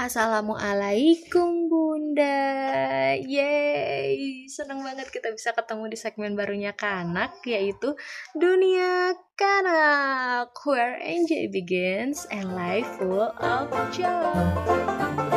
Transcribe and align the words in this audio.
Assalamualaikum 0.00 1.68
Bunda. 1.68 2.40
Yeay. 3.20 4.48
Seneng 4.48 4.80
banget 4.80 5.12
kita 5.12 5.28
bisa 5.28 5.52
ketemu 5.52 5.92
di 5.92 5.98
segmen 6.00 6.32
barunya 6.32 6.72
Kanak 6.72 7.44
Yaitu 7.44 7.92
Dunia 8.32 9.12
Kanak 9.36 10.56
Where 10.64 10.96
enjoy 11.04 11.52
begins 11.52 12.24
and 12.32 12.56
life 12.56 12.88
full 12.96 13.28
of 13.44 13.68
joy 13.92 15.29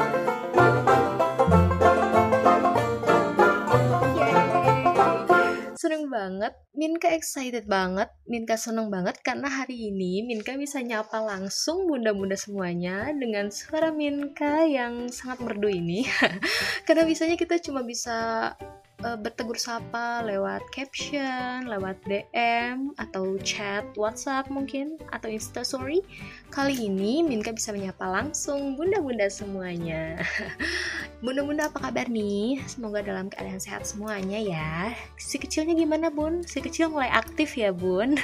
seneng 5.83 6.07
banget, 6.07 6.55
Minka 6.71 7.11
excited 7.11 7.67
banget, 7.67 8.07
Minka 8.23 8.55
seneng 8.55 8.87
banget 8.87 9.19
karena 9.19 9.51
hari 9.51 9.91
ini 9.91 10.23
Minka 10.23 10.55
bisa 10.55 10.79
nyapa 10.79 11.19
langsung 11.19 11.91
bunda-bunda 11.91 12.39
semuanya 12.39 13.11
dengan 13.11 13.51
suara 13.51 13.91
Minka 13.91 14.63
yang 14.63 15.11
sangat 15.11 15.43
merdu 15.43 15.67
ini. 15.67 16.07
karena 16.87 17.03
biasanya 17.03 17.35
kita 17.35 17.59
cuma 17.59 17.83
bisa 17.83 18.55
uh, 19.03 19.19
bertegur 19.19 19.59
sapa 19.59 20.23
lewat 20.23 20.63
caption, 20.71 21.67
lewat 21.67 21.99
DM 22.07 22.95
atau 22.95 23.35
chat 23.43 23.83
WhatsApp 23.99 24.47
mungkin 24.47 24.95
atau 25.11 25.27
Instastory. 25.27 26.01
Kali 26.49 26.87
ini 26.87 27.21
Minka 27.21 27.51
bisa 27.51 27.75
menyapa 27.75 28.07
langsung 28.07 28.79
bunda-bunda 28.79 29.27
semuanya. 29.27 30.23
Bunda-bunda 31.23 31.67
apa 31.71 31.91
kabar 31.91 32.07
nih? 32.07 32.63
Semoga 32.67 33.03
dalam 33.03 33.27
keadaan 33.27 33.59
sehat 33.59 33.83
semuanya 33.83 34.39
ya. 34.39 34.95
Si 35.19 35.35
kecilnya 35.39 35.75
gimana 35.75 36.07
bun? 36.07 36.43
Si 36.47 36.63
kecil 36.63 36.91
mulai 36.91 37.11
aktif 37.11 37.59
ya 37.59 37.75
bun? 37.75 38.15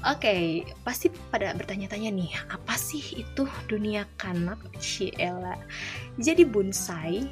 Oke, 0.00 0.24
okay, 0.24 0.44
pasti 0.80 1.12
pada 1.28 1.52
bertanya-tanya 1.52 2.08
nih, 2.08 2.32
apa 2.48 2.72
sih 2.72 3.20
itu 3.20 3.44
dunia 3.68 4.08
kanak? 4.16 4.56
Ciela. 4.80 5.60
Jadi 6.16 6.48
bonsai 6.48 7.28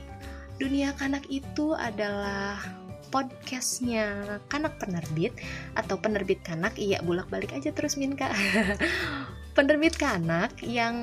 Dunia 0.59 0.91
Kanak 0.99 1.31
itu 1.31 1.73
adalah 1.79 2.59
podcastnya 3.15 4.39
Kanak 4.51 4.77
Penerbit 4.83 5.33
atau 5.79 5.97
Penerbit 6.03 6.43
Kanak. 6.43 6.75
Iya 6.77 6.99
bolak-balik 7.07 7.55
aja 7.55 7.71
terus 7.71 7.95
Minka 7.95 8.29
penerbit 9.59 9.99
Kanak 9.99 10.63
yang 10.63 10.95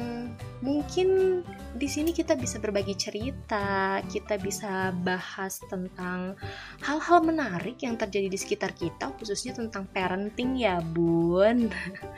mungkin 0.64 1.44
di 1.76 1.92
sini 1.92 2.16
kita 2.16 2.40
bisa 2.40 2.56
berbagi 2.56 2.96
cerita, 2.96 4.00
kita 4.08 4.40
bisa 4.40 4.96
bahas 5.04 5.60
tentang 5.68 6.40
hal-hal 6.80 7.20
menarik 7.20 7.84
yang 7.84 8.00
terjadi 8.00 8.32
di 8.32 8.40
sekitar 8.40 8.72
kita, 8.72 9.12
khususnya 9.20 9.52
tentang 9.60 9.84
parenting 9.92 10.56
ya 10.56 10.80
bun. 10.80 11.68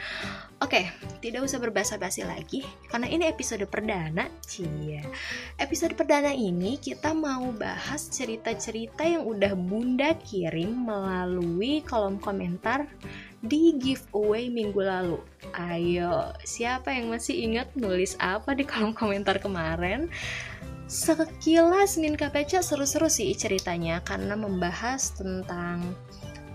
Oke, 0.64 0.86
tidak 1.26 1.42
usah 1.42 1.58
berbasa-basi 1.58 2.22
lagi, 2.22 2.62
karena 2.94 3.10
ini 3.10 3.26
episode 3.26 3.66
perdana, 3.66 4.30
cia. 4.46 5.02
Episode 5.58 5.98
perdana 5.98 6.30
ini 6.30 6.78
kita 6.78 7.18
mau 7.18 7.50
bahas 7.50 8.14
cerita-cerita 8.14 9.02
yang 9.02 9.26
udah 9.26 9.58
bunda 9.58 10.14
kirim 10.22 10.86
melalui 10.86 11.82
kolom 11.82 12.22
komentar 12.22 12.86
di 13.42 13.74
giveaway 13.82 14.54
minggu 14.54 14.82
lalu. 14.86 15.18
Ayo, 15.56 16.36
siapa 16.44 16.92
yang 16.92 17.14
masih 17.14 17.38
ingat 17.48 17.72
nulis 17.80 18.20
apa 18.20 18.52
di 18.58 18.68
kolom 18.68 18.92
komentar 18.92 19.40
kemarin? 19.40 20.12
Sekilas 20.88 22.00
Min 22.00 22.16
KPC 22.16 22.64
seru-seru 22.64 23.12
sih 23.12 23.36
ceritanya 23.36 24.00
karena 24.08 24.40
membahas 24.40 25.12
tentang 25.20 25.84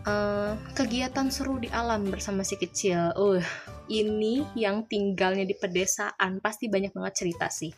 uh, 0.08 0.56
kegiatan 0.72 1.28
seru 1.28 1.60
di 1.60 1.68
alam 1.68 2.08
bersama 2.08 2.40
si 2.40 2.56
kecil. 2.56 3.12
Uh, 3.12 3.44
ini 3.92 4.40
yang 4.56 4.88
tinggalnya 4.88 5.44
di 5.44 5.52
pedesaan 5.52 6.40
pasti 6.40 6.72
banyak 6.72 6.96
banget 6.96 7.14
cerita 7.24 7.52
sih. 7.52 7.72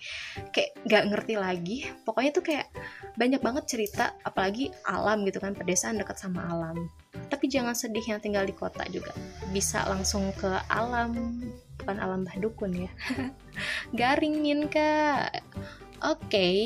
Kayak 0.54 0.70
gak 0.86 1.04
ngerti 1.10 1.34
lagi. 1.34 1.76
Pokoknya 2.06 2.30
tuh 2.30 2.44
kayak 2.46 2.70
banyak 3.18 3.42
banget 3.42 3.64
cerita, 3.66 4.14
apalagi 4.22 4.70
alam 4.86 5.26
gitu 5.26 5.42
kan, 5.42 5.58
pedesaan 5.58 5.98
dekat 5.98 6.22
sama 6.22 6.46
alam 6.46 6.86
tapi 7.34 7.50
jangan 7.50 7.74
sedih 7.74 8.06
yang 8.06 8.22
tinggal 8.22 8.46
di 8.46 8.54
kota 8.54 8.86
juga. 8.94 9.10
Bisa 9.50 9.82
langsung 9.90 10.30
ke 10.38 10.54
alam 10.70 11.42
bukan 11.82 11.98
alam 11.98 12.22
bah 12.22 12.38
dukun 12.38 12.86
ya. 12.86 12.90
Garing 13.98 14.38
Minka. 14.38 15.26
Oke 16.04 16.30
okay, 16.30 16.58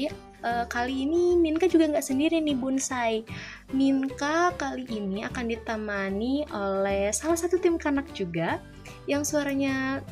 uh, 0.45 0.63
eh, 0.63 0.65
kali 0.69 1.09
ini 1.09 1.41
Minka 1.41 1.65
juga 1.71 1.89
nggak 1.89 2.05
sendiri 2.05 2.43
nih 2.43 2.59
bonsai 2.59 3.23
Minka 3.71 4.53
kali 4.59 4.85
ini 4.91 5.23
akan 5.25 5.47
ditemani 5.47 6.51
oleh 6.51 7.15
salah 7.15 7.39
satu 7.39 7.57
tim 7.57 7.79
kanak 7.79 8.11
juga 8.13 8.61
yang 9.09 9.23
suaranya 9.25 10.03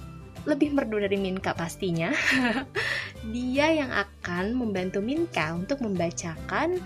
lebih 0.46 0.72
merdu 0.72 1.02
dari 1.02 1.18
Minka 1.18 1.52
pastinya. 1.52 2.14
Dia 3.34 3.66
yang 3.74 3.90
akan 3.90 4.54
membantu 4.54 5.02
Minka 5.02 5.52
untuk 5.52 5.82
membacakan 5.82 6.78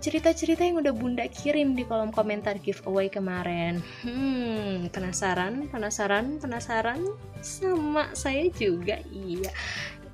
cerita-cerita 0.00 0.64
uh, 0.64 0.66
yang 0.66 0.76
udah 0.80 0.94
bunda 0.96 1.24
kirim 1.28 1.76
di 1.76 1.84
kolom 1.84 2.08
komentar 2.08 2.56
giveaway 2.60 3.12
kemarin. 3.12 3.84
Hmm, 4.00 4.88
penasaran, 4.88 5.68
penasaran, 5.68 6.40
penasaran? 6.40 7.00
Sama 7.44 8.10
saya 8.16 8.48
juga, 8.56 8.98
iya. 9.12 9.52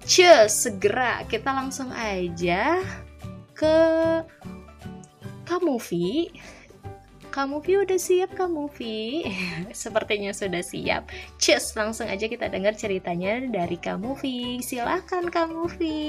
Cus, 0.03 0.51
segera 0.51 1.23
kita 1.31 1.55
langsung 1.55 1.95
aja 1.95 2.83
ke 3.55 3.77
kamu 5.47 5.79
Vi. 5.79 6.35
Kamu 7.33 7.65
Vi 7.65 7.73
udah 7.81 7.97
siap 7.97 8.35
kamu 8.35 8.67
Vi? 8.77 9.25
Sepertinya 9.73 10.35
sudah 10.35 10.61
siap. 10.61 11.09
Cus, 11.39 11.79
langsung 11.79 12.11
aja 12.11 12.27
kita 12.27 12.51
dengar 12.51 12.75
ceritanya 12.75 13.41
dari 13.47 13.79
kamu 13.79 14.19
Vi. 14.19 14.59
Silahkan 14.61 15.31
kamu 15.31 15.71
Vi. 15.79 16.03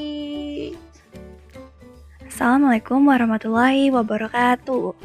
Assalamualaikum 2.33 3.13
warahmatullahi 3.13 3.93
wabarakatuh. 3.93 4.97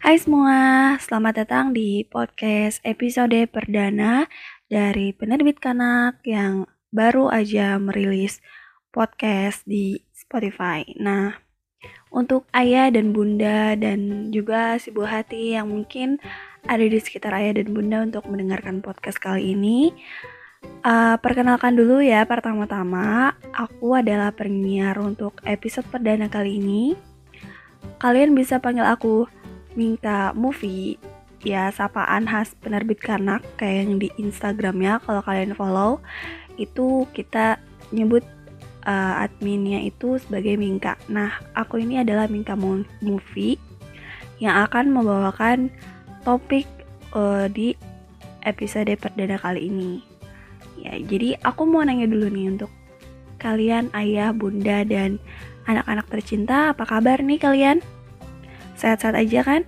Hai 0.00 0.16
semua, 0.16 0.96
selamat 0.96 1.44
datang 1.44 1.76
di 1.76 2.08
podcast 2.08 2.80
episode 2.88 3.36
perdana 3.52 4.24
dari 4.64 5.12
penerbit 5.12 5.60
Kanak 5.60 6.24
yang 6.24 6.64
baru 6.88 7.28
aja 7.28 7.76
merilis 7.76 8.40
podcast 8.88 9.60
di 9.68 10.08
Spotify. 10.16 10.88
Nah, 10.96 11.36
untuk 12.08 12.48
ayah 12.56 12.88
dan 12.88 13.12
bunda 13.12 13.76
dan 13.76 14.32
juga 14.32 14.80
si 14.80 14.88
buah 14.88 15.20
hati 15.20 15.60
yang 15.60 15.68
mungkin 15.68 16.16
ada 16.64 16.80
di 16.80 16.96
sekitar 16.96 17.44
ayah 17.44 17.60
dan 17.60 17.76
bunda 17.76 18.08
untuk 18.08 18.24
mendengarkan 18.24 18.80
podcast 18.80 19.20
kali 19.20 19.52
ini, 19.52 19.92
Uh, 20.84 21.16
perkenalkan 21.24 21.72
dulu 21.72 22.04
ya, 22.04 22.28
pertama-tama 22.28 23.32
aku 23.56 23.96
adalah 23.96 24.36
penyiar 24.36 25.00
untuk 25.00 25.40
episode 25.48 25.88
perdana 25.88 26.28
kali 26.28 26.60
ini. 26.60 26.92
Kalian 27.96 28.36
bisa 28.36 28.60
panggil 28.60 28.84
aku 28.84 29.24
Minta 29.72 30.36
Movie, 30.36 31.00
ya 31.40 31.72
sapaan 31.72 32.28
khas 32.28 32.52
penerbit 32.60 33.00
kanak 33.00 33.40
kayak 33.56 33.88
yang 33.88 33.96
di 33.96 34.08
Instagramnya 34.20 35.00
kalau 35.04 35.24
kalian 35.24 35.56
follow 35.56 36.04
itu 36.60 37.08
kita 37.16 37.56
nyebut 37.88 38.24
uh, 38.84 39.24
adminnya 39.24 39.84
itu 39.84 40.20
sebagai 40.20 40.56
Minka. 40.60 41.00
Nah, 41.08 41.32
aku 41.56 41.80
ini 41.80 42.00
adalah 42.00 42.28
Minka 42.28 42.56
Movie 42.56 43.56
yang 44.36 44.68
akan 44.68 44.92
membawakan 44.92 45.72
topik 46.28 46.68
uh, 47.16 47.48
di 47.48 47.72
episode 48.44 48.92
perdana 49.00 49.40
kali 49.40 49.72
ini. 49.72 50.13
Ya, 50.80 50.98
jadi 50.98 51.38
aku 51.42 51.66
mau 51.68 51.84
nanya 51.84 52.10
dulu 52.10 52.28
nih 52.30 52.54
untuk 52.54 52.70
kalian 53.38 53.92
ayah, 53.92 54.32
bunda, 54.32 54.82
dan 54.88 55.20
anak-anak 55.68 56.06
tercinta, 56.08 56.72
apa 56.72 56.84
kabar 56.88 57.20
nih 57.20 57.40
kalian? 57.40 57.78
Sehat-sehat 58.74 59.14
aja 59.14 59.40
kan? 59.44 59.62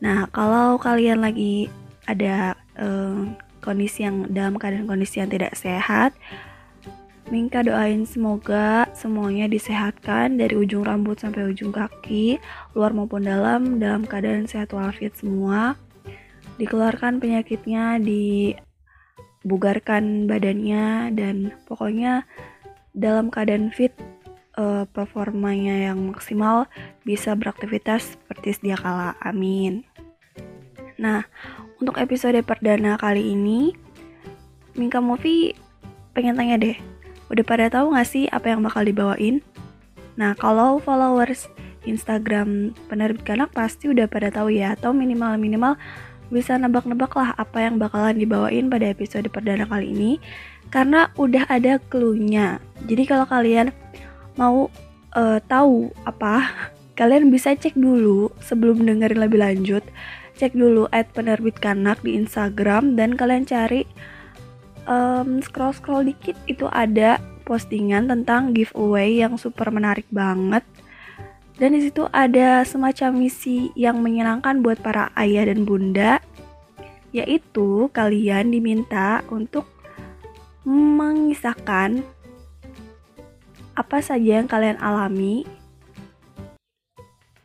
Nah, 0.00 0.28
kalau 0.30 0.78
kalian 0.78 1.20
lagi 1.24 1.66
ada 2.06 2.54
um, 2.78 3.34
kondisi 3.58 4.06
yang 4.06 4.30
dalam 4.30 4.54
keadaan 4.56 4.86
kondisi 4.86 5.18
yang 5.18 5.30
tidak 5.32 5.58
sehat, 5.58 6.14
Minka 7.26 7.58
doain 7.66 8.06
semoga 8.06 8.86
semuanya 8.94 9.50
disehatkan 9.50 10.38
dari 10.38 10.54
ujung 10.54 10.86
rambut 10.86 11.18
sampai 11.18 11.50
ujung 11.50 11.74
kaki, 11.74 12.38
luar 12.70 12.94
maupun 12.94 13.26
dalam, 13.26 13.82
dalam 13.82 14.06
keadaan 14.06 14.46
sehat 14.46 14.70
walafiat 14.70 15.18
semua. 15.18 15.74
Dikeluarkan 16.54 17.18
penyakitnya, 17.18 17.98
di 17.98 18.54
bugarkan 19.46 20.26
badannya 20.26 21.14
dan 21.14 21.54
pokoknya 21.70 22.26
dalam 22.98 23.30
keadaan 23.30 23.70
fit 23.70 23.94
uh, 24.58 24.84
performanya 24.90 25.92
yang 25.92 26.10
maksimal 26.10 26.66
bisa 27.06 27.38
beraktivitas 27.38 28.18
seperti 28.18 28.58
sedia 28.58 28.76
kala. 28.76 29.14
Amin. 29.22 29.86
Nah, 30.98 31.22
untuk 31.78 32.00
episode 32.02 32.40
perdana 32.42 32.98
kali 32.98 33.36
ini 33.36 33.70
Minka 34.74 34.98
Movie 34.98 35.54
pengen 36.16 36.34
tanya 36.34 36.56
deh, 36.58 36.76
udah 37.28 37.44
pada 37.44 37.68
tahu 37.68 37.94
gak 37.94 38.08
sih 38.08 38.24
apa 38.32 38.50
yang 38.50 38.64
bakal 38.64 38.82
dibawain? 38.82 39.44
Nah, 40.16 40.32
kalau 40.34 40.80
followers 40.80 41.46
Instagram 41.84 42.74
penerbit 42.88 43.22
kanak 43.22 43.52
pasti 43.54 43.92
udah 43.92 44.08
pada 44.08 44.32
tahu 44.32 44.50
ya, 44.50 44.74
atau 44.74 44.90
minimal-minimal 44.96 45.76
bisa 46.28 46.58
nebak-nebak 46.58 47.12
lah 47.14 47.32
apa 47.38 47.62
yang 47.62 47.78
bakalan 47.78 48.18
dibawain 48.18 48.66
pada 48.66 48.90
episode 48.90 49.26
perdana 49.30 49.66
kali 49.66 49.92
ini 49.94 50.12
karena 50.70 51.10
udah 51.14 51.46
ada 51.46 51.78
clue-nya. 51.90 52.58
Jadi 52.86 53.02
kalau 53.06 53.26
kalian 53.26 53.70
mau 54.34 54.68
uh, 55.14 55.38
tahu 55.46 55.94
apa, 56.04 56.50
kalian 56.98 57.30
bisa 57.30 57.54
cek 57.54 57.78
dulu 57.78 58.32
sebelum 58.42 58.82
dengerin 58.82 59.20
lebih 59.22 59.40
lanjut. 59.40 59.84
Cek 60.36 60.52
dulu 60.52 60.84
at 60.92 61.08
penerbit 61.16 61.56
kanak 61.56 62.02
di 62.04 62.12
Instagram 62.12 62.92
dan 62.92 63.16
kalian 63.16 63.48
cari 63.48 63.88
um, 64.84 65.40
scroll 65.40 65.72
scroll 65.72 66.04
dikit 66.04 66.36
itu 66.44 66.68
ada 66.68 67.16
postingan 67.48 68.10
tentang 68.10 68.52
giveaway 68.52 69.22
yang 69.22 69.38
super 69.38 69.70
menarik 69.72 70.04
banget 70.12 70.66
dan 71.56 71.72
di 71.72 71.88
situ 71.88 72.04
ada 72.12 72.60
semacam 72.68 73.16
misi 73.16 73.72
yang 73.72 74.04
menyenangkan 74.04 74.60
buat 74.60 74.76
para 74.84 75.08
ayah 75.16 75.48
dan 75.48 75.64
bunda, 75.64 76.20
yaitu 77.16 77.88
kalian 77.96 78.52
diminta 78.52 79.24
untuk 79.32 79.64
mengisahkan 80.68 82.04
apa 83.76 83.98
saja 84.04 84.40
yang 84.40 84.48
kalian 84.48 84.76
alami 84.80 85.48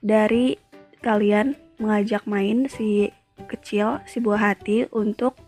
dari 0.03 0.59
kalian 0.99 1.55
mengajak 1.79 2.27
main 2.27 2.67
si 2.67 3.15
kecil, 3.47 4.03
si 4.03 4.19
buah 4.19 4.51
hati 4.51 4.91
untuk 4.91 5.39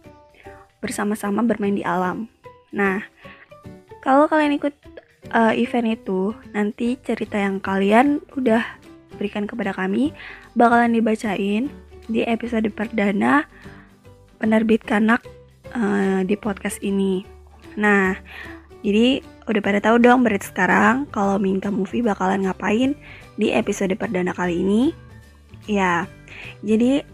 bersama-sama 0.80 1.44
bermain 1.44 1.76
di 1.76 1.84
alam. 1.84 2.32
Nah, 2.72 3.04
kalau 4.00 4.28
kalian 4.28 4.56
ikut 4.56 4.76
uh, 5.32 5.54
event 5.56 5.88
itu 5.96 6.36
nanti 6.52 7.00
cerita 7.00 7.40
yang 7.40 7.64
kalian 7.64 8.20
udah 8.36 8.64
berikan 9.16 9.46
kepada 9.48 9.72
kami 9.72 10.12
bakalan 10.58 10.92
dibacain 10.92 11.70
di 12.10 12.26
episode 12.28 12.68
perdana 12.74 13.48
penerbit 14.42 14.84
kanak 14.84 15.24
uh, 15.72 16.26
di 16.28 16.36
podcast 16.36 16.84
ini. 16.84 17.24
Nah, 17.80 18.18
jadi 18.84 19.24
udah 19.48 19.62
pada 19.64 19.80
tahu 19.80 20.04
dong 20.04 20.28
berarti 20.28 20.52
sekarang 20.52 21.08
kalau 21.08 21.40
Minka 21.40 21.72
Movie 21.72 22.04
bakalan 22.04 22.44
ngapain 22.44 22.92
di 23.40 23.56
episode 23.56 23.96
perdana 23.96 24.36
kali 24.36 24.60
ini. 24.60 24.92
Ya, 25.64 26.12
jadi 26.60 27.08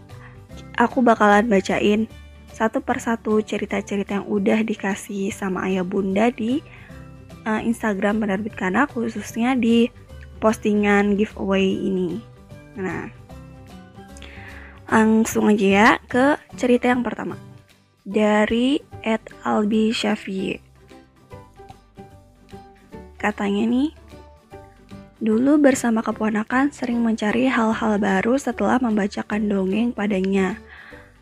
aku 0.74 1.06
bakalan 1.06 1.46
bacain 1.46 2.10
satu 2.50 2.82
persatu 2.82 3.38
cerita-cerita 3.40 4.20
yang 4.20 4.26
udah 4.26 4.60
dikasih 4.66 5.30
sama 5.30 5.70
ayah 5.70 5.86
bunda 5.86 6.28
di 6.34 6.60
uh, 7.50 7.60
Instagram 7.66 8.22
penerbit 8.22 8.54
Kanak 8.54 8.94
khususnya 8.94 9.58
di 9.58 9.90
postingan 10.38 11.18
giveaway 11.18 11.66
ini. 11.66 12.22
Nah, 12.78 13.10
langsung 14.86 15.50
aja 15.50 15.66
ya 15.66 15.88
ke 16.06 16.38
cerita 16.54 16.90
yang 16.90 17.02
pertama 17.02 17.34
dari 18.06 18.78
Ed 19.02 19.22
Albi 19.42 19.90
Syafi. 19.90 20.58
Katanya 23.20 23.68
nih, 23.68 23.92
dulu 25.20 25.60
bersama 25.60 26.00
keponakan 26.00 26.72
sering 26.72 27.04
mencari 27.04 27.52
hal-hal 27.52 28.00
baru 28.00 28.40
setelah 28.40 28.80
membacakan 28.80 29.44
dongeng 29.44 29.92
padanya. 29.92 30.56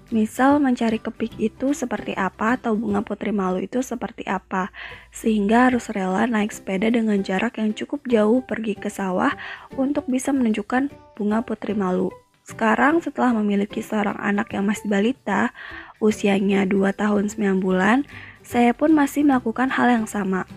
Misal 0.08 0.56
mencari 0.56 0.96
kepik 0.96 1.36
itu 1.36 1.76
seperti 1.76 2.16
apa 2.16 2.56
atau 2.56 2.72
bunga 2.72 3.04
putri 3.04 3.28
malu 3.28 3.60
itu 3.60 3.84
seperti 3.84 4.24
apa, 4.24 4.72
sehingga 5.12 5.68
harus 5.68 5.92
rela 5.92 6.24
naik 6.24 6.48
sepeda 6.48 6.88
dengan 6.88 7.20
jarak 7.20 7.60
yang 7.60 7.76
cukup 7.76 8.08
jauh 8.08 8.40
pergi 8.40 8.72
ke 8.72 8.88
sawah 8.88 9.36
untuk 9.76 10.08
bisa 10.08 10.32
menunjukkan 10.32 10.88
bunga 11.12 11.44
putri 11.44 11.76
malu. 11.76 12.08
Sekarang 12.48 13.04
setelah 13.04 13.36
memiliki 13.36 13.84
seorang 13.84 14.16
anak 14.16 14.56
yang 14.56 14.64
masih 14.64 14.88
balita, 14.88 15.52
usianya 16.00 16.64
2 16.64 16.88
tahun 16.96 17.28
9 17.28 17.60
bulan, 17.60 18.08
saya 18.40 18.72
pun 18.72 18.96
masih 18.96 19.28
melakukan 19.28 19.68
hal 19.68 19.92
yang 19.92 20.08
sama. 20.08 20.48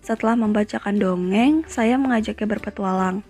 Setelah 0.00 0.40
membacakan 0.40 0.96
dongeng, 0.96 1.68
saya 1.68 2.00
mengajaknya 2.00 2.48
berpetualang. 2.48 3.20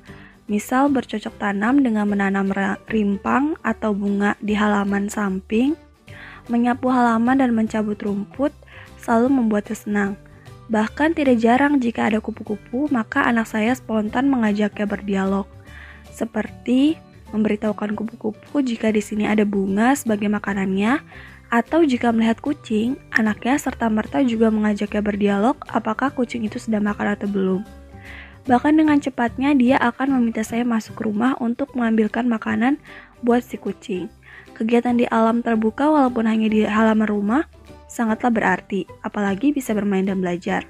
Misal 0.47 0.95
bercocok 0.95 1.43
tanam 1.43 1.83
dengan 1.83 2.07
menanam 2.07 2.55
rimpang 2.87 3.59
atau 3.67 3.91
bunga 3.91 4.39
di 4.39 4.55
halaman 4.55 5.11
samping, 5.11 5.75
menyapu 6.47 6.87
halaman 6.87 7.43
dan 7.43 7.51
mencabut 7.51 7.99
rumput 7.99 8.55
selalu 9.03 9.43
membuatnya 9.43 9.75
senang. 9.75 10.13
Bahkan 10.71 11.19
tidak 11.19 11.43
jarang 11.43 11.83
jika 11.83 12.11
ada 12.11 12.23
kupu-kupu, 12.23 12.87
maka 12.95 13.27
anak 13.27 13.51
saya 13.51 13.75
spontan 13.75 14.31
mengajaknya 14.31 14.87
berdialog. 14.87 15.47
Seperti 16.11 16.99
memberitahukan 17.35 17.99
kupu-kupu 17.99 18.63
jika 18.63 18.95
di 18.95 19.03
sini 19.03 19.27
ada 19.27 19.43
bunga 19.43 19.99
sebagai 19.99 20.31
makanannya, 20.31 21.03
atau 21.47 21.87
jika 21.87 22.11
melihat 22.11 22.43
kucing, 22.43 22.99
anaknya 23.15 23.55
serta 23.59 23.87
merta 23.87 24.19
juga 24.23 24.51
mengajaknya 24.51 25.03
berdialog 25.03 25.55
apakah 25.71 26.11
kucing 26.11 26.43
itu 26.43 26.59
sudah 26.59 26.83
makan 26.83 27.15
atau 27.15 27.31
belum. 27.31 27.63
Bahkan 28.47 28.79
dengan 28.79 29.03
cepatnya 29.03 29.53
dia 29.59 29.77
akan 29.83 30.19
meminta 30.19 30.47
saya 30.47 30.63
masuk 30.63 31.03
rumah 31.03 31.35
untuk 31.43 31.75
mengambilkan 31.75 32.31
makanan 32.31 32.79
buat 33.27 33.43
si 33.43 33.59
kucing. 33.59 34.07
Kegiatan 34.55 34.97
di 34.97 35.05
alam 35.11 35.43
terbuka 35.43 35.91
walaupun 35.91 36.31
hanya 36.31 36.47
di 36.47 36.63
halaman 36.63 37.11
rumah 37.11 37.43
sangatlah 37.91 38.31
berarti, 38.31 38.87
apalagi 39.03 39.51
bisa 39.51 39.75
bermain 39.75 40.07
dan 40.07 40.23
belajar. 40.23 40.63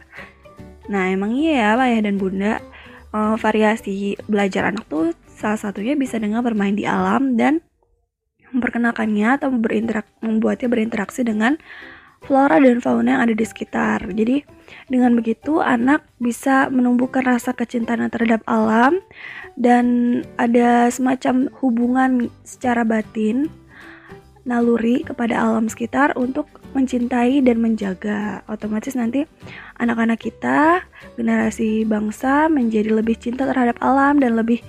Nah 0.88 1.12
emang 1.12 1.37
iya 1.37 1.76
ya 1.76 1.84
ayah 1.84 2.00
dan 2.00 2.17
bunda, 2.17 2.64
uh, 3.12 3.37
variasi 3.37 4.17
belajar 4.25 4.73
anak 4.73 4.88
tuh 4.88 5.12
salah 5.28 5.61
satunya 5.61 5.93
bisa 5.93 6.17
dengan 6.17 6.40
bermain 6.40 6.73
di 6.73 6.88
alam 6.88 7.37
dan 7.37 7.61
memperkenalkannya 8.56 9.37
atau 9.37 9.52
berinterak 9.52 10.08
membuatnya 10.25 10.69
berinteraksi 10.73 11.26
dengan 11.26 11.61
flora 12.25 12.59
dan 12.59 12.81
fauna 12.81 13.19
yang 13.19 13.23
ada 13.29 13.35
di 13.35 13.47
sekitar. 13.47 14.07
Jadi 14.11 14.43
dengan 14.91 15.15
begitu 15.15 15.63
anak 15.63 16.07
bisa 16.19 16.71
menumbuhkan 16.71 17.27
rasa 17.27 17.55
kecintaan 17.55 18.09
terhadap 18.11 18.43
alam 18.47 18.99
dan 19.59 20.21
ada 20.41 20.91
semacam 20.91 21.51
hubungan 21.63 22.33
secara 22.43 22.83
batin 22.83 23.49
naluri 24.47 25.03
kepada 25.03 25.43
alam 25.43 25.67
sekitar 25.67 26.15
untuk 26.15 26.47
mencintai 26.73 27.43
dan 27.43 27.59
menjaga. 27.59 28.47
Otomatis 28.47 28.95
nanti 28.95 29.27
anak-anak 29.83 30.23
kita, 30.23 30.87
generasi 31.19 31.83
bangsa 31.83 32.47
menjadi 32.47 32.95
lebih 32.95 33.19
cinta 33.19 33.43
terhadap 33.45 33.75
alam 33.83 34.23
dan 34.23 34.39
lebih 34.39 34.62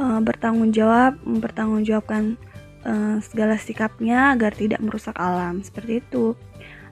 uh, 0.00 0.24
bertanggung 0.24 0.72
jawab, 0.72 1.20
mempertanggungjawabkan 1.28 2.40
uh, 2.88 3.20
segala 3.20 3.60
sikapnya 3.60 4.32
agar 4.32 4.56
tidak 4.56 4.80
merusak 4.80 5.14
alam. 5.20 5.60
Seperti 5.60 6.00
itu. 6.00 6.32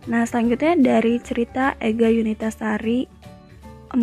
Nah, 0.09 0.25
selanjutnya 0.25 0.73
dari 0.81 1.21
cerita 1.21 1.77
Ega 1.85 2.09
Yunitasari 2.09 3.05
4. 3.93 4.01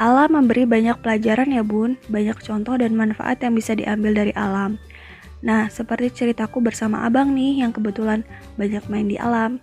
Alam 0.00 0.30
memberi 0.32 0.64
banyak 0.64 0.96
pelajaran 1.04 1.52
ya 1.52 1.60
bun, 1.60 2.00
banyak 2.08 2.40
contoh 2.40 2.80
dan 2.80 2.96
manfaat 2.96 3.44
yang 3.44 3.52
bisa 3.52 3.76
diambil 3.76 4.16
dari 4.16 4.32
alam. 4.32 4.80
Nah, 5.44 5.68
seperti 5.68 6.08
ceritaku 6.24 6.64
bersama 6.64 7.04
abang 7.04 7.36
nih 7.36 7.60
yang 7.60 7.70
kebetulan 7.76 8.24
banyak 8.56 8.80
main 8.88 9.12
di 9.12 9.20
alam. 9.20 9.60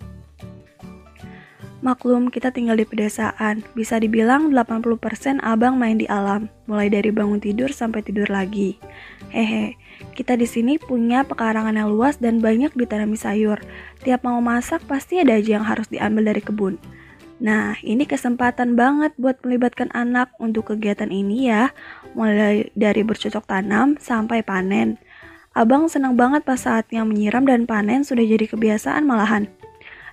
Maklum, 1.86 2.34
kita 2.34 2.50
tinggal 2.50 2.82
di 2.82 2.86
pedesaan. 2.90 3.62
Bisa 3.78 4.02
dibilang 4.02 4.50
80% 4.50 5.38
abang 5.46 5.78
main 5.78 6.02
di 6.02 6.10
alam, 6.10 6.50
mulai 6.66 6.90
dari 6.90 7.14
bangun 7.14 7.38
tidur 7.38 7.70
sampai 7.70 8.02
tidur 8.02 8.26
lagi. 8.26 8.82
Hehe, 9.30 9.78
kita 10.18 10.34
di 10.34 10.50
sini 10.50 10.82
punya 10.82 11.22
pekarangan 11.30 11.78
yang 11.78 11.94
luas 11.94 12.18
dan 12.18 12.42
banyak 12.42 12.74
ditanami 12.74 13.14
sayur. 13.14 13.62
Tiap 14.02 14.26
mau 14.26 14.42
masak 14.42 14.82
pasti 14.90 15.22
ada 15.22 15.38
aja 15.38 15.62
yang 15.62 15.66
harus 15.70 15.86
diambil 15.86 16.34
dari 16.34 16.42
kebun. 16.42 16.82
Nah, 17.38 17.78
ini 17.86 18.10
kesempatan 18.10 18.74
banget 18.74 19.14
buat 19.22 19.38
melibatkan 19.46 19.94
anak 19.94 20.34
untuk 20.42 20.74
kegiatan 20.74 21.14
ini 21.14 21.54
ya, 21.54 21.70
mulai 22.18 22.74
dari 22.74 23.06
bercocok 23.06 23.46
tanam 23.46 23.94
sampai 24.02 24.42
panen. 24.42 24.98
Abang 25.56 25.88
senang 25.88 26.20
banget 26.20 26.44
pas 26.44 26.60
saatnya 26.60 27.06
menyiram 27.08 27.48
dan 27.48 27.64
panen 27.64 28.02
sudah 28.04 28.26
jadi 28.26 28.44
kebiasaan 28.44 29.08
malahan. 29.08 29.48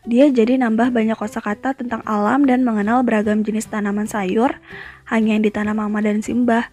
Dia 0.02 0.26
jadi 0.34 0.58
nambah 0.58 0.90
banyak 0.90 1.14
kosakata 1.14 1.78
tentang 1.78 2.02
alam 2.02 2.42
dan 2.42 2.66
mengenal 2.66 3.06
beragam 3.06 3.46
jenis 3.46 3.70
tanaman 3.70 4.10
sayur 4.10 4.58
hanya 5.06 5.38
yang 5.38 5.46
ditanam 5.46 5.78
mama 5.78 6.02
dan 6.02 6.26
simbah 6.26 6.66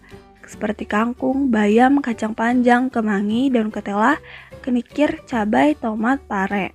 seperti 0.50 0.82
kangkung, 0.82 1.54
bayam, 1.54 2.02
kacang 2.02 2.34
panjang, 2.34 2.90
kemangi, 2.90 3.54
daun 3.54 3.70
ketela, 3.70 4.18
kenikir, 4.66 5.22
cabai, 5.30 5.78
tomat, 5.78 6.18
pare. 6.26 6.74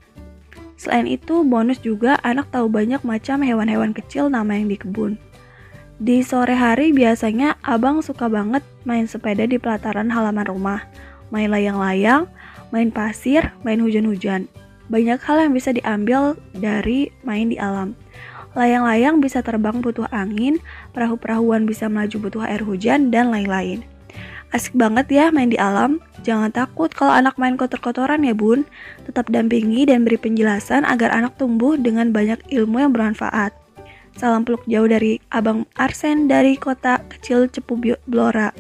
Selain 0.80 1.04
itu, 1.04 1.44
bonus 1.44 1.84
juga 1.84 2.16
anak 2.24 2.56
tahu 2.56 2.72
banyak 2.72 3.04
macam 3.04 3.44
hewan-hewan 3.44 3.92
kecil 3.92 4.32
nama 4.32 4.56
yang 4.56 4.72
di 4.72 4.80
kebun. 4.80 5.20
Di 6.00 6.24
sore 6.24 6.56
hari 6.56 6.96
biasanya 6.96 7.60
abang 7.64 8.00
suka 8.00 8.32
banget 8.32 8.64
main 8.88 9.08
sepeda 9.08 9.44
di 9.44 9.60
pelataran 9.60 10.08
halaman 10.08 10.48
rumah, 10.48 10.80
main 11.32 11.52
layang-layang, 11.52 12.32
main 12.72 12.92
pasir, 12.96 13.52
main 13.68 13.80
hujan-hujan. 13.84 14.48
Banyak 14.88 15.20
hal 15.26 15.50
yang 15.50 15.54
bisa 15.54 15.74
diambil 15.74 16.38
dari 16.54 17.10
main 17.26 17.50
di 17.50 17.58
alam. 17.58 17.98
Layang-layang 18.56 19.20
bisa 19.20 19.44
terbang 19.44 19.84
butuh 19.84 20.08
angin, 20.16 20.64
perahu-perahuan 20.96 21.68
bisa 21.68 21.92
melaju 21.92 22.30
butuh 22.30 22.44
air 22.48 22.64
hujan, 22.64 23.12
dan 23.12 23.28
lain-lain. 23.28 23.84
Asik 24.56 24.72
banget 24.80 25.12
ya 25.12 25.26
main 25.36 25.52
di 25.52 25.60
alam. 25.60 26.00
Jangan 26.24 26.56
takut 26.56 26.88
kalau 26.88 27.12
anak 27.12 27.36
main 27.36 27.60
kotor-kotoran 27.60 28.24
ya 28.24 28.32
bun. 28.32 28.64
Tetap 29.04 29.28
dampingi 29.28 29.84
dan 29.84 30.08
beri 30.08 30.16
penjelasan 30.16 30.88
agar 30.88 31.12
anak 31.12 31.36
tumbuh 31.36 31.76
dengan 31.76 32.16
banyak 32.16 32.40
ilmu 32.48 32.80
yang 32.80 32.96
bermanfaat. 32.96 33.52
Salam 34.16 34.48
peluk 34.48 34.64
jauh 34.64 34.88
dari 34.88 35.20
Abang 35.28 35.68
Arsen 35.76 36.32
dari 36.32 36.56
kota 36.56 37.04
kecil 37.12 37.52
Cepu 37.52 37.76
Blora. 38.08 38.56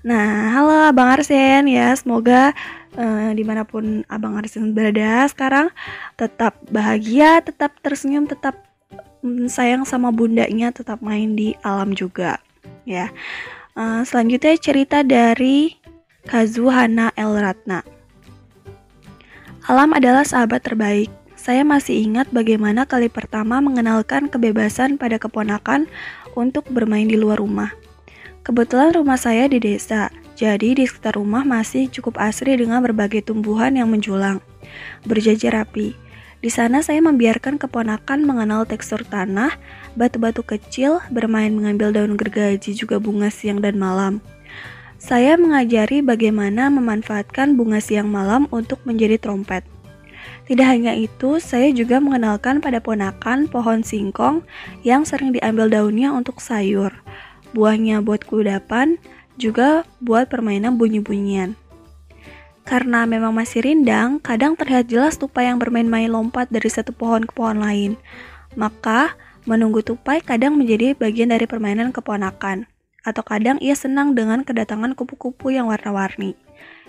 Nah, 0.00 0.56
halo 0.56 0.88
Abang 0.88 1.12
Arsen 1.12 1.68
ya, 1.68 1.92
semoga 1.92 2.56
uh, 2.98 3.30
di 3.34 3.44
mana 3.46 3.62
pun 3.66 4.02
Abang 4.10 4.38
Arsen 4.38 4.74
berada 4.74 5.26
sekarang 5.30 5.70
tetap 6.18 6.58
bahagia, 6.70 7.42
tetap 7.42 7.76
tersenyum, 7.82 8.26
tetap 8.26 8.58
mm, 9.22 9.50
sayang 9.50 9.82
sama 9.86 10.10
bundanya, 10.14 10.70
tetap 10.70 11.02
main 11.02 11.34
di 11.34 11.54
alam 11.62 11.94
juga 11.94 12.38
ya. 12.86 13.10
Uh, 13.74 14.06
selanjutnya 14.06 14.54
cerita 14.56 15.02
dari 15.02 15.74
Kazuhana 16.24 17.10
El 17.18 17.36
Ratna. 17.36 17.82
Alam 19.64 19.96
adalah 19.96 20.22
sahabat 20.24 20.62
terbaik. 20.64 21.10
Saya 21.34 21.60
masih 21.60 22.00
ingat 22.00 22.32
bagaimana 22.32 22.88
kali 22.88 23.12
pertama 23.12 23.60
mengenalkan 23.60 24.32
kebebasan 24.32 24.96
pada 24.96 25.20
keponakan 25.20 25.84
untuk 26.32 26.64
bermain 26.72 27.04
di 27.04 27.20
luar 27.20 27.36
rumah. 27.40 27.72
Kebetulan 28.44 28.92
rumah 28.92 29.16
saya 29.16 29.48
di 29.48 29.60
desa, 29.60 30.12
jadi 30.34 30.74
di 30.74 30.82
sekitar 30.82 31.14
rumah 31.14 31.46
masih 31.46 31.86
cukup 31.86 32.18
asri 32.18 32.58
dengan 32.58 32.82
berbagai 32.82 33.22
tumbuhan 33.22 33.78
yang 33.78 33.86
menjulang, 33.86 34.42
berjajar 35.06 35.62
rapi. 35.62 35.94
Di 36.44 36.52
sana 36.52 36.84
saya 36.84 37.00
membiarkan 37.00 37.56
keponakan 37.56 38.26
mengenal 38.26 38.68
tekstur 38.68 39.00
tanah, 39.06 39.56
batu-batu 39.96 40.44
kecil, 40.44 41.00
bermain 41.08 41.48
mengambil 41.48 41.94
daun 41.94 42.20
gergaji 42.20 42.76
juga 42.76 43.00
bunga 43.00 43.32
siang 43.32 43.64
dan 43.64 43.80
malam. 43.80 44.20
Saya 45.00 45.40
mengajari 45.40 46.04
bagaimana 46.04 46.68
memanfaatkan 46.68 47.56
bunga 47.56 47.80
siang 47.80 48.10
malam 48.12 48.44
untuk 48.52 48.82
menjadi 48.84 49.16
trompet. 49.16 49.64
Tidak 50.44 50.66
hanya 50.68 50.92
itu, 50.92 51.40
saya 51.40 51.72
juga 51.72 51.96
mengenalkan 52.02 52.60
pada 52.60 52.76
ponakan 52.76 53.48
pohon 53.48 53.80
singkong 53.80 54.44
yang 54.84 55.08
sering 55.08 55.32
diambil 55.32 55.72
daunnya 55.72 56.12
untuk 56.12 56.44
sayur, 56.44 56.92
buahnya 57.56 58.04
buat 58.04 58.28
kudapan, 58.28 59.00
juga 59.36 59.82
buat 59.98 60.30
permainan 60.30 60.78
bunyi-bunyian. 60.78 61.58
Karena 62.64 63.04
memang 63.04 63.36
masih 63.36 63.60
rindang, 63.60 64.16
kadang 64.24 64.56
terlihat 64.56 64.88
jelas 64.88 65.20
tupai 65.20 65.52
yang 65.52 65.60
bermain-main 65.60 66.08
lompat 66.08 66.48
dari 66.48 66.72
satu 66.72 66.96
pohon 66.96 67.28
ke 67.28 67.32
pohon 67.36 67.60
lain. 67.60 68.00
Maka, 68.56 69.12
menunggu 69.44 69.84
tupai 69.84 70.24
kadang 70.24 70.56
menjadi 70.56 70.96
bagian 70.96 71.28
dari 71.28 71.44
permainan 71.44 71.92
keponakan. 71.92 72.64
Atau 73.04 73.20
kadang 73.20 73.60
ia 73.60 73.76
senang 73.76 74.16
dengan 74.16 74.48
kedatangan 74.48 74.96
kupu-kupu 74.96 75.52
yang 75.52 75.68
warna-warni. 75.68 76.40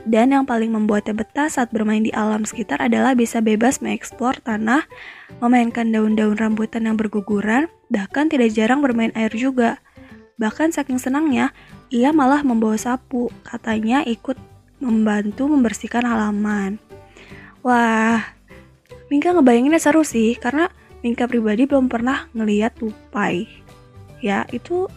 Dan 0.07 0.31
yang 0.31 0.47
paling 0.47 0.71
membuatnya 0.71 1.11
betah 1.11 1.51
saat 1.51 1.75
bermain 1.75 2.07
di 2.07 2.13
alam 2.15 2.47
sekitar 2.47 2.79
adalah 2.79 3.11
bisa 3.11 3.43
bebas 3.43 3.83
mengeksplor 3.83 4.39
tanah, 4.47 4.87
memainkan 5.43 5.91
daun-daun 5.91 6.39
rambutan 6.39 6.87
yang 6.87 6.95
berguguran, 6.95 7.67
bahkan 7.91 8.31
tidak 8.31 8.55
jarang 8.55 8.79
bermain 8.79 9.11
air 9.11 9.33
juga. 9.35 9.83
Bahkan 10.39 10.71
saking 10.71 11.03
senangnya, 11.03 11.51
ia 11.89 12.09
malah 12.15 12.41
membawa 12.41 12.77
sapu, 12.77 13.29
katanya 13.45 14.01
ikut 14.05 14.37
membantu 14.81 15.47
membersihkan 15.49 16.05
halaman. 16.05 16.77
Wah, 17.65 18.21
Mingka 19.09 19.37
ngebayanginnya 19.37 19.81
seru 19.81 20.01
sih, 20.01 20.37
karena 20.37 20.69
Mingka 21.05 21.29
pribadi 21.29 21.69
belum 21.69 21.85
pernah 21.85 22.25
ngeliat 22.33 22.77
tupai. 22.77 23.45
Ya, 24.21 24.49
itu 24.49 24.89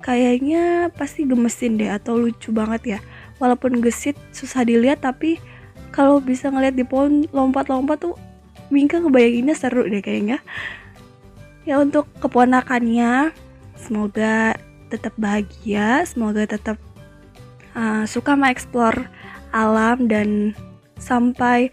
kayaknya 0.00 0.88
pasti 0.96 1.28
gemesin 1.28 1.76
deh 1.76 1.92
atau 1.92 2.16
lucu 2.16 2.48
banget 2.50 2.96
ya. 2.96 3.00
Walaupun 3.36 3.84
gesit, 3.84 4.16
susah 4.32 4.64
dilihat, 4.64 5.04
tapi 5.04 5.36
kalau 5.92 6.24
bisa 6.24 6.48
ngeliat 6.48 6.72
di 6.72 6.88
pohon 6.88 7.28
lompat-lompat 7.28 8.00
tuh 8.00 8.16
Mingka 8.72 9.04
ngebayanginnya 9.04 9.52
seru 9.52 9.84
deh 9.84 10.00
kayaknya. 10.00 10.40
Ya 11.68 11.76
untuk 11.76 12.08
keponakannya, 12.24 13.36
semoga 13.76 14.56
tetap 14.92 15.16
bahagia, 15.16 16.04
semoga 16.04 16.44
tetap 16.44 16.76
uh, 17.72 18.04
suka 18.04 18.36
mengeksplor 18.36 19.08
alam 19.56 20.04
dan 20.12 20.52
sampai 21.00 21.72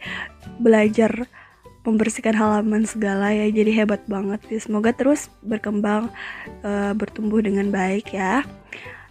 belajar 0.63 1.27
membersihkan 1.83 2.39
halaman 2.39 2.87
segala 2.87 3.35
ya. 3.35 3.51
Jadi 3.51 3.75
hebat 3.75 3.99
banget 4.07 4.39
ya 4.47 4.59
semoga 4.63 4.95
terus 4.95 5.27
berkembang 5.43 6.07
uh, 6.63 6.95
bertumbuh 6.95 7.43
dengan 7.43 7.67
baik 7.67 8.15
ya. 8.15 8.47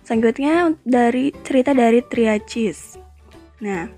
Selanjutnya 0.08 0.72
dari 0.88 1.36
cerita 1.44 1.76
dari 1.76 2.00
Triacis 2.00 2.96
nah 3.60 3.92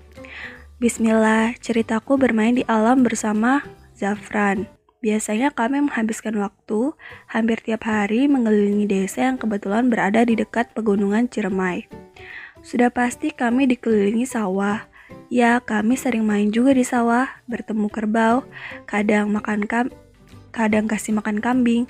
Bismillah 0.75 1.55
ceritaku 1.63 2.19
bermain 2.19 2.51
di 2.51 2.67
alam 2.67 2.99
bersama 2.99 3.63
Zafran 3.95 4.67
Biasanya 5.01 5.49
kami 5.49 5.81
menghabiskan 5.81 6.37
waktu 6.37 6.93
hampir 7.25 7.57
tiap 7.65 7.89
hari 7.89 8.29
mengelilingi 8.29 8.85
desa 8.85 9.25
yang 9.25 9.41
kebetulan 9.41 9.89
berada 9.89 10.21
di 10.21 10.37
dekat 10.37 10.77
pegunungan 10.77 11.25
Ciremai. 11.25 11.89
Sudah 12.61 12.93
pasti 12.93 13.33
kami 13.33 13.65
dikelilingi 13.65 14.29
sawah. 14.29 14.85
Ya, 15.33 15.57
kami 15.57 15.97
sering 15.97 16.21
main 16.21 16.53
juga 16.53 16.77
di 16.77 16.85
sawah, 16.85 17.25
bertemu 17.49 17.89
kerbau, 17.89 18.45
kadang 18.85 19.33
makan 19.33 19.65
kam 19.65 19.89
kadang 20.53 20.85
kasih 20.85 21.17
makan 21.17 21.41
kambing. 21.41 21.89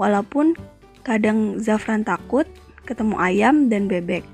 Walaupun 0.00 0.56
kadang 1.04 1.60
Zafran 1.60 2.00
takut 2.00 2.48
ketemu 2.88 3.20
ayam 3.20 3.68
dan 3.68 3.92
bebek. 3.92 4.24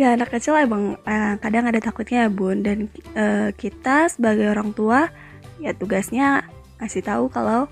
ya 0.00 0.16
anak 0.16 0.32
kecil 0.32 0.56
emang 0.56 0.96
eh, 1.04 1.36
kadang 1.36 1.68
ada 1.68 1.84
takutnya 1.84 2.28
ya 2.28 2.30
bun 2.32 2.64
dan 2.64 2.88
eh, 3.12 3.52
kita 3.52 4.08
sebagai 4.08 4.48
orang 4.48 4.72
tua 4.72 5.12
ya 5.62 5.72
tugasnya 5.76 6.44
ngasih 6.80 7.02
tahu 7.04 7.32
kalau 7.32 7.70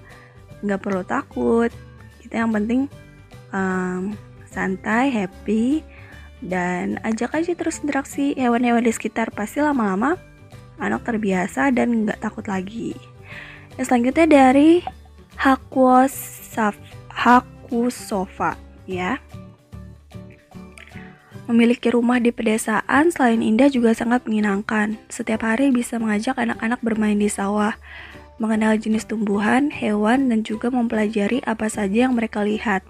nggak 0.64 0.80
perlu 0.80 1.04
takut 1.04 1.68
kita 2.24 2.40
yang 2.40 2.52
penting 2.52 2.88
um, 3.52 4.16
santai 4.48 5.12
happy 5.12 5.84
dan 6.44 7.00
ajak 7.04 7.32
aja 7.32 7.56
terus 7.56 7.80
interaksi 7.80 8.36
hewan-hewan 8.36 8.84
di 8.84 8.92
sekitar 8.92 9.32
pasti 9.32 9.64
lama-lama 9.64 10.16
anak 10.78 11.06
terbiasa 11.06 11.70
dan 11.70 12.06
nggak 12.06 12.20
takut 12.20 12.44
lagi. 12.46 12.96
Yang 13.78 13.86
selanjutnya 13.90 14.26
dari 14.26 14.70
Hakusaf 15.38 16.78
Hakusofa 17.10 18.58
ya. 18.86 19.18
Memiliki 21.44 21.92
rumah 21.92 22.16
di 22.16 22.32
pedesaan 22.32 23.12
selain 23.12 23.44
indah 23.44 23.68
juga 23.68 23.92
sangat 23.92 24.24
menyenangkan. 24.24 24.96
Setiap 25.12 25.44
hari 25.44 25.68
bisa 25.68 26.00
mengajak 26.00 26.40
anak-anak 26.40 26.80
bermain 26.80 27.20
di 27.20 27.28
sawah, 27.28 27.76
mengenal 28.40 28.80
jenis 28.80 29.04
tumbuhan, 29.04 29.68
hewan, 29.68 30.32
dan 30.32 30.40
juga 30.40 30.72
mempelajari 30.72 31.44
apa 31.44 31.68
saja 31.68 32.08
yang 32.08 32.16
mereka 32.16 32.40
lihat. 32.40 32.80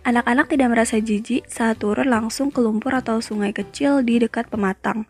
Anak-anak 0.00 0.48
tidak 0.48 0.68
merasa 0.72 0.96
jijik 0.96 1.44
saat 1.44 1.80
turun 1.80 2.08
langsung 2.08 2.48
ke 2.48 2.64
lumpur 2.64 2.96
atau 2.96 3.20
sungai 3.20 3.52
kecil 3.52 4.00
di 4.00 4.16
dekat 4.16 4.48
pematang. 4.48 5.04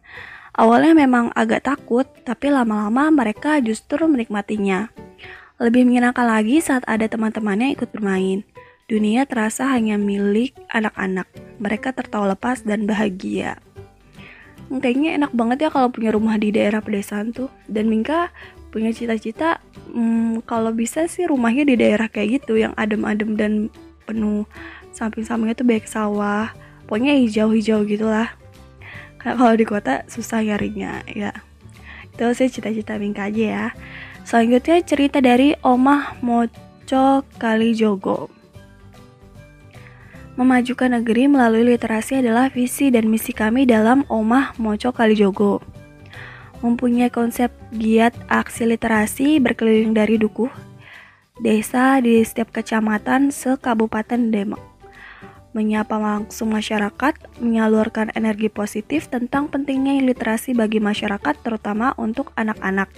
Awalnya 0.55 0.95
memang 0.95 1.35
agak 1.35 1.67
takut, 1.67 2.07
tapi 2.23 2.51
lama-lama 2.51 3.11
mereka 3.11 3.59
justru 3.59 4.07
menikmatinya. 4.07 4.91
Lebih 5.63 5.87
menyenangkan 5.87 6.27
lagi 6.27 6.59
saat 6.59 6.83
ada 6.91 7.07
teman-temannya 7.07 7.75
ikut 7.75 7.91
bermain. 7.95 8.43
Dunia 8.85 9.25
terasa 9.25 9.73
hanya 9.73 9.97
milik 9.97 10.53
anak-anak. 10.69 11.25
Mereka 11.57 11.97
tertawa 11.97 12.37
lepas 12.37 12.61
dan 12.65 12.85
bahagia. 12.85 13.57
Kayaknya 14.69 15.17
enak 15.21 15.33
banget 15.33 15.69
ya 15.69 15.71
kalau 15.73 15.89
punya 15.89 16.13
rumah 16.13 16.37
di 16.37 16.53
daerah 16.53 16.85
pedesaan 16.85 17.33
tuh. 17.33 17.49
Dan 17.65 17.89
Mingka 17.89 18.29
punya 18.75 18.91
cita-cita 18.91 19.63
hmm, 19.95 20.43
kalau 20.51 20.75
bisa 20.75 21.07
sih 21.07 21.31
rumahnya 21.31 21.63
di 21.63 21.79
daerah 21.79 22.11
kayak 22.11 22.43
gitu 22.43 22.59
yang 22.59 22.75
adem-adem 22.75 23.39
dan 23.39 23.53
penuh 24.03 24.51
samping-sampingnya 24.91 25.55
tuh 25.55 25.63
banyak 25.63 25.87
sawah 25.87 26.51
pokoknya 26.91 27.15
hijau-hijau 27.23 27.87
gitulah 27.87 28.35
karena 29.23 29.39
kalau 29.39 29.55
di 29.55 29.63
kota 29.63 30.03
susah 30.11 30.43
nyarinya 30.43 31.07
ya 31.07 31.31
itu 32.11 32.27
sih 32.35 32.51
cita-cita 32.51 32.99
Bingka 32.99 33.31
aja 33.31 33.45
ya 33.47 33.67
selanjutnya 34.27 34.83
cerita 34.83 35.23
dari 35.23 35.55
Omah 35.63 36.19
Moco 36.19 37.23
Kalijogo 37.39 38.27
Memajukan 40.35 40.99
negeri 40.99 41.31
melalui 41.31 41.63
literasi 41.63 42.19
adalah 42.19 42.51
visi 42.51 42.91
dan 42.91 43.07
misi 43.07 43.31
kami 43.31 43.71
dalam 43.71 44.03
Omah 44.11 44.59
Moco 44.59 44.91
Kalijogo. 44.91 45.63
Mempunyai 46.59 47.07
konsep 47.07 47.55
giat 47.71 48.19
aksi 48.27 48.67
literasi 48.67 49.39
berkeliling 49.39 49.95
dari 49.95 50.19
dukuh, 50.19 50.51
desa 51.39 52.03
di 52.03 52.19
setiap 52.27 52.51
kecamatan 52.51 53.31
se-Kabupaten 53.31 54.35
Demak. 54.35 54.59
Menyapa 55.55 56.03
langsung 56.03 56.51
masyarakat, 56.51 57.15
menyalurkan 57.39 58.11
energi 58.19 58.51
positif 58.51 59.07
tentang 59.07 59.47
pentingnya 59.47 60.03
literasi 60.03 60.51
bagi 60.51 60.83
masyarakat 60.83 61.47
terutama 61.47 61.95
untuk 61.95 62.35
anak-anak. 62.35 62.91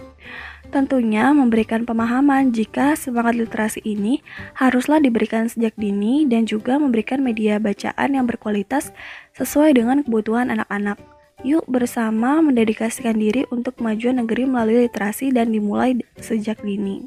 Tentunya 0.74 1.30
memberikan 1.30 1.86
pemahaman 1.86 2.50
jika 2.50 2.98
semangat 2.98 3.38
literasi 3.38 3.80
ini 3.86 4.20
haruslah 4.58 4.98
diberikan 4.98 5.46
sejak 5.46 5.72
dini 5.78 6.26
dan 6.26 6.44
juga 6.44 6.76
memberikan 6.76 7.22
media 7.22 7.62
bacaan 7.62 8.18
yang 8.18 8.26
berkualitas 8.26 8.90
sesuai 9.38 9.78
dengan 9.78 10.02
kebutuhan 10.02 10.50
anak-anak. 10.50 10.98
Yuk 11.46 11.68
bersama 11.70 12.42
mendedikasikan 12.42 13.14
diri 13.14 13.46
untuk 13.52 13.78
kemajuan 13.78 14.18
negeri 14.24 14.48
melalui 14.48 14.88
literasi 14.88 15.30
dan 15.30 15.52
dimulai 15.54 15.94
sejak 16.18 16.58
dini. 16.64 17.06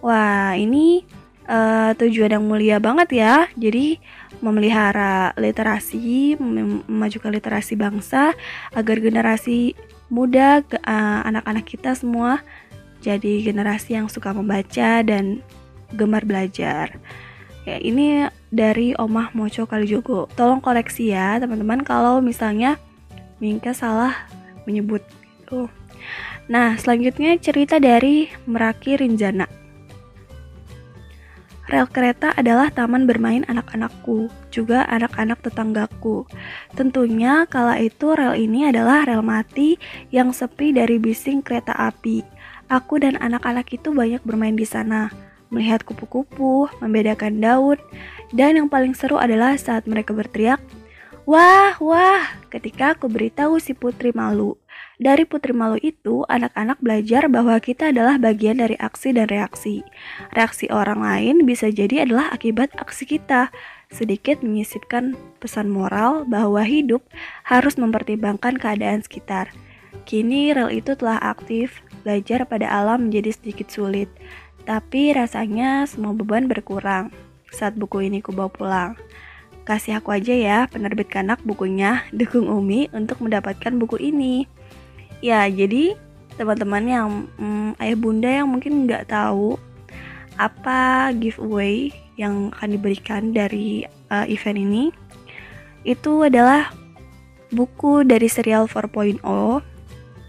Wah, 0.00 0.56
ini 0.56 1.04
uh, 1.50 1.92
tujuan 1.98 2.32
yang 2.40 2.44
mulia 2.46 2.78
banget 2.80 3.20
ya. 3.20 3.34
Jadi 3.58 4.00
memelihara 4.40 5.36
literasi, 5.36 6.40
memajukan 6.40 7.34
literasi 7.34 7.76
bangsa 7.76 8.32
agar 8.72 8.96
generasi 9.02 9.76
muda 10.10 10.62
uh, 10.86 11.20
anak-anak 11.26 11.64
kita 11.66 11.94
semua 11.94 12.42
jadi 13.00 13.42
generasi 13.44 13.96
yang 13.96 14.06
suka 14.06 14.30
membaca 14.36 15.00
dan 15.00 15.40
gemar 15.96 16.22
belajar. 16.22 17.00
Ya, 17.68 17.76
ini 17.76 18.24
dari 18.48 18.96
Omah 18.96 19.36
Moco 19.36 19.68
Kalijogo. 19.68 20.30
Tolong 20.32 20.64
koreksi 20.64 21.12
ya, 21.12 21.36
teman-teman 21.36 21.84
kalau 21.84 22.24
misalnya 22.24 22.80
Mingka 23.40 23.72
salah 23.72 24.28
menyebut 24.68 25.00
itu. 25.40 25.68
Nah, 26.50 26.76
selanjutnya 26.76 27.40
cerita 27.40 27.80
dari 27.80 28.28
Meraki 28.44 29.00
Rinjana. 29.00 29.48
Rel 31.70 31.86
kereta 31.86 32.34
adalah 32.34 32.66
taman 32.74 33.06
bermain 33.06 33.46
anak-anakku, 33.46 34.26
juga 34.50 34.82
anak-anak 34.90 35.38
tetanggaku. 35.38 36.26
Tentunya 36.74 37.46
kala 37.46 37.78
itu 37.78 38.10
rel 38.10 38.34
ini 38.34 38.66
adalah 38.66 39.06
rel 39.06 39.22
mati 39.22 39.78
yang 40.10 40.34
sepi 40.34 40.74
dari 40.74 40.98
bising 40.98 41.46
kereta 41.46 41.70
api. 41.78 42.26
Aku 42.70 43.02
dan 43.02 43.18
anak-anak 43.18 43.66
itu 43.74 43.90
banyak 43.90 44.22
bermain 44.22 44.54
di 44.54 44.62
sana, 44.62 45.10
melihat 45.50 45.82
kupu-kupu, 45.82 46.70
membedakan 46.78 47.42
daun, 47.42 47.78
dan 48.30 48.54
yang 48.54 48.70
paling 48.70 48.94
seru 48.94 49.18
adalah 49.18 49.58
saat 49.58 49.90
mereka 49.90 50.14
berteriak, 50.14 50.62
Wah, 51.26 51.74
wah, 51.82 52.22
ketika 52.46 52.94
aku 52.94 53.10
beritahu 53.10 53.58
si 53.58 53.74
putri 53.74 54.14
malu. 54.14 54.54
Dari 55.00 55.24
Putri 55.24 55.56
Malu 55.56 55.80
itu, 55.80 56.28
anak-anak 56.28 56.76
belajar 56.84 57.24
bahwa 57.32 57.56
kita 57.56 57.88
adalah 57.88 58.20
bagian 58.20 58.60
dari 58.60 58.76
aksi 58.76 59.16
dan 59.16 59.32
reaksi. 59.32 59.80
Reaksi 60.36 60.68
orang 60.68 61.00
lain 61.00 61.48
bisa 61.48 61.72
jadi 61.72 62.04
adalah 62.04 62.28
akibat 62.28 62.76
aksi 62.76 63.08
kita. 63.08 63.48
Sedikit 63.88 64.44
menyisipkan 64.44 65.16
pesan 65.40 65.72
moral 65.72 66.28
bahwa 66.28 66.60
hidup 66.60 67.00
harus 67.48 67.80
mempertimbangkan 67.80 68.60
keadaan 68.60 69.00
sekitar. 69.00 69.48
Kini 70.04 70.52
rel 70.52 70.68
itu 70.68 70.92
telah 70.92 71.16
aktif, 71.16 71.80
belajar 72.02 72.44
pada 72.48 72.66
alam 72.68 73.08
menjadi 73.08 73.32
sedikit 73.34 73.68
sulit. 73.70 74.08
Tapi 74.64 75.16
rasanya 75.16 75.88
semua 75.88 76.12
beban 76.12 76.48
berkurang 76.50 77.12
saat 77.52 77.76
buku 77.76 78.08
ini 78.08 78.20
kubawa 78.20 78.50
pulang. 78.50 78.92
Kasih 79.68 80.00
aku 80.00 80.16
aja 80.16 80.34
ya 80.34 80.58
penerbit 80.66 81.12
kanak 81.12 81.38
bukunya, 81.44 82.04
dukung 82.16 82.48
Umi 82.48 82.88
untuk 82.90 83.20
mendapatkan 83.20 83.76
buku 83.76 84.00
ini 84.00 84.48
ya 85.20 85.44
jadi 85.46 85.94
teman-teman 86.40 86.84
yang 86.88 87.08
hmm, 87.36 87.70
ayah 87.76 87.98
bunda 88.00 88.30
yang 88.32 88.48
mungkin 88.48 88.88
nggak 88.88 89.12
tahu 89.12 89.60
apa 90.40 91.12
giveaway 91.20 91.92
yang 92.16 92.48
akan 92.56 92.80
diberikan 92.80 93.22
dari 93.36 93.84
uh, 94.08 94.24
event 94.24 94.56
ini 94.56 94.84
itu 95.84 96.24
adalah 96.24 96.72
buku 97.52 98.08
dari 98.08 98.28
serial 98.28 98.64
4.0 98.64 99.20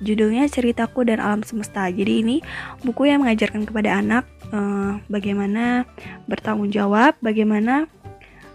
judulnya 0.01 0.49
ceritaku 0.49 1.05
dan 1.05 1.21
alam 1.21 1.45
semesta 1.45 1.85
jadi 1.87 2.25
ini 2.25 2.41
buku 2.81 3.07
yang 3.09 3.23
mengajarkan 3.23 3.69
kepada 3.69 4.01
anak 4.01 4.25
uh, 4.49 4.97
bagaimana 5.07 5.85
bertanggung 6.25 6.73
jawab 6.73 7.13
bagaimana 7.21 7.85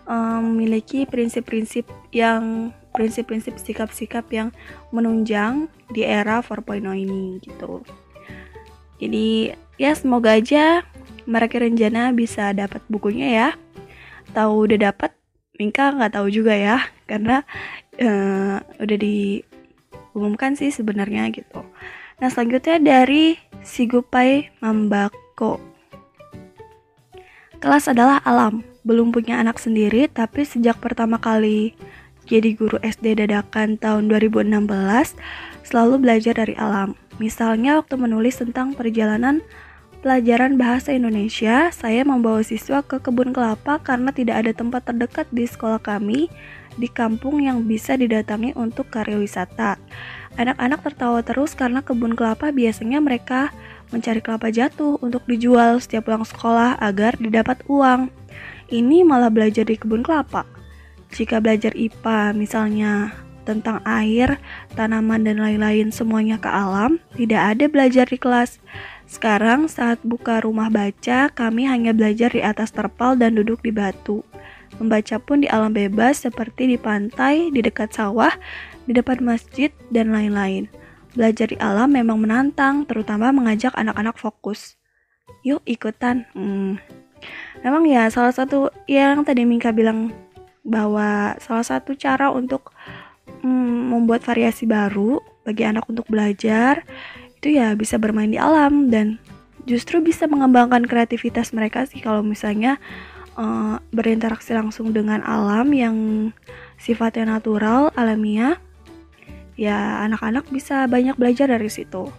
uh, 0.07 0.41
memiliki 0.43 1.05
prinsip-prinsip 1.07 1.87
yang 2.15 2.75
prinsip-prinsip 2.97 3.61
sikap-sikap 3.61 4.25
yang 4.33 4.49
menunjang 4.89 5.69
di 5.93 6.01
era 6.01 6.41
4.0 6.41 6.81
ini 6.97 7.37
gitu. 7.45 7.85
Jadi 8.97 9.53
ya 9.77 9.93
semoga 9.93 10.41
aja 10.41 10.81
mereka 11.29 11.61
rencana 11.61 12.17
bisa 12.17 12.57
dapat 12.57 12.81
bukunya 12.89 13.29
ya. 13.29 13.49
Tahu 14.33 14.73
udah 14.73 14.91
dapat, 14.91 15.13
Minka 15.61 15.93
nggak 15.93 16.17
tahu 16.17 16.33
juga 16.33 16.57
ya 16.57 16.81
karena 17.05 17.45
uh, 18.01 18.57
udah 18.81 18.97
diumumkan 20.17 20.57
sih 20.57 20.73
sebenarnya 20.73 21.29
gitu. 21.29 21.61
Nah 22.17 22.33
selanjutnya 22.33 22.81
dari 22.81 23.37
Sigupai 23.61 24.49
Mambako. 24.65 25.61
Kelas 27.61 27.93
adalah 27.93 28.25
alam, 28.25 28.65
belum 28.89 29.13
punya 29.13 29.37
anak 29.37 29.61
sendiri 29.61 30.09
tapi 30.09 30.49
sejak 30.49 30.81
pertama 30.81 31.21
kali 31.21 31.77
jadi 32.25 32.57
guru 32.57 32.81
SD 32.81 33.21
dadakan 33.21 33.77
tahun 33.77 34.09
2016, 34.09 34.67
selalu 35.63 35.95
belajar 36.01 36.35
dari 36.35 36.57
alam. 36.57 36.97
Misalnya 37.23 37.79
waktu 37.79 38.01
menulis 38.01 38.41
tentang 38.41 38.75
perjalanan 38.75 39.45
pelajaran 40.03 40.59
bahasa 40.59 40.91
Indonesia, 40.91 41.71
saya 41.71 42.03
membawa 42.03 42.43
siswa 42.43 42.83
ke 42.83 42.99
kebun 42.99 43.31
kelapa 43.31 43.79
karena 43.79 44.11
tidak 44.11 44.43
ada 44.43 44.53
tempat 44.57 44.91
terdekat 44.91 45.27
di 45.31 45.47
sekolah 45.47 45.79
kami 45.79 46.27
di 46.77 46.89
kampung 46.89 47.45
yang 47.45 47.65
bisa 47.65 47.97
didatangi 47.97 48.53
untuk 48.57 48.89
karya 48.93 49.17
wisata. 49.21 49.81
Anak-anak 50.37 50.85
tertawa 50.85 51.25
terus 51.25 51.57
karena 51.57 51.81
kebun 51.81 52.13
kelapa 52.13 52.53
biasanya 52.53 53.01
mereka 53.01 53.51
mencari 53.89 54.21
kelapa 54.21 54.53
jatuh 54.53 55.01
untuk 55.01 55.25
dijual 55.25 55.81
setiap 55.81 56.09
pulang 56.09 56.29
sekolah 56.29 56.77
agar 56.81 57.17
didapat 57.17 57.65
uang. 57.67 58.13
Ini 58.69 59.07
malah 59.07 59.33
belajar 59.33 59.65
di 59.65 59.81
kebun 59.81 60.05
kelapa. 60.05 60.45
Jika 61.15 61.41
belajar 61.41 61.73
IPA 61.73 62.35
misalnya 62.37 63.15
tentang 63.47 63.79
air, 63.87 64.43
tanaman 64.75 65.23
dan 65.23 65.39
lain-lain 65.39 65.95
semuanya 65.95 66.37
ke 66.37 66.51
alam, 66.51 66.99
tidak 67.15 67.57
ada 67.57 67.65
belajar 67.71 68.05
di 68.11 68.19
kelas. 68.19 68.59
Sekarang 69.07 69.71
saat 69.71 70.03
buka 70.03 70.43
rumah 70.43 70.67
baca, 70.67 71.31
kami 71.31 71.71
hanya 71.71 71.95
belajar 71.95 72.35
di 72.35 72.43
atas 72.43 72.75
terpal 72.75 73.15
dan 73.15 73.39
duduk 73.39 73.63
di 73.63 73.71
batu. 73.71 74.27
Membaca 74.77 75.17
pun 75.23 75.43
di 75.45 75.49
alam 75.49 75.73
bebas 75.73 76.25
seperti 76.25 76.69
di 76.69 76.79
pantai, 76.81 77.49
di 77.51 77.61
dekat 77.65 77.97
sawah, 77.97 78.33
di 78.85 78.93
depan 78.93 79.25
masjid, 79.25 79.73
dan 79.89 80.13
lain-lain. 80.13 80.69
Belajar 81.17 81.49
di 81.49 81.59
alam 81.59 81.93
memang 81.93 82.21
menantang, 82.21 82.85
terutama 82.85 83.33
mengajak 83.33 83.73
anak-anak 83.73 84.21
fokus. 84.21 84.77
Yuk 85.43 85.65
ikutan. 85.65 86.29
Hmm. 86.37 86.77
Memang 87.65 87.89
ya 87.89 88.13
salah 88.13 88.37
satu 88.37 88.69
yang 88.85 89.25
tadi 89.25 89.49
Mingka 89.49 89.73
bilang 89.73 90.13
bahwa 90.67 91.39
salah 91.41 91.65
satu 91.65 91.97
cara 91.97 92.29
untuk 92.29 92.75
mm, 93.41 93.95
membuat 93.95 94.27
variasi 94.27 94.67
baru 94.67 95.23
bagi 95.47 95.63
anak 95.63 95.87
untuk 95.87 96.11
belajar 96.11 96.83
itu 97.39 97.55
ya 97.63 97.79
bisa 97.79 98.03
bermain 98.03 98.29
di 98.29 98.37
alam 98.37 98.91
dan 98.91 99.23
justru 99.65 100.03
bisa 100.03 100.27
mengembangkan 100.27 100.83
kreativitas 100.83 101.55
mereka 101.55 101.87
sih 101.87 102.03
kalau 102.03 102.27
misalnya 102.27 102.83
uh, 103.37 103.79
berinteraksi 103.93 104.57
langsung 104.57 104.91
dengan 104.91 105.23
alam 105.23 105.71
yang 105.71 105.97
sifatnya 106.81 107.39
natural 107.39 107.93
alamiah 107.95 108.59
ya 109.57 110.05
anak-anak 110.05 110.49
bisa 110.53 110.85
banyak 110.91 111.17
belajar 111.17 111.49
dari 111.49 111.71
situ 111.71 112.11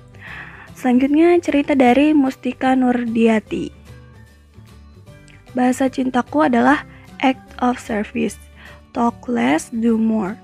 selanjutnya 0.73 1.37
cerita 1.41 1.77
dari 1.77 2.13
Mustika 2.13 2.73
Nurdiati 2.73 3.77
bahasa 5.57 5.89
cintaku 5.89 6.45
adalah 6.45 6.85
act 7.25 7.41
of 7.65 7.81
service. 7.81 8.37
Talk 8.93 9.25
less, 9.25 9.73
do 9.73 9.97
more. 9.97 10.37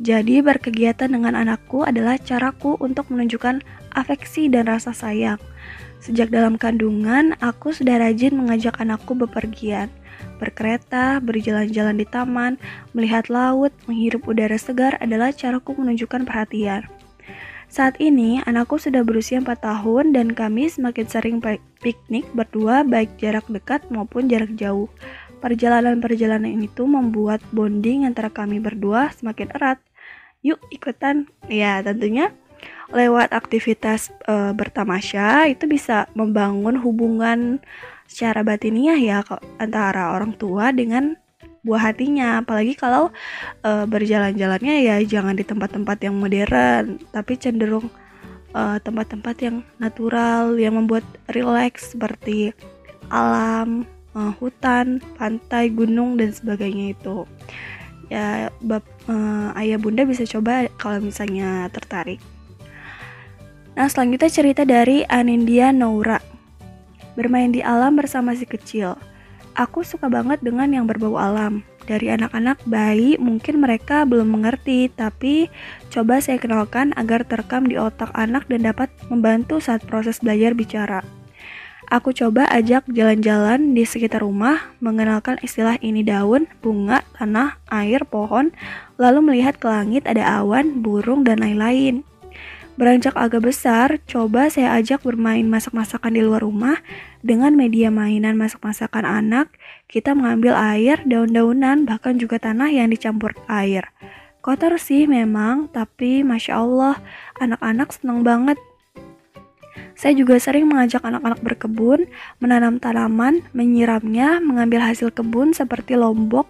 Jadi 0.00 0.40
berkegiatan 0.40 1.12
dengan 1.12 1.36
anakku 1.36 1.84
adalah 1.84 2.16
caraku 2.16 2.78
untuk 2.80 3.12
menunjukkan 3.12 3.60
afeksi 3.92 4.48
dan 4.48 4.70
rasa 4.70 4.96
sayang. 4.96 5.36
Sejak 6.00 6.32
dalam 6.32 6.56
kandungan, 6.56 7.36
aku 7.44 7.76
sudah 7.76 8.00
rajin 8.00 8.32
mengajak 8.32 8.80
anakku 8.80 9.12
bepergian, 9.12 9.92
berkereta, 10.38 11.20
berjalan-jalan 11.22 11.96
di 12.00 12.06
taman, 12.08 12.56
melihat 12.96 13.28
laut, 13.28 13.70
menghirup 13.84 14.24
udara 14.26 14.56
segar 14.56 14.96
adalah 14.98 15.30
caraku 15.30 15.76
menunjukkan 15.76 16.24
perhatian. 16.24 16.88
Saat 17.70 18.02
ini, 18.02 18.42
anakku 18.50 18.82
sudah 18.82 19.06
berusia 19.06 19.38
4 19.38 19.46
tahun 19.62 20.10
dan 20.10 20.34
kami 20.34 20.66
semakin 20.66 21.06
sering 21.06 21.38
piknik 21.78 22.26
berdua 22.34 22.82
baik 22.82 23.14
jarak 23.22 23.46
dekat 23.46 23.86
maupun 23.94 24.26
jarak 24.26 24.50
jauh. 24.58 24.90
Perjalanan-perjalanan 25.38 26.50
itu 26.60 26.82
membuat 26.84 27.38
bonding 27.54 28.10
antara 28.10 28.26
kami 28.26 28.58
berdua 28.58 29.14
semakin 29.14 29.54
erat. 29.54 29.78
Yuk 30.42 30.58
ikutan. 30.74 31.30
Ya, 31.46 31.78
tentunya 31.80 32.34
lewat 32.90 33.30
aktivitas 33.30 34.10
e, 34.26 34.50
bertamasya 34.50 35.54
itu 35.54 35.70
bisa 35.70 36.10
membangun 36.18 36.74
hubungan 36.74 37.62
secara 38.10 38.42
batiniah 38.42 38.98
ya 38.98 39.22
antara 39.62 40.10
orang 40.18 40.34
tua 40.34 40.74
dengan 40.74 41.14
buah 41.62 41.94
hatinya. 41.94 42.42
Apalagi 42.42 42.74
kalau 42.74 43.14
e, 43.62 43.70
berjalan-jalannya 43.86 44.74
ya 44.82 44.96
jangan 45.06 45.38
di 45.38 45.46
tempat-tempat 45.46 45.98
yang 46.02 46.18
modern, 46.18 46.98
tapi 47.14 47.38
cenderung 47.38 47.86
tempat-tempat 48.50 49.36
yang 49.46 49.62
natural 49.78 50.58
yang 50.58 50.74
membuat 50.74 51.06
relax 51.30 51.94
seperti 51.94 52.50
alam 53.06 53.86
uh, 54.14 54.32
hutan, 54.38 55.02
pantai, 55.18 55.70
gunung 55.70 56.18
dan 56.18 56.30
sebagainya 56.34 56.94
itu. 56.94 57.26
Ya, 58.10 58.50
bab, 58.58 58.82
uh, 59.06 59.54
ayah 59.54 59.78
bunda 59.78 60.02
bisa 60.02 60.26
coba 60.26 60.66
kalau 60.82 60.98
misalnya 60.98 61.70
tertarik. 61.70 62.18
Nah, 63.78 63.86
selanjutnya 63.86 64.30
cerita 64.30 64.62
dari 64.66 65.06
Anindya 65.06 65.70
Noura. 65.70 66.18
Bermain 67.18 67.50
di 67.50 67.64
alam 67.64 67.98
bersama 67.98 68.34
si 68.36 68.46
kecil. 68.46 68.94
aku 69.58 69.82
suka 69.82 70.06
banget 70.06 70.38
dengan 70.40 70.70
yang 70.70 70.86
berbau 70.86 71.18
alam. 71.18 71.66
Dari 71.84 72.06
anak-anak 72.06 72.62
bayi 72.70 73.18
mungkin 73.18 73.58
mereka 73.58 74.06
belum 74.06 74.38
mengerti, 74.38 74.88
tapi 74.94 75.50
coba 75.90 76.22
saya 76.22 76.38
kenalkan 76.38 76.94
agar 76.94 77.26
terekam 77.26 77.66
di 77.66 77.74
otak 77.74 78.14
anak 78.14 78.46
dan 78.46 78.62
dapat 78.62 78.88
membantu 79.10 79.58
saat 79.58 79.82
proses 79.82 80.22
belajar 80.22 80.54
bicara. 80.54 81.02
Aku 81.90 82.14
coba 82.14 82.46
ajak 82.46 82.86
jalan-jalan 82.86 83.74
di 83.74 83.82
sekitar 83.82 84.22
rumah, 84.22 84.70
mengenalkan 84.78 85.42
istilah 85.42 85.74
ini 85.82 86.06
daun, 86.06 86.46
bunga, 86.62 87.02
tanah, 87.18 87.58
air, 87.66 88.06
pohon, 88.06 88.54
lalu 88.94 89.18
melihat 89.18 89.58
ke 89.58 89.66
langit 89.66 90.06
ada 90.06 90.22
awan, 90.38 90.86
burung, 90.86 91.26
dan 91.26 91.42
lain-lain. 91.42 92.06
Beranjak 92.80 93.12
agak 93.12 93.44
besar, 93.44 94.00
coba 94.08 94.48
saya 94.48 94.72
ajak 94.80 95.04
bermain 95.04 95.44
masak-masakan 95.44 96.16
di 96.16 96.24
luar 96.24 96.40
rumah 96.40 96.80
dengan 97.20 97.52
media 97.52 97.92
mainan 97.92 98.40
masak-masakan 98.40 99.04
anak. 99.04 99.52
Kita 99.84 100.16
mengambil 100.16 100.56
air, 100.56 101.04
daun-daunan, 101.04 101.84
bahkan 101.84 102.16
juga 102.16 102.40
tanah 102.40 102.72
yang 102.72 102.88
dicampur 102.88 103.36
air. 103.52 103.92
Kotor 104.40 104.80
sih 104.80 105.04
memang, 105.04 105.68
tapi 105.68 106.24
masya 106.24 106.56
Allah, 106.56 106.96
anak-anak 107.36 107.92
senang 107.92 108.24
banget 108.24 108.56
saya 110.00 110.16
juga 110.16 110.40
sering 110.40 110.64
mengajak 110.64 111.04
anak-anak 111.04 111.44
berkebun, 111.44 112.08
menanam 112.40 112.80
tanaman, 112.80 113.44
menyiramnya, 113.52 114.40
mengambil 114.40 114.80
hasil 114.80 115.12
kebun 115.12 115.52
seperti 115.52 115.92
lombok, 115.92 116.48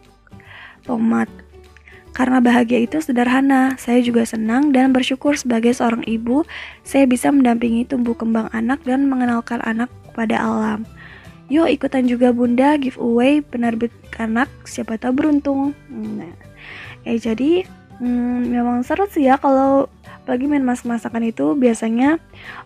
tomat. 0.86 1.26
Karena 2.10 2.42
bahagia 2.42 2.82
itu 2.82 2.98
sederhana, 2.98 3.78
saya 3.78 4.02
juga 4.02 4.26
senang 4.26 4.74
dan 4.74 4.90
bersyukur 4.90 5.38
sebagai 5.38 5.70
seorang 5.70 6.02
ibu, 6.04 6.42
saya 6.82 7.06
bisa 7.06 7.30
mendampingi 7.30 7.86
tumbuh 7.86 8.18
kembang 8.18 8.50
anak 8.50 8.82
dan 8.82 9.06
mengenalkan 9.06 9.62
anak 9.62 9.88
kepada 10.10 10.42
alam. 10.42 10.82
Yuk 11.50 11.70
ikutan 11.70 12.06
juga 12.06 12.30
bunda 12.30 12.78
giveaway 12.78 13.42
penerbit 13.42 13.90
anak, 14.20 14.50
siapa 14.68 15.00
tahu 15.00 15.16
beruntung. 15.16 15.74
Nah, 15.90 16.34
eh 17.08 17.18
jadi 17.18 17.64
hmm, 17.98 18.52
memang 18.52 18.82
seru 18.84 19.08
sih 19.08 19.26
ya 19.26 19.40
kalau 19.40 19.88
apalagi 20.22 20.46
main 20.46 20.62
masak-masakan 20.62 21.32
itu 21.32 21.56
biasanya 21.56 22.20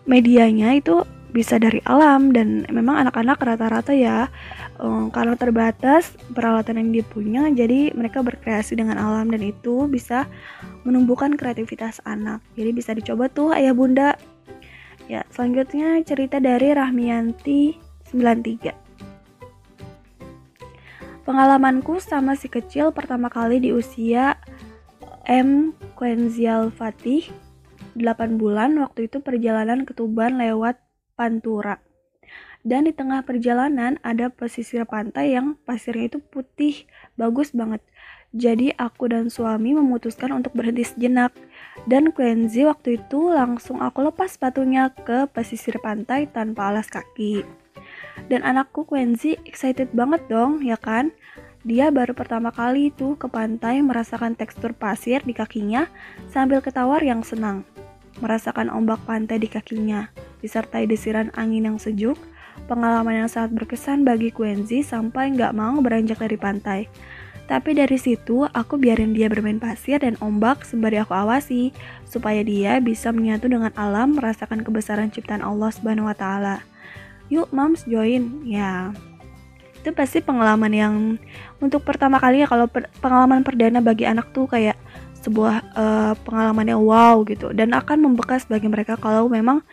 medianya 0.05 0.75
itu 0.75 1.01
bisa 1.35 1.59
dari 1.59 1.83
alam 1.83 2.31
dan 2.31 2.63
memang 2.71 3.03
anak-anak 3.03 3.35
rata-rata 3.43 3.91
ya 3.91 4.31
um, 4.79 5.11
karena 5.11 5.35
terbatas 5.35 6.15
peralatan 6.31 6.79
yang 6.79 6.89
dia 6.95 7.05
punya 7.11 7.43
jadi 7.51 7.91
mereka 7.91 8.23
berkreasi 8.23 8.79
dengan 8.79 8.95
alam 8.95 9.27
dan 9.27 9.43
itu 9.43 9.91
bisa 9.91 10.23
menumbuhkan 10.87 11.35
kreativitas 11.35 11.99
anak. 12.07 12.39
Jadi 12.55 12.71
bisa 12.71 12.95
dicoba 12.95 13.27
tuh 13.27 13.51
ayah 13.51 13.75
bunda. 13.75 14.15
Ya 15.11 15.27
selanjutnya 15.27 15.99
cerita 16.07 16.39
dari 16.39 16.71
Rahmianti 16.71 17.75
93 18.15 18.85
pengalamanku 21.25 21.97
sama 21.97 22.37
si 22.37 22.47
kecil 22.47 22.93
pertama 22.93 23.27
kali 23.33 23.57
di 23.57 23.73
usia 23.73 24.37
M. 25.25 25.73
Quenzial 25.97 26.69
Fatih 26.69 27.25
8 27.97 28.37
bulan 28.37 28.77
waktu 28.77 29.09
itu 29.09 29.17
perjalanan 29.25 29.89
ke 29.89 29.97
Tuban 29.97 30.37
lewat 30.37 30.77
Pantura. 31.15 31.79
Dan 32.65 32.89
di 32.89 32.91
tengah 32.91 33.23
perjalanan 33.23 33.95
ada 34.03 34.27
pesisir 34.27 34.83
pantai 34.83 35.31
yang 35.31 35.55
pasirnya 35.63 36.11
itu 36.11 36.19
putih, 36.19 36.83
bagus 37.15 37.55
banget. 37.55 37.79
Jadi 38.35 38.75
aku 38.75 39.07
dan 39.07 39.31
suami 39.31 39.71
memutuskan 39.71 40.35
untuk 40.35 40.51
berhenti 40.51 40.83
sejenak. 40.83 41.31
Dan 41.87 42.11
Quenzi 42.11 42.67
waktu 42.67 42.99
itu 42.99 43.31
langsung 43.31 43.79
aku 43.79 44.11
lepas 44.11 44.35
sepatunya 44.35 44.91
ke 44.91 45.31
pesisir 45.31 45.79
pantai 45.79 46.27
tanpa 46.27 46.67
alas 46.67 46.91
kaki. 46.91 47.47
Dan 48.27 48.43
anakku 48.43 48.83
Quenzi 48.83 49.39
excited 49.47 49.95
banget 49.95 50.25
dong, 50.27 50.59
ya 50.65 50.75
kan? 50.75 51.15
Dia 51.63 51.95
baru 51.95 52.11
pertama 52.11 52.51
kali 52.51 52.91
itu 52.91 53.15
ke 53.15 53.31
pantai 53.31 53.79
merasakan 53.79 54.35
tekstur 54.35 54.75
pasir 54.75 55.23
di 55.23 55.31
kakinya 55.31 55.87
sambil 56.27 56.59
ketawar 56.59 56.99
yang 57.01 57.23
senang 57.23 57.63
merasakan 58.23 58.71
ombak 58.71 59.03
pantai 59.03 59.39
di 59.39 59.49
kakinya, 59.51 60.07
disertai 60.45 60.85
desiran 60.85 61.33
angin 61.33 61.65
yang 61.65 61.81
sejuk, 61.81 62.15
pengalaman 62.69 63.25
yang 63.25 63.29
sangat 63.29 63.57
berkesan 63.57 64.05
bagi 64.05 64.29
Quenzi 64.29 64.85
sampai 64.85 65.33
nggak 65.33 65.57
mau 65.57 65.81
beranjak 65.81 66.21
dari 66.21 66.37
pantai. 66.37 66.81
Tapi 67.45 67.77
dari 67.77 67.97
situ, 68.01 68.49
aku 68.49 68.81
biarin 68.81 69.13
dia 69.13 69.29
bermain 69.29 69.61
pasir 69.61 70.01
dan 70.01 70.17
ombak 70.17 70.65
sembari 70.65 70.97
aku 70.97 71.13
awasi, 71.13 71.69
supaya 72.09 72.41
dia 72.41 72.81
bisa 72.81 73.13
menyatu 73.13 73.45
dengan 73.45 73.69
alam, 73.77 74.17
merasakan 74.17 74.65
kebesaran 74.65 75.13
ciptaan 75.13 75.45
Allah 75.45 75.69
Subhanahu 75.69 76.09
wa 76.09 76.17
Ta'ala. 76.17 76.65
Yuk, 77.29 77.53
moms 77.53 77.85
join, 77.85 78.41
ya. 78.49 78.89
Itu 79.77 79.93
pasti 79.93 80.25
pengalaman 80.25 80.73
yang 80.73 80.95
untuk 81.61 81.85
pertama 81.85 82.17
kalinya 82.17 82.49
kalau 82.49 82.65
per, 82.65 82.89
pengalaman 82.97 83.45
perdana 83.45 83.77
bagi 83.77 84.09
anak 84.09 84.33
tuh 84.33 84.49
kayak 84.49 84.73
sebuah 85.21 85.61
uh, 85.77 86.13
pengalaman 86.25 86.69
yang 86.69 86.81
wow 86.81 87.21
gitu 87.25 87.49
dan 87.53 87.73
akan 87.73 87.97
membekas 88.09 88.45
bagi 88.45 88.69
mereka 88.69 88.93
kalau 88.93 89.25
memang 89.25 89.65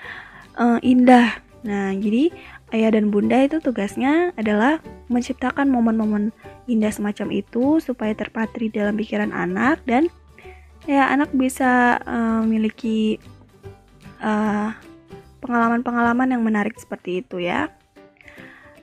uh, 0.58 0.78
indah. 0.82 1.40
Nah, 1.62 1.94
jadi 1.94 2.34
ayah 2.74 2.90
dan 2.98 3.14
bunda 3.14 3.38
itu 3.38 3.62
tugasnya 3.62 4.34
adalah 4.34 4.82
menciptakan 5.06 5.70
momen-momen 5.70 6.34
indah 6.66 6.90
semacam 6.90 7.30
itu 7.30 7.78
supaya 7.78 8.16
terpatri 8.16 8.72
dalam 8.72 8.98
pikiran 8.98 9.30
anak 9.30 9.78
dan 9.86 10.10
ya 10.88 11.06
anak 11.10 11.30
bisa 11.30 12.02
uh, 12.02 12.42
memiliki 12.42 13.22
pengalaman-pengalaman 15.42 16.30
uh, 16.30 16.32
yang 16.38 16.42
menarik 16.46 16.78
seperti 16.78 17.26
itu 17.26 17.42
ya. 17.42 17.70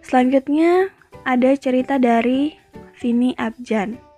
Selanjutnya 0.03 0.91
ada 1.23 1.55
cerita 1.55 1.95
dari 1.95 2.55
Vini 2.99 3.31
Abjan. 3.39 4.08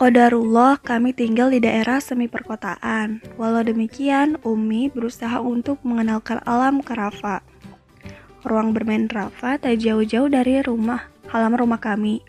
Kodarullah, 0.00 0.80
kami 0.80 1.12
tinggal 1.12 1.52
di 1.52 1.60
daerah 1.60 2.00
semi 2.00 2.24
perkotaan. 2.24 3.20
Walau 3.36 3.60
demikian, 3.60 4.40
Umi 4.48 4.88
berusaha 4.88 5.44
untuk 5.44 5.76
mengenalkan 5.84 6.40
alam 6.48 6.80
ke 6.80 6.96
Rafa. 6.96 7.44
Ruang 8.40 8.72
bermain 8.72 9.12
Rafa 9.12 9.60
tak 9.60 9.76
jauh-jauh 9.76 10.32
dari 10.32 10.64
rumah, 10.64 11.04
halaman 11.28 11.60
rumah 11.60 11.84
kami. 11.84 12.24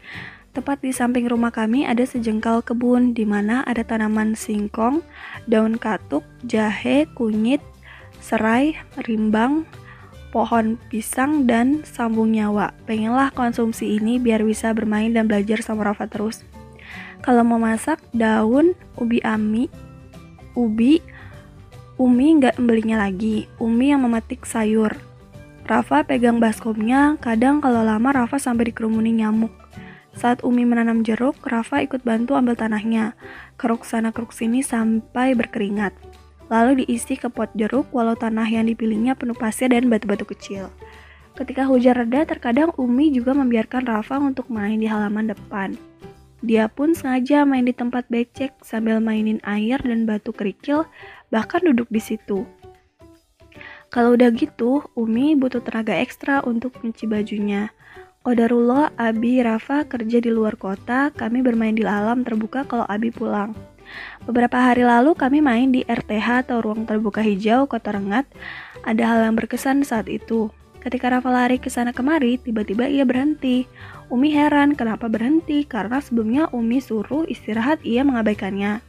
Tepat 0.51 0.83
di 0.83 0.91
samping 0.91 1.31
rumah 1.31 1.55
kami 1.55 1.87
ada 1.87 2.03
sejengkal 2.03 2.59
kebun 2.59 3.15
di 3.15 3.23
mana 3.23 3.63
ada 3.63 3.87
tanaman 3.87 4.35
singkong, 4.35 4.99
daun 5.47 5.79
katuk, 5.79 6.27
jahe, 6.43 7.07
kunyit, 7.15 7.63
serai, 8.19 8.75
rimbang, 9.07 9.63
pohon 10.35 10.75
pisang, 10.91 11.47
dan 11.47 11.87
sambung 11.87 12.35
nyawa. 12.35 12.75
Pengenlah 12.83 13.31
konsumsi 13.31 13.95
ini 13.95 14.19
biar 14.19 14.43
bisa 14.43 14.75
bermain 14.75 15.15
dan 15.15 15.31
belajar 15.31 15.63
sama 15.63 15.87
Rafa 15.87 16.11
terus. 16.11 16.50
Kalau 17.21 17.45
mau 17.45 17.61
masak 17.61 18.01
daun 18.13 18.73
ubi 18.97 19.21
ami, 19.21 19.69
ubi, 20.57 21.01
Umi 22.01 22.33
nggak 22.41 22.57
belinya 22.57 22.97
lagi. 22.97 23.45
Umi 23.61 23.93
yang 23.93 24.01
memetik 24.01 24.41
sayur. 24.49 24.89
Rafa 25.69 26.01
pegang 26.01 26.41
baskomnya, 26.41 27.13
kadang 27.21 27.61
kalau 27.61 27.85
lama 27.85 28.09
Rafa 28.09 28.41
sampai 28.41 28.73
dikerumuni 28.73 29.21
nyamuk. 29.21 29.53
Saat 30.17 30.41
Umi 30.41 30.65
menanam 30.65 31.05
jeruk, 31.05 31.37
Rafa 31.45 31.85
ikut 31.85 32.01
bantu 32.01 32.33
ambil 32.33 32.57
tanahnya. 32.57 33.13
Keruk 33.53 33.85
sana 33.85 34.09
keruk 34.09 34.33
sini 34.33 34.65
sampai 34.65 35.37
berkeringat. 35.37 35.93
Lalu 36.49 36.81
diisi 36.81 37.21
ke 37.21 37.29
pot 37.29 37.53
jeruk 37.53 37.93
walau 37.93 38.17
tanah 38.17 38.49
yang 38.49 38.65
dipilihnya 38.65 39.13
penuh 39.13 39.37
pasir 39.37 39.69
dan 39.69 39.85
batu-batu 39.85 40.25
kecil. 40.25 40.73
Ketika 41.37 41.69
hujan 41.69 42.01
reda, 42.01 42.25
terkadang 42.25 42.73
Umi 42.81 43.13
juga 43.13 43.37
membiarkan 43.37 43.85
Rafa 43.85 44.17
untuk 44.17 44.49
main 44.49 44.81
di 44.81 44.89
halaman 44.89 45.29
depan. 45.37 45.90
Dia 46.41 46.65
pun 46.69 46.97
sengaja 46.97 47.45
main 47.45 47.69
di 47.69 47.73
tempat 47.73 48.09
becek 48.09 48.57
sambil 48.65 48.97
mainin 48.97 49.37
air 49.45 49.77
dan 49.81 50.09
batu 50.09 50.33
kerikil, 50.33 50.89
bahkan 51.29 51.61
duduk 51.61 51.85
di 51.93 52.01
situ. 52.01 52.45
Kalau 53.93 54.17
udah 54.17 54.33
gitu, 54.33 54.81
Umi 54.97 55.37
butuh 55.37 55.61
tenaga 55.61 55.93
ekstra 55.99 56.41
untuk 56.47 56.79
nyuci 56.81 57.05
bajunya. 57.05 57.69
Qadarullah, 58.21 58.93
Abi, 58.95 59.41
Rafa 59.41 59.85
kerja 59.85 60.21
di 60.21 60.29
luar 60.29 60.55
kota, 60.57 61.09
kami 61.11 61.41
bermain 61.41 61.73
di 61.73 61.81
alam 61.83 62.21
terbuka 62.21 62.63
kalau 62.65 62.85
Abi 62.85 63.09
pulang. 63.09 63.51
Beberapa 64.23 64.61
hari 64.61 64.85
lalu 64.85 65.17
kami 65.17 65.41
main 65.41 65.73
di 65.73 65.81
RTH 65.83 66.47
atau 66.47 66.63
ruang 66.63 66.87
terbuka 66.87 67.19
hijau 67.19 67.65
Kota 67.67 67.91
Rengat. 67.91 68.29
Ada 68.85 69.03
hal 69.03 69.19
yang 69.29 69.35
berkesan 69.35 69.83
saat 69.83 70.07
itu. 70.07 70.47
Ketika 70.81 71.13
Rafa 71.13 71.29
lari 71.29 71.61
ke 71.61 71.69
sana 71.69 71.93
kemari, 71.93 72.41
tiba-tiba 72.41 72.89
ia 72.89 73.05
berhenti. 73.05 73.69
Umi 74.11 74.35
heran 74.35 74.75
kenapa 74.75 75.07
berhenti 75.07 75.63
karena 75.63 76.03
sebelumnya 76.03 76.51
Umi 76.51 76.83
suruh 76.83 77.23
istirahat 77.31 77.79
ia 77.87 78.03
mengabaikannya. 78.03 78.83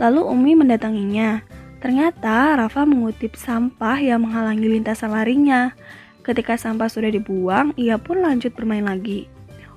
Lalu 0.00 0.24
Umi 0.24 0.56
mendatanginya. 0.56 1.44
Ternyata 1.84 2.56
Rafa 2.56 2.88
mengutip 2.88 3.36
sampah 3.36 4.00
yang 4.00 4.24
menghalangi 4.24 4.64
lintasan 4.64 5.12
larinya. 5.12 5.76
Ketika 6.24 6.56
sampah 6.56 6.88
sudah 6.88 7.12
dibuang, 7.12 7.76
ia 7.76 8.00
pun 8.00 8.24
lanjut 8.24 8.56
bermain 8.56 8.88
lagi. 8.88 9.28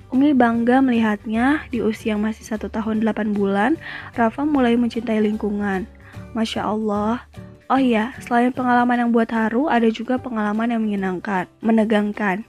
Umi 0.08 0.32
bangga 0.32 0.80
melihatnya 0.80 1.68
di 1.68 1.84
usia 1.84 2.16
masih 2.16 2.48
satu 2.48 2.72
tahun 2.72 3.04
8 3.04 3.36
bulan, 3.36 3.76
Rafa 4.16 4.48
mulai 4.48 4.72
mencintai 4.80 5.20
lingkungan. 5.20 5.84
Masya 6.32 6.64
Allah, 6.64 7.28
Oh 7.72 7.80
iya, 7.80 8.12
selain 8.20 8.52
pengalaman 8.52 9.00
yang 9.00 9.10
buat 9.16 9.32
haru, 9.32 9.64
ada 9.68 9.88
juga 9.88 10.20
pengalaman 10.20 10.76
yang 10.76 10.84
menyenangkan, 10.84 11.48
menegangkan. 11.64 12.44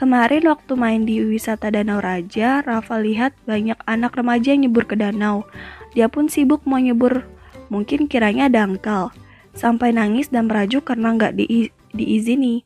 Kemarin 0.00 0.48
waktu 0.48 0.72
main 0.80 1.04
di 1.04 1.20
wisata 1.20 1.68
Danau 1.68 2.00
Raja, 2.00 2.64
Rafa 2.64 2.96
lihat 3.04 3.36
banyak 3.44 3.76
anak 3.84 4.16
remaja 4.16 4.56
yang 4.56 4.64
nyebur 4.64 4.88
ke 4.88 4.96
danau. 4.96 5.44
Dia 5.92 6.08
pun 6.08 6.24
sibuk 6.24 6.64
mau 6.64 6.80
nyebur, 6.80 7.28
mungkin 7.68 8.08
kiranya 8.08 8.48
dangkal. 8.48 9.12
Sampai 9.52 9.92
nangis 9.92 10.32
dan 10.32 10.48
merajuk 10.48 10.88
karena 10.88 11.12
nggak 11.12 11.36
di 11.36 11.68
diizini. 11.92 12.64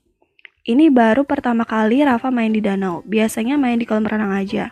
Ini 0.63 0.95
baru 0.95 1.27
pertama 1.27 1.67
kali 1.67 2.07
Rafa 2.07 2.31
main 2.31 2.55
di 2.55 2.63
danau, 2.63 3.03
biasanya 3.03 3.59
main 3.59 3.83
di 3.83 3.87
kolam 3.91 4.07
renang 4.07 4.31
aja. 4.31 4.71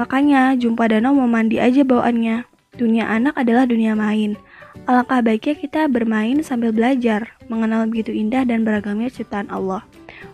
Makanya, 0.00 0.56
jumpa 0.56 0.88
danau 0.88 1.12
mau 1.12 1.28
mandi 1.28 1.60
aja 1.60 1.84
bawaannya. 1.84 2.48
Dunia 2.80 3.12
anak 3.12 3.36
adalah 3.36 3.68
dunia 3.68 3.92
main. 3.92 4.40
Alangkah 4.88 5.20
baiknya 5.20 5.52
kita 5.52 5.84
bermain 5.84 6.40
sambil 6.40 6.72
belajar, 6.72 7.36
mengenal 7.52 7.84
begitu 7.92 8.08
indah 8.08 8.48
dan 8.48 8.64
beragamnya 8.64 9.12
ciptaan 9.12 9.52
Allah 9.52 9.84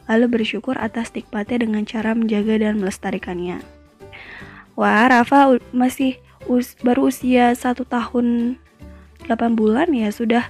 lalu 0.06 0.40
bersyukur 0.40 0.78
atas 0.78 1.10
nikmatnya 1.12 1.66
dengan 1.66 1.82
cara 1.86 2.14
menjaga 2.14 2.58
dan 2.62 2.78
melestarikannya. 2.78 3.62
Wah, 4.76 5.08
Rafa 5.08 5.56
masih 5.72 6.20
us 6.46 6.76
baru 6.78 7.10
usia 7.10 7.50
satu 7.56 7.82
tahun 7.82 8.58
8 9.26 9.58
bulan 9.58 9.90
ya 9.90 10.12
sudah 10.14 10.46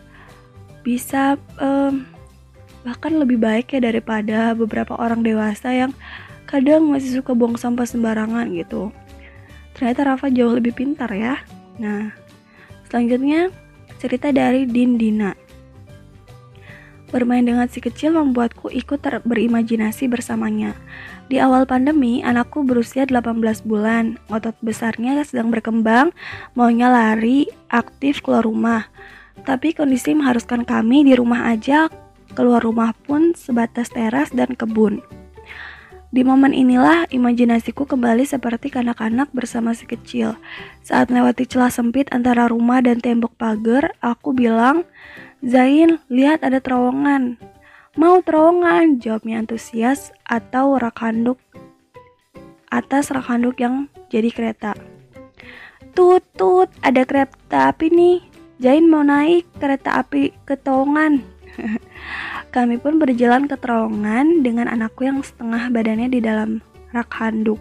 bisa 0.84 1.40
um, 1.56 2.04
bahkan 2.86 3.18
lebih 3.18 3.40
baik 3.40 3.74
ya 3.74 3.80
daripada 3.82 4.54
beberapa 4.54 4.94
orang 4.94 5.24
dewasa 5.24 5.72
yang 5.74 5.92
kadang 6.46 6.86
masih 6.86 7.18
suka 7.18 7.34
buang 7.34 7.58
sampah 7.58 7.88
sembarangan 7.88 8.46
gitu. 8.54 8.94
Ternyata 9.74 10.14
Rafa 10.14 10.30
jauh 10.30 10.54
lebih 10.54 10.72
pintar 10.78 11.10
ya. 11.10 11.42
Nah, 11.82 12.14
selanjutnya 12.86 13.50
cerita 13.98 14.30
dari 14.30 14.64
Din 14.64 14.96
Dina. 14.96 15.34
Bermain 17.14 17.46
dengan 17.46 17.70
si 17.70 17.78
kecil 17.78 18.18
membuatku 18.18 18.66
ikut 18.74 18.98
berimajinasi 19.22 20.10
bersamanya. 20.10 20.74
Di 21.30 21.38
awal 21.38 21.66
pandemi, 21.66 22.22
anakku 22.22 22.66
berusia 22.66 23.06
18 23.06 23.62
bulan. 23.62 24.18
Otot 24.26 24.58
besarnya 24.58 25.22
sedang 25.22 25.54
berkembang, 25.54 26.10
maunya 26.58 26.90
lari, 26.90 27.46
aktif 27.70 28.22
keluar 28.26 28.42
rumah. 28.42 28.90
Tapi 29.46 29.74
kondisi 29.74 30.18
mengharuskan 30.18 30.66
kami 30.66 31.06
di 31.06 31.14
rumah 31.14 31.46
aja, 31.50 31.86
keluar 32.34 32.62
rumah 32.62 32.90
pun 33.06 33.38
sebatas 33.38 33.94
teras 33.94 34.34
dan 34.34 34.58
kebun. 34.58 34.98
Di 36.14 36.22
momen 36.22 36.54
inilah 36.54 37.10
imajinasiku 37.10 37.84
kembali 37.84 38.24
seperti 38.24 38.70
kanak-kanak 38.70 39.28
bersama 39.34 39.74
si 39.74 39.84
kecil. 39.90 40.38
Saat 40.86 41.10
melewati 41.10 41.44
celah 41.44 41.68
sempit 41.68 42.06
antara 42.14 42.46
rumah 42.46 42.78
dan 42.78 43.02
tembok 43.02 43.34
pagar, 43.34 43.92
aku 43.98 44.30
bilang, 44.30 44.86
Zain, 45.44 46.00
lihat 46.08 46.40
ada 46.40 46.64
terowongan. 46.64 47.36
Mau 47.96 48.20
terowongan? 48.24 49.00
Jawabnya 49.00 49.44
antusias 49.44 50.12
atau 50.24 50.80
rak 50.80 51.00
handuk 51.00 51.40
atas 52.76 53.08
rak 53.08 53.24
handuk 53.28 53.56
yang 53.56 53.88
jadi 54.12 54.28
kereta. 54.28 54.72
Tutut, 55.96 56.68
ada 56.84 57.02
kereta 57.08 57.72
api 57.72 57.88
nih. 57.88 58.18
Zain 58.60 58.88
mau 58.88 59.04
naik 59.04 59.48
kereta 59.60 60.00
api 60.00 60.32
ke 60.44 60.56
terowongan. 60.60 61.24
Kami 62.54 62.76
pun 62.80 63.00
berjalan 63.00 63.48
ke 63.48 63.56
terowongan 63.56 64.44
dengan 64.44 64.68
anakku 64.68 65.04
yang 65.08 65.20
setengah 65.24 65.72
badannya 65.72 66.08
di 66.08 66.20
dalam 66.20 66.60
rak 66.92 67.12
handuk 67.16 67.60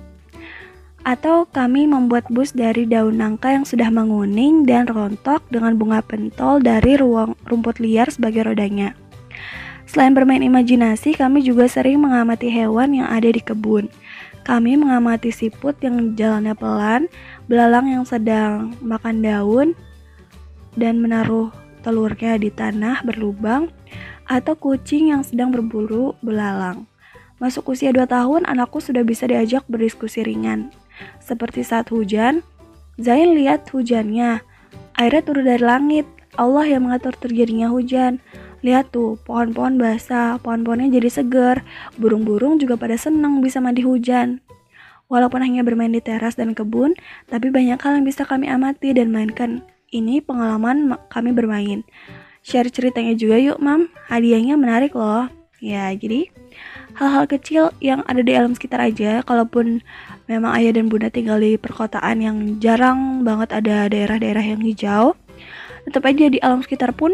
atau 1.06 1.46
kami 1.46 1.86
membuat 1.86 2.26
bus 2.34 2.50
dari 2.50 2.90
daun 2.90 3.22
nangka 3.22 3.54
yang 3.54 3.62
sudah 3.62 3.94
menguning 3.94 4.66
dan 4.66 4.90
rontok 4.90 5.46
dengan 5.54 5.78
bunga 5.78 6.02
pentol 6.02 6.58
dari 6.58 6.98
ruang 6.98 7.38
rumput 7.46 7.78
liar 7.78 8.10
sebagai 8.10 8.50
rodanya. 8.50 8.98
Selain 9.86 10.18
bermain 10.18 10.42
imajinasi, 10.42 11.14
kami 11.14 11.46
juga 11.46 11.70
sering 11.70 12.02
mengamati 12.02 12.50
hewan 12.50 12.98
yang 12.98 13.06
ada 13.06 13.30
di 13.30 13.38
kebun. 13.38 13.86
Kami 14.42 14.82
mengamati 14.82 15.30
siput 15.30 15.78
yang 15.86 16.18
jalannya 16.18 16.58
pelan, 16.58 17.06
belalang 17.46 17.94
yang 17.94 18.02
sedang 18.02 18.74
makan 18.82 19.22
daun, 19.22 19.78
dan 20.74 20.98
menaruh 20.98 21.54
telurnya 21.86 22.42
di 22.42 22.50
tanah 22.50 23.06
berlubang, 23.06 23.70
atau 24.26 24.58
kucing 24.58 25.14
yang 25.14 25.22
sedang 25.22 25.54
berburu 25.54 26.18
belalang. 26.26 26.90
Masuk 27.38 27.78
usia 27.78 27.94
2 27.94 28.10
tahun, 28.10 28.42
anakku 28.50 28.82
sudah 28.82 29.06
bisa 29.06 29.30
diajak 29.30 29.62
berdiskusi 29.70 30.26
ringan. 30.26 30.74
Seperti 31.26 31.66
saat 31.66 31.90
hujan, 31.90 32.46
Zain 32.96 33.36
lihat 33.36 33.68
hujannya. 33.76 34.40
Airnya 34.96 35.22
turun 35.26 35.44
dari 35.44 35.60
langit. 35.60 36.08
Allah 36.40 36.64
yang 36.68 36.88
mengatur 36.88 37.12
terjadinya 37.18 37.68
hujan. 37.68 38.24
Lihat 38.64 38.96
tuh, 38.96 39.20
pohon-pohon 39.28 39.76
basah, 39.76 40.40
pohon-pohonnya 40.40 40.88
jadi 40.88 41.10
segar. 41.12 41.68
Burung-burung 42.00 42.56
juga 42.56 42.80
pada 42.80 42.96
senang 42.96 43.44
bisa 43.44 43.60
mandi 43.60 43.84
hujan. 43.84 44.40
Walaupun 45.12 45.44
hanya 45.44 45.62
bermain 45.62 45.92
di 45.92 46.02
teras 46.02 46.40
dan 46.40 46.56
kebun, 46.56 46.96
tapi 47.28 47.52
banyak 47.52 47.78
hal 47.78 48.02
yang 48.02 48.06
bisa 48.08 48.24
kami 48.24 48.48
amati 48.48 48.96
dan 48.96 49.12
mainkan. 49.12 49.62
Ini 49.92 50.24
pengalaman 50.24 50.98
kami 51.12 51.36
bermain. 51.36 51.84
Share 52.42 52.72
ceritanya 52.72 53.14
juga 53.14 53.38
yuk, 53.38 53.60
Mam. 53.60 53.92
Hadiahnya 54.08 54.56
menarik 54.56 54.96
loh. 54.96 55.30
Ya, 55.62 55.92
jadi 55.94 56.32
hal-hal 56.96 57.26
kecil 57.28 57.64
yang 57.84 58.02
ada 58.08 58.24
di 58.24 58.32
alam 58.36 58.56
sekitar 58.56 58.80
aja, 58.80 59.22
kalaupun 59.24 59.84
memang 60.26 60.52
ayah 60.58 60.80
dan 60.80 60.90
bunda 60.90 61.12
tinggal 61.12 61.38
di 61.38 61.60
perkotaan 61.60 62.24
yang 62.24 62.38
jarang 62.58 63.22
banget 63.22 63.54
ada 63.54 63.92
daerah-daerah 63.92 64.46
yang 64.56 64.62
hijau 64.64 65.14
tetap 65.86 66.02
aja 66.10 66.26
di 66.28 66.42
alam 66.42 66.66
sekitar 66.66 66.92
pun 66.98 67.14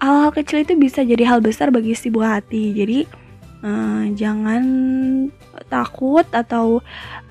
hal-hal 0.00 0.32
kecil 0.32 0.64
itu 0.64 0.72
bisa 0.80 1.04
jadi 1.04 1.28
hal 1.28 1.44
besar 1.44 1.68
bagi 1.68 1.92
si 1.92 2.08
buah 2.08 2.40
hati 2.40 2.72
jadi 2.72 2.98
uh, 3.60 4.08
jangan 4.16 4.64
takut 5.68 6.24
atau 6.32 6.80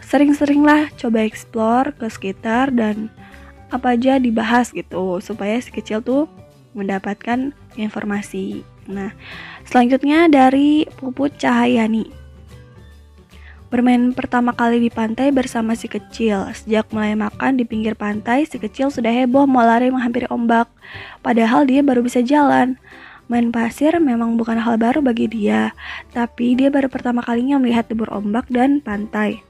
sering-seringlah 0.05 0.93
coba 1.01 1.25
explore 1.25 1.89
ke 1.97 2.05
sekitar 2.13 2.69
dan 2.69 3.09
apa 3.73 3.97
aja 3.97 4.21
dibahas 4.21 4.69
gitu 4.69 5.17
supaya 5.21 5.57
si 5.61 5.73
kecil 5.73 6.01
tuh 6.01 6.25
mendapatkan 6.73 7.53
informasi. 7.77 8.61
Nah, 8.89 9.13
selanjutnya 9.69 10.25
dari 10.25 10.89
Puput 10.97 11.37
Cahayani. 11.37 12.09
Bermain 13.69 14.17
pertama 14.17 14.49
kali 14.49 14.81
di 14.81 14.89
pantai 14.89 15.29
bersama 15.29 15.77
si 15.77 15.85
kecil. 15.85 16.49
Sejak 16.57 16.89
mulai 16.89 17.13
makan 17.13 17.61
di 17.61 17.69
pinggir 17.69 17.93
pantai, 17.93 18.49
si 18.49 18.57
kecil 18.57 18.89
sudah 18.89 19.13
heboh 19.13 19.45
mau 19.45 19.61
lari 19.61 19.93
menghampiri 19.93 20.25
ombak. 20.33 20.65
Padahal 21.21 21.69
dia 21.69 21.85
baru 21.85 22.01
bisa 22.01 22.25
jalan. 22.25 22.81
Main 23.29 23.53
pasir 23.53 23.93
memang 24.01 24.41
bukan 24.41 24.57
hal 24.57 24.81
baru 24.81 25.05
bagi 25.05 25.29
dia, 25.29 25.77
tapi 26.17 26.57
dia 26.57 26.73
baru 26.73 26.89
pertama 26.89 27.21
kalinya 27.21 27.61
melihat 27.61 27.85
debur 27.85 28.09
ombak 28.09 28.49
dan 28.49 28.81
pantai. 28.81 29.45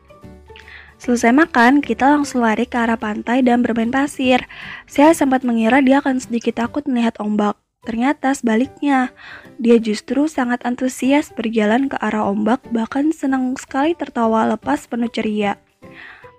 Selesai 0.99 1.31
makan, 1.31 1.79
kita 1.79 2.11
langsung 2.11 2.43
lari 2.43 2.67
ke 2.67 2.75
arah 2.75 2.99
pantai 2.99 3.39
dan 3.39 3.63
bermain 3.63 3.87
pasir. 3.87 4.43
Saya 4.83 5.15
sempat 5.15 5.47
mengira 5.47 5.79
dia 5.79 6.03
akan 6.03 6.19
sedikit 6.19 6.59
takut 6.59 6.83
melihat 6.91 7.15
ombak. 7.23 7.55
Ternyata 7.87 8.35
sebaliknya, 8.35 9.15
dia 9.59 9.75
justru 9.75 10.31
sangat 10.31 10.63
antusias 10.63 11.35
berjalan 11.35 11.91
ke 11.91 11.99
arah 11.99 12.31
ombak, 12.31 12.63
bahkan 12.71 13.11
senang 13.11 13.59
sekali 13.59 13.91
tertawa 13.91 14.47
lepas 14.47 14.87
penuh 14.87 15.11
ceria. 15.11 15.59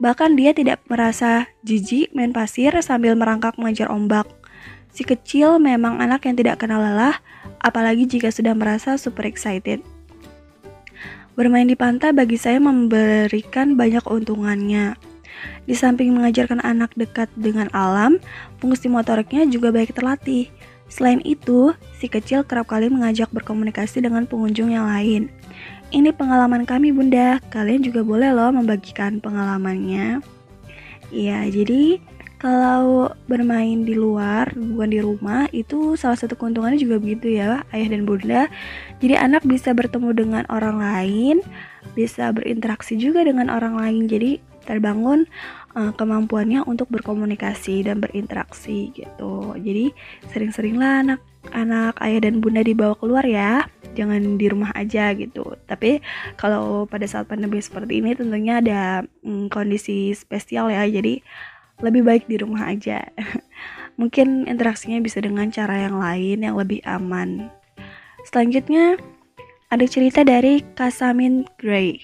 Bahkan 0.00 0.40
dia 0.40 0.56
tidak 0.56 0.80
merasa 0.88 1.44
jijik 1.60 2.16
main 2.16 2.32
pasir 2.32 2.72
sambil 2.80 3.12
merangkak 3.12 3.60
mengejar 3.60 3.92
ombak. 3.92 4.24
Si 4.88 5.04
kecil 5.04 5.60
memang 5.60 6.00
anak 6.00 6.24
yang 6.24 6.40
tidak 6.40 6.64
kenal 6.64 6.80
lelah, 6.80 7.20
apalagi 7.60 8.08
jika 8.08 8.32
sudah 8.32 8.56
merasa 8.56 8.96
super 8.96 9.28
excited. 9.28 9.84
Bermain 11.36 11.68
di 11.68 11.76
pantai 11.76 12.16
bagi 12.16 12.40
saya 12.40 12.56
memberikan 12.56 13.76
banyak 13.76 14.00
keuntungannya. 14.00 14.96
Di 15.68 15.76
samping 15.76 16.16
mengajarkan 16.16 16.64
anak 16.64 16.96
dekat 16.96 17.28
dengan 17.36 17.68
alam, 17.76 18.16
fungsi 18.64 18.88
motoriknya 18.88 19.44
juga 19.44 19.68
baik 19.68 19.92
terlatih. 19.92 20.48
Selain 20.90 21.22
itu, 21.22 21.70
si 21.96 22.10
kecil 22.10 22.42
kerap 22.42 22.66
kali 22.66 22.90
mengajak 22.90 23.30
berkomunikasi 23.30 24.02
dengan 24.02 24.26
pengunjung 24.26 24.74
yang 24.74 24.90
lain. 24.90 25.30
Ini 25.94 26.10
pengalaman 26.14 26.66
kami 26.66 26.90
bunda, 26.90 27.38
kalian 27.54 27.86
juga 27.86 28.02
boleh 28.02 28.34
loh 28.34 28.50
membagikan 28.50 29.22
pengalamannya. 29.22 30.18
Ya, 31.10 31.46
jadi 31.46 32.02
kalau 32.40 33.12
bermain 33.28 33.84
di 33.84 33.92
luar, 33.92 34.50
bukan 34.56 34.88
di 34.90 34.98
rumah, 35.04 35.44
itu 35.52 35.94
salah 35.94 36.16
satu 36.16 36.34
keuntungannya 36.34 36.80
juga 36.80 36.96
begitu 36.96 37.36
ya, 37.38 37.62
ayah 37.70 37.88
dan 37.92 38.02
bunda. 38.08 38.48
Jadi 38.98 39.14
anak 39.14 39.44
bisa 39.44 39.76
bertemu 39.76 40.10
dengan 40.16 40.44
orang 40.48 40.80
lain, 40.80 41.36
bisa 41.92 42.32
berinteraksi 42.34 42.96
juga 42.96 43.22
dengan 43.28 43.52
orang 43.52 43.76
lain. 43.76 44.08
Jadi 44.08 44.40
terbangun 44.64 45.28
uh, 45.74 45.92
kemampuannya 45.94 46.66
untuk 46.66 46.90
berkomunikasi 46.90 47.86
dan 47.86 48.02
berinteraksi 48.02 48.90
gitu. 48.94 49.54
Jadi 49.58 49.94
sering-seringlah 50.30 51.06
anak-anak 51.06 51.94
ayah 52.02 52.20
dan 52.22 52.42
bunda 52.42 52.62
dibawa 52.64 52.94
keluar 52.98 53.24
ya, 53.26 53.66
jangan 53.94 54.38
di 54.38 54.46
rumah 54.50 54.70
aja 54.74 55.14
gitu. 55.14 55.54
Tapi 55.66 56.02
kalau 56.38 56.86
pada 56.86 57.06
saat 57.06 57.30
pandemi 57.30 57.62
seperti 57.62 58.02
ini 58.02 58.14
tentunya 58.14 58.58
ada 58.62 58.80
um, 59.22 59.46
kondisi 59.46 60.14
spesial 60.14 60.70
ya, 60.70 60.86
jadi 60.86 61.22
lebih 61.80 62.02
baik 62.04 62.24
di 62.28 62.36
rumah 62.40 62.68
aja. 62.68 63.06
Mungkin 64.00 64.48
interaksinya 64.48 65.00
bisa 65.00 65.20
dengan 65.20 65.52
cara 65.52 65.88
yang 65.88 65.96
lain 66.00 66.44
yang 66.44 66.56
lebih 66.56 66.80
aman. 66.88 67.52
Selanjutnya 68.24 69.00
ada 69.72 69.86
cerita 69.88 70.24
dari 70.24 70.60
Kasamin 70.76 71.48
Gray. 71.56 72.00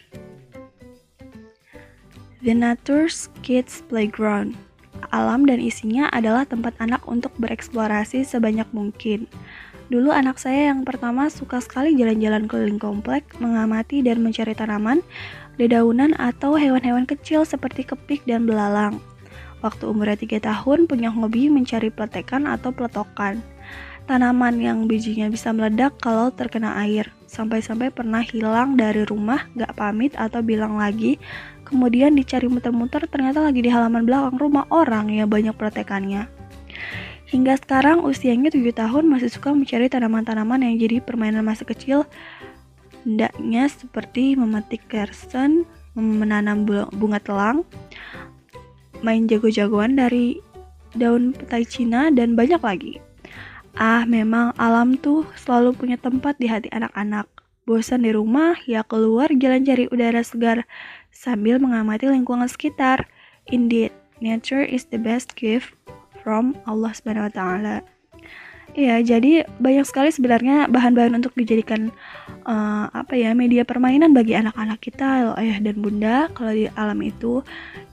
The 2.45 2.53
Nature's 2.53 3.33
Kids 3.41 3.81
Playground. 3.89 4.61
Alam 5.09 5.49
dan 5.49 5.57
isinya 5.57 6.13
adalah 6.13 6.45
tempat 6.45 6.77
anak 6.85 7.01
untuk 7.09 7.33
bereksplorasi 7.41 8.29
sebanyak 8.29 8.69
mungkin. 8.77 9.25
Dulu 9.89 10.13
anak 10.13 10.37
saya 10.37 10.69
yang 10.69 10.85
pertama 10.85 11.33
suka 11.33 11.65
sekali 11.65 11.97
jalan-jalan 11.97 12.45
keliling 12.45 12.77
komplek, 12.77 13.25
mengamati 13.41 14.05
dan 14.05 14.21
mencari 14.21 14.53
tanaman, 14.53 15.01
dedaunan 15.57 16.13
atau 16.21 16.61
hewan-hewan 16.61 17.09
kecil 17.09 17.49
seperti 17.49 17.89
kepik 17.89 18.21
dan 18.29 18.45
belalang. 18.45 19.01
Waktu 19.65 19.89
umurnya 19.89 20.21
3 20.21 20.37
tahun 20.37 20.85
punya 20.85 21.09
hobi 21.09 21.49
mencari 21.49 21.89
peletekan 21.89 22.45
atau 22.45 22.69
peletokan. 22.69 23.41
Tanaman 24.05 24.61
yang 24.61 24.85
bijinya 24.85 25.27
bisa 25.33 25.57
meledak 25.57 25.97
kalau 26.05 26.29
terkena 26.31 26.85
air. 26.85 27.09
Sampai-sampai 27.27 27.91
pernah 27.91 28.23
hilang 28.23 28.79
dari 28.79 29.03
rumah, 29.03 29.49
gak 29.59 29.75
pamit 29.75 30.15
atau 30.15 30.45
bilang 30.45 30.79
lagi. 30.79 31.19
Kemudian 31.67 32.15
dicari 32.15 32.47
muter-muter 32.47 33.11
ternyata 33.11 33.43
lagi 33.43 33.59
di 33.59 33.69
halaman 33.69 34.07
belakang 34.07 34.39
rumah 34.39 34.71
orang 34.71 35.11
yang 35.11 35.27
banyak 35.27 35.51
peletekannya. 35.59 36.31
Hingga 37.27 37.59
sekarang 37.59 38.07
usianya 38.07 38.55
7 38.55 38.71
tahun 38.71 39.11
masih 39.11 39.27
suka 39.35 39.51
mencari 39.51 39.91
tanaman-tanaman 39.91 40.63
yang 40.63 40.79
jadi 40.79 41.03
permainan 41.03 41.43
masa 41.43 41.67
kecil. 41.67 42.07
Hendaknya 43.03 43.67
seperti 43.67 44.39
memetik 44.39 44.87
kersen, 44.87 45.67
menanam 45.99 46.63
bunga 46.95 47.19
telang, 47.19 47.67
main 49.03 49.27
jago-jagoan 49.27 49.99
dari 49.99 50.39
daun 50.95 51.35
petai 51.35 51.67
Cina, 51.67 52.15
dan 52.15 52.39
banyak 52.39 52.63
lagi. 52.63 53.03
Ah, 53.75 54.07
memang 54.07 54.55
alam 54.57 54.95
tuh 54.95 55.27
selalu 55.35 55.75
punya 55.75 55.99
tempat 55.99 56.39
di 56.39 56.47
hati 56.47 56.71
anak-anak. 56.71 57.27
Bosan 57.67 58.07
di 58.07 58.15
rumah, 58.15 58.55
ya 58.71 58.87
keluar 58.87 59.27
jalan 59.35 59.67
cari 59.67 59.91
udara 59.91 60.23
segar 60.23 60.63
sambil 61.17 61.57
mengamati 61.57 62.05
lingkungan 62.05 62.45
sekitar. 62.45 63.09
Indeed, 63.49 63.97
nature 64.21 64.61
is 64.61 64.85
the 64.93 65.01
best 65.01 65.33
gift 65.33 65.73
from 66.21 66.53
Allah 66.69 66.93
Subhanahu 66.93 67.33
wa 67.33 67.35
taala. 67.35 67.77
Ya, 68.77 69.01
jadi 69.01 69.49
banyak 69.57 69.89
sekali 69.89 70.13
sebenarnya 70.13 70.69
bahan-bahan 70.69 71.17
untuk 71.17 71.33
dijadikan 71.33 71.89
uh, 72.45 72.93
apa 72.93 73.17
ya 73.17 73.33
media 73.33 73.65
permainan 73.65 74.13
bagi 74.13 74.37
anak-anak 74.37 74.85
kita, 74.85 75.33
ayah 75.41 75.59
dan 75.65 75.81
bunda 75.81 76.29
kalau 76.37 76.53
di 76.53 76.69
alam 76.77 77.01
itu. 77.01 77.41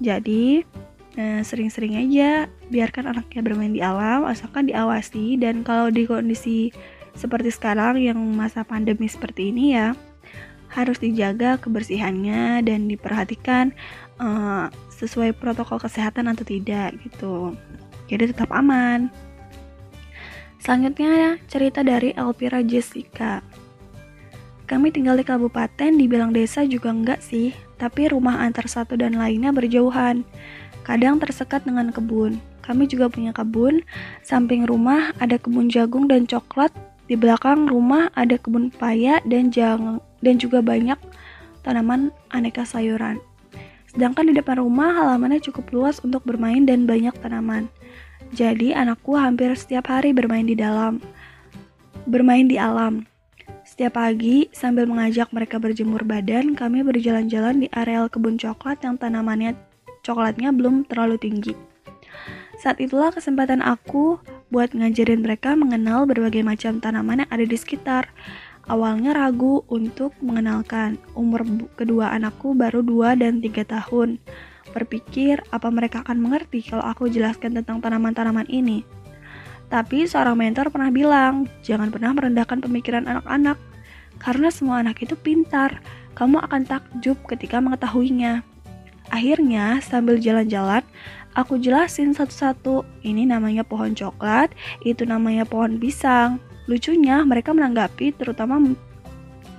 Jadi 0.03 0.67
Nah, 1.13 1.45
sering-sering 1.45 1.93
aja 1.93 2.49
biarkan 2.73 3.13
anaknya 3.13 3.45
bermain 3.45 3.69
di 3.69 3.81
alam, 3.85 4.25
asalkan 4.25 4.65
diawasi. 4.65 5.37
Dan 5.37 5.61
kalau 5.61 5.93
di 5.93 6.09
kondisi 6.09 6.73
seperti 7.13 7.53
sekarang 7.53 8.01
yang 8.01 8.17
masa 8.33 8.65
pandemi 8.65 9.05
seperti 9.05 9.53
ini 9.53 9.77
ya, 9.77 9.93
harus 10.73 10.97
dijaga 10.97 11.61
kebersihannya 11.61 12.65
dan 12.65 12.89
diperhatikan 12.89 13.71
uh, 14.17 14.67
sesuai 14.89 15.37
protokol 15.37 15.77
kesehatan 15.77 16.27
atau 16.29 16.41
tidak 16.41 16.97
gitu. 17.05 17.53
Jadi 18.09 18.33
tetap 18.33 18.49
aman. 18.51 19.13
Selanjutnya 20.57 21.37
cerita 21.47 21.83
dari 21.85 22.15
Elvira 22.17 22.63
Jessica. 22.63 23.43
Kami 24.63 24.95
tinggal 24.95 25.19
di 25.19 25.27
kabupaten, 25.27 25.91
dibilang 25.91 26.31
desa 26.31 26.63
juga 26.63 26.89
enggak 26.89 27.19
sih, 27.19 27.51
tapi 27.75 28.07
rumah 28.07 28.39
antar 28.41 28.65
satu 28.65 28.95
dan 28.95 29.19
lainnya 29.19 29.51
berjauhan 29.51 30.23
kadang 30.87 31.19
tersekat 31.19 31.63
dengan 31.63 31.91
kebun. 31.91 32.39
Kami 32.63 32.87
juga 32.87 33.11
punya 33.11 33.35
kebun, 33.35 33.83
samping 34.23 34.63
rumah 34.63 35.11
ada 35.19 35.35
kebun 35.35 35.67
jagung 35.67 36.07
dan 36.07 36.23
coklat, 36.23 36.71
di 37.13 37.15
belakang 37.21 37.69
rumah 37.69 38.09
ada 38.17 38.41
kebun 38.41 38.73
paya 38.73 39.21
dan 39.29 39.53
jang 39.53 40.01
dan 40.25 40.41
juga 40.41 40.65
banyak 40.65 40.97
tanaman 41.61 42.09
aneka 42.33 42.65
sayuran. 42.65 43.21
Sedangkan 43.93 44.25
di 44.25 44.33
depan 44.33 44.57
rumah 44.57 44.97
halamannya 44.97 45.37
cukup 45.45 45.69
luas 45.69 46.01
untuk 46.01 46.25
bermain 46.25 46.65
dan 46.65 46.89
banyak 46.89 47.13
tanaman. 47.21 47.69
Jadi 48.33 48.73
anakku 48.73 49.13
hampir 49.13 49.53
setiap 49.53 49.93
hari 49.93 50.09
bermain 50.09 50.49
di 50.49 50.57
dalam, 50.57 50.97
bermain 52.09 52.49
di 52.49 52.57
alam. 52.57 53.05
Setiap 53.61 53.93
pagi, 54.01 54.49
sambil 54.49 54.89
mengajak 54.89 55.29
mereka 55.29 55.61
berjemur 55.61 56.01
badan, 56.01 56.57
kami 56.57 56.81
berjalan-jalan 56.81 57.61
di 57.61 57.67
areal 57.77 58.09
kebun 58.09 58.41
coklat 58.41 58.81
yang 58.81 58.97
tanamannya 58.97 59.53
coklatnya 60.01 60.49
belum 60.49 60.89
terlalu 60.89 61.21
tinggi. 61.21 61.53
Saat 62.57 62.81
itulah 62.81 63.13
kesempatan 63.13 63.61
aku 63.61 64.17
buat 64.49 64.75
ngajarin 64.75 65.23
mereka 65.23 65.55
mengenal 65.55 66.09
berbagai 66.09 66.43
macam 66.43 66.81
tanaman 66.81 67.23
yang 67.23 67.31
ada 67.31 67.45
di 67.45 67.57
sekitar. 67.57 68.11
Awalnya 68.67 69.11
ragu 69.11 69.67
untuk 69.67 70.15
mengenalkan. 70.23 70.95
Umur 71.19 71.43
kedua 71.75 72.15
anakku 72.15 72.55
baru 72.55 72.79
2 72.79 73.19
dan 73.19 73.43
3 73.43 73.63
tahun. 73.67 74.19
Berpikir 74.71 75.43
apa 75.51 75.67
mereka 75.67 76.01
akan 76.07 76.17
mengerti 76.23 76.63
kalau 76.63 76.83
aku 76.87 77.11
jelaskan 77.11 77.59
tentang 77.59 77.83
tanaman-tanaman 77.83 78.47
ini. 78.47 78.87
Tapi 79.67 80.05
seorang 80.05 80.37
mentor 80.37 80.69
pernah 80.69 80.93
bilang, 80.93 81.49
jangan 81.65 81.89
pernah 81.89 82.13
merendahkan 82.13 82.61
pemikiran 82.61 83.09
anak-anak. 83.09 83.57
Karena 84.21 84.47
semua 84.53 84.79
anak 84.85 85.01
itu 85.01 85.17
pintar, 85.17 85.81
kamu 86.13 86.39
akan 86.45 86.61
takjub 86.69 87.17
ketika 87.25 87.57
mengetahuinya. 87.57 88.45
Akhirnya, 89.09 89.81
sambil 89.83 90.21
jalan-jalan, 90.21 90.85
aku 91.33 91.59
jelasin 91.61 92.13
satu-satu. 92.13 92.85
Ini 93.05 93.29
namanya 93.29 93.61
pohon 93.65 93.93
coklat, 93.93 94.53
itu 94.85 95.05
namanya 95.05 95.45
pohon 95.45 95.77
pisang. 95.77 96.41
Lucunya, 96.65 97.21
mereka 97.27 97.51
menanggapi 97.51 98.15
terutama 98.15 98.61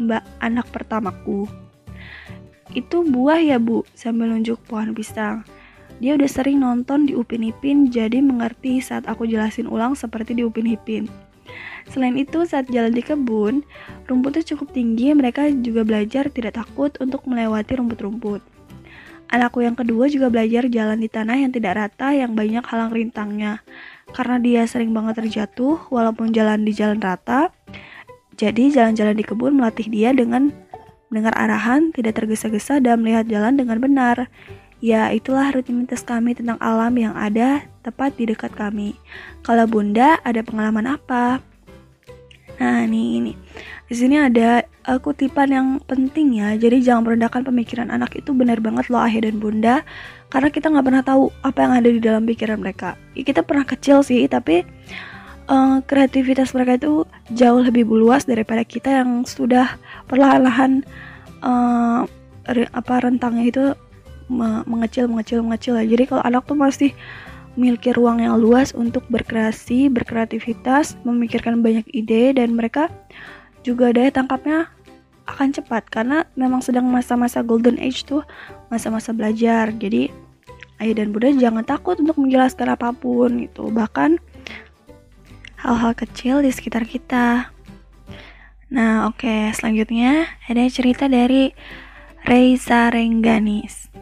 mbak 0.00 0.24
anak 0.42 0.66
pertamaku. 0.74 1.46
Itu 2.74 3.06
buah 3.06 3.38
ya 3.38 3.62
bu, 3.62 3.86
sambil 3.94 4.32
nunjuk 4.34 4.58
pohon 4.66 4.96
pisang. 4.96 5.46
Dia 6.02 6.18
udah 6.18 6.26
sering 6.26 6.58
nonton 6.58 7.06
di 7.06 7.14
Upin 7.14 7.46
Ipin, 7.46 7.86
jadi 7.86 8.18
mengerti 8.18 8.82
saat 8.82 9.06
aku 9.06 9.30
jelasin 9.30 9.70
ulang 9.70 9.94
seperti 9.94 10.34
di 10.34 10.42
Upin 10.42 10.66
Ipin. 10.66 11.06
Selain 11.86 12.16
itu, 12.18 12.42
saat 12.48 12.66
jalan 12.72 12.90
di 12.90 13.04
kebun, 13.04 13.62
rumputnya 14.10 14.42
cukup 14.42 14.74
tinggi, 14.74 15.14
mereka 15.14 15.46
juga 15.52 15.86
belajar 15.86 16.32
tidak 16.32 16.58
takut 16.58 16.90
untuk 16.98 17.22
melewati 17.30 17.78
rumput-rumput. 17.78 18.53
Anakku 19.34 19.66
yang 19.66 19.74
kedua 19.74 20.06
juga 20.06 20.30
belajar 20.30 20.70
jalan 20.70 21.02
di 21.02 21.10
tanah 21.10 21.34
yang 21.34 21.50
tidak 21.50 21.74
rata 21.74 22.14
yang 22.14 22.38
banyak 22.38 22.62
halang 22.70 22.94
rintangnya. 22.94 23.66
Karena 24.14 24.38
dia 24.38 24.62
sering 24.62 24.94
banget 24.94 25.18
terjatuh 25.26 25.90
walaupun 25.90 26.30
jalan 26.30 26.62
di 26.62 26.70
jalan 26.70 27.02
rata. 27.02 27.50
Jadi 28.38 28.70
jalan-jalan 28.70 29.18
di 29.18 29.26
kebun 29.26 29.58
melatih 29.58 29.90
dia 29.90 30.14
dengan 30.14 30.54
mendengar 31.10 31.34
arahan, 31.34 31.90
tidak 31.90 32.22
tergesa-gesa 32.22 32.78
dan 32.78 33.02
melihat 33.02 33.26
jalan 33.26 33.58
dengan 33.58 33.82
benar. 33.82 34.30
Ya, 34.78 35.10
itulah 35.10 35.50
rutinitas 35.50 36.06
kami 36.06 36.38
tentang 36.38 36.54
alam 36.62 36.94
yang 36.94 37.18
ada 37.18 37.66
tepat 37.82 38.14
di 38.14 38.30
dekat 38.30 38.54
kami. 38.54 38.94
Kalau 39.42 39.66
Bunda 39.66 40.22
ada 40.22 40.46
pengalaman 40.46 40.94
apa? 40.94 41.42
Nah, 42.60 42.86
ini 42.86 43.18
ini. 43.18 43.32
Di 43.84 43.94
sini 43.94 44.16
ada 44.16 44.64
uh, 44.88 44.98
kutipan 45.02 45.50
yang 45.52 45.68
penting 45.84 46.40
ya. 46.40 46.56
Jadi 46.56 46.80
jangan 46.80 47.04
merendahkan 47.10 47.44
pemikiran 47.44 47.88
anak 47.92 48.16
itu 48.16 48.32
benar 48.32 48.58
banget 48.62 48.88
loh 48.88 49.02
ayah 49.04 49.26
dan 49.28 49.36
bunda. 49.42 49.76
Karena 50.32 50.48
kita 50.50 50.72
nggak 50.72 50.86
pernah 50.86 51.02
tahu 51.04 51.30
apa 51.44 51.58
yang 51.62 51.72
ada 51.76 51.88
di 51.90 52.00
dalam 52.00 52.22
pikiran 52.24 52.58
mereka. 52.58 52.96
Ya, 53.12 53.22
kita 53.26 53.44
pernah 53.44 53.66
kecil 53.66 54.00
sih, 54.02 54.24
tapi 54.26 54.64
uh, 55.50 55.78
kreativitas 55.84 56.56
mereka 56.56 56.80
itu 56.80 57.04
jauh 57.34 57.60
lebih 57.60 57.84
luas 57.86 58.24
daripada 58.24 58.64
kita 58.64 59.04
yang 59.04 59.28
sudah 59.28 59.76
perlahan-lahan 60.08 60.82
uh, 61.44 62.08
apa 62.76 62.94
rentangnya 63.00 63.44
itu 63.48 63.64
mengecil 64.68 65.08
mengecil 65.08 65.40
mengecil 65.44 65.74
ya. 65.80 65.84
Jadi 65.84 66.04
kalau 66.08 66.22
anak 66.24 66.48
tuh 66.48 66.56
masih 66.56 66.90
memiliki 67.54 67.94
ruang 67.94 68.18
yang 68.22 68.38
luas 68.38 68.74
untuk 68.74 69.06
berkreasi, 69.10 69.90
berkreativitas, 69.90 70.98
memikirkan 71.06 71.62
banyak 71.62 71.86
ide 71.94 72.34
dan 72.34 72.54
mereka 72.54 72.90
juga 73.62 73.94
daya 73.94 74.10
tangkapnya 74.10 74.68
akan 75.24 75.56
cepat 75.56 75.88
karena 75.88 76.28
memang 76.36 76.60
sedang 76.60 76.84
masa-masa 76.84 77.40
golden 77.40 77.80
age 77.80 78.04
tuh 78.04 78.20
masa-masa 78.68 79.16
belajar. 79.16 79.72
Jadi 79.72 80.12
ayah 80.82 80.94
dan 81.00 81.14
bunda 81.14 81.32
jangan 81.32 81.64
takut 81.64 81.96
untuk 81.96 82.20
menjelaskan 82.20 82.76
apa 82.76 82.92
pun 82.92 83.40
gitu. 83.40 83.72
Bahkan 83.72 84.20
hal-hal 85.64 85.92
kecil 85.96 86.44
di 86.44 86.52
sekitar 86.52 86.84
kita. 86.84 87.48
Nah, 88.68 89.08
oke, 89.08 89.24
okay. 89.24 89.54
selanjutnya 89.56 90.28
ada 90.44 90.66
cerita 90.68 91.08
dari 91.08 91.54
Reza 92.26 92.90
Rengganis. 92.92 93.93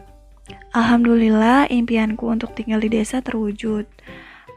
Alhamdulillah, 0.73 1.69
impianku 1.69 2.33
untuk 2.33 2.57
tinggal 2.57 2.81
di 2.81 2.89
desa 2.89 3.21
terwujud. 3.21 3.85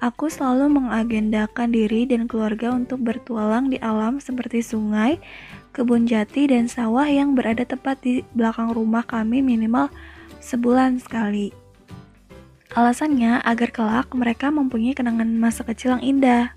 Aku 0.00 0.32
selalu 0.32 0.72
mengagendakan 0.72 1.68
diri 1.68 2.08
dan 2.08 2.24
keluarga 2.24 2.72
untuk 2.72 3.04
bertualang 3.04 3.68
di 3.68 3.76
alam 3.84 4.16
seperti 4.16 4.64
sungai, 4.64 5.20
kebun 5.76 6.08
jati, 6.08 6.48
dan 6.48 6.72
sawah 6.72 7.04
yang 7.04 7.36
berada 7.36 7.68
tepat 7.68 8.00
di 8.00 8.24
belakang 8.32 8.72
rumah 8.72 9.04
kami 9.04 9.44
minimal 9.44 9.92
sebulan 10.40 11.04
sekali. 11.04 11.52
Alasannya 12.72 13.44
agar 13.44 13.68
kelak 13.68 14.08
mereka 14.16 14.48
mempunyai 14.48 14.96
kenangan 14.96 15.28
masa 15.36 15.68
kecil 15.68 16.00
yang 16.00 16.16
indah. 16.16 16.56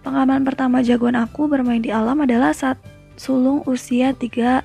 Pengalaman 0.00 0.48
pertama 0.48 0.80
jagoan 0.80 1.20
aku 1.20 1.44
bermain 1.44 1.84
di 1.84 1.92
alam 1.92 2.24
adalah 2.24 2.56
saat 2.56 2.80
sulung 3.20 3.60
usia 3.68 4.16
3,5 4.16 4.64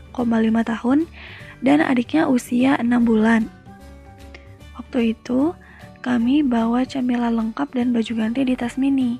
tahun 0.63 1.11
dan 1.59 1.83
adiknya 1.83 2.31
usia 2.31 2.79
6 2.79 2.87
bulan. 3.03 3.56
Waktu 4.77 5.17
itu, 5.17 5.57
kami 6.05 6.45
bawa 6.45 6.85
cemilan 6.85 7.33
lengkap 7.35 7.73
dan 7.73 7.91
baju 7.91 8.13
ganti 8.13 8.45
di 8.45 8.53
tas 8.53 8.77
mini. 8.77 9.19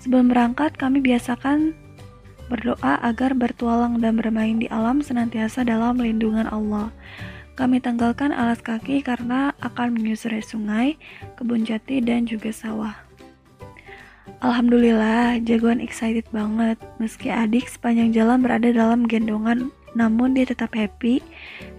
Sebelum 0.00 0.32
berangkat, 0.32 0.74
kami 0.80 1.04
biasakan 1.04 1.76
berdoa 2.46 2.98
agar 3.02 3.34
bertualang 3.34 3.98
dan 3.98 4.16
bermain 4.16 4.56
di 4.56 4.70
alam 4.70 5.02
senantiasa 5.02 5.66
dalam 5.66 5.98
lindungan 5.98 6.46
Allah. 6.48 6.90
Kami 7.56 7.80
tanggalkan 7.80 8.36
alas 8.36 8.60
kaki 8.60 9.00
karena 9.00 9.56
akan 9.64 9.96
menyusuri 9.96 10.44
sungai, 10.44 11.00
kebun 11.40 11.64
jati, 11.64 12.04
dan 12.04 12.28
juga 12.28 12.52
sawah. 12.52 12.92
Alhamdulillah, 14.44 15.40
jagoan 15.40 15.80
excited 15.80 16.28
banget. 16.28 16.76
Meski 17.00 17.32
adik 17.32 17.64
sepanjang 17.72 18.12
jalan 18.12 18.44
berada 18.44 18.68
dalam 18.68 19.08
gendongan, 19.08 19.72
namun 19.96 20.36
dia 20.36 20.44
tetap 20.44 20.76
happy. 20.76 21.24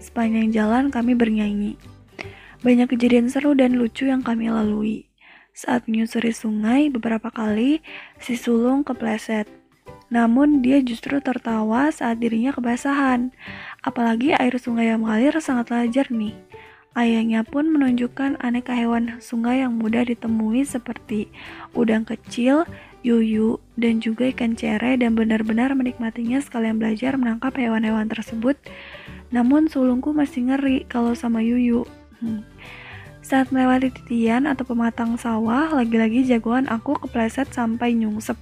Sepanjang 0.02 0.50
jalan 0.50 0.90
kami 0.90 1.14
bernyanyi. 1.14 1.78
Banyak 2.58 2.90
kejadian 2.90 3.30
seru 3.30 3.54
dan 3.54 3.78
lucu 3.78 4.10
yang 4.10 4.26
kami 4.26 4.50
lalui. 4.50 5.06
Saat 5.54 5.86
menyusuri 5.86 6.34
sungai, 6.34 6.90
beberapa 6.90 7.30
kali 7.30 7.78
si 8.18 8.34
sulung 8.34 8.82
kepleset. 8.82 9.46
Namun 10.10 10.58
dia 10.58 10.82
justru 10.82 11.22
tertawa 11.22 11.94
saat 11.94 12.18
dirinya 12.18 12.50
kebasahan. 12.50 13.30
Apalagi 13.86 14.34
air 14.34 14.58
sungai 14.58 14.90
yang 14.90 15.06
mengalir 15.06 15.38
sangatlah 15.38 15.86
jernih. 15.86 16.34
Ayahnya 16.98 17.46
pun 17.46 17.70
menunjukkan 17.70 18.42
aneka 18.42 18.74
hewan 18.74 19.22
sungai 19.22 19.62
yang 19.62 19.78
mudah 19.78 20.02
ditemui 20.02 20.66
seperti 20.66 21.30
udang 21.78 22.02
kecil, 22.02 22.66
yuyu, 23.06 23.62
dan 23.78 24.02
juga 24.02 24.34
ikan 24.34 24.58
cere 24.58 24.98
dan 24.98 25.14
benar-benar 25.14 25.78
menikmatinya 25.78 26.42
sekalian 26.42 26.82
belajar 26.82 27.14
menangkap 27.14 27.54
hewan-hewan 27.54 28.10
tersebut. 28.10 28.58
Namun 29.30 29.70
sulungku 29.70 30.10
masih 30.10 30.50
ngeri 30.50 30.90
kalau 30.90 31.14
sama 31.14 31.38
yuyu. 31.38 31.86
Hmm. 32.18 32.42
Saat 33.22 33.52
melewati 33.52 33.92
titian 33.92 34.48
atau 34.48 34.64
pematang 34.64 35.20
sawah, 35.20 35.68
lagi-lagi 35.74 36.24
jagoan 36.24 36.64
aku 36.70 36.96
kepleset 36.96 37.52
sampai 37.52 37.92
nyungsep 37.92 38.38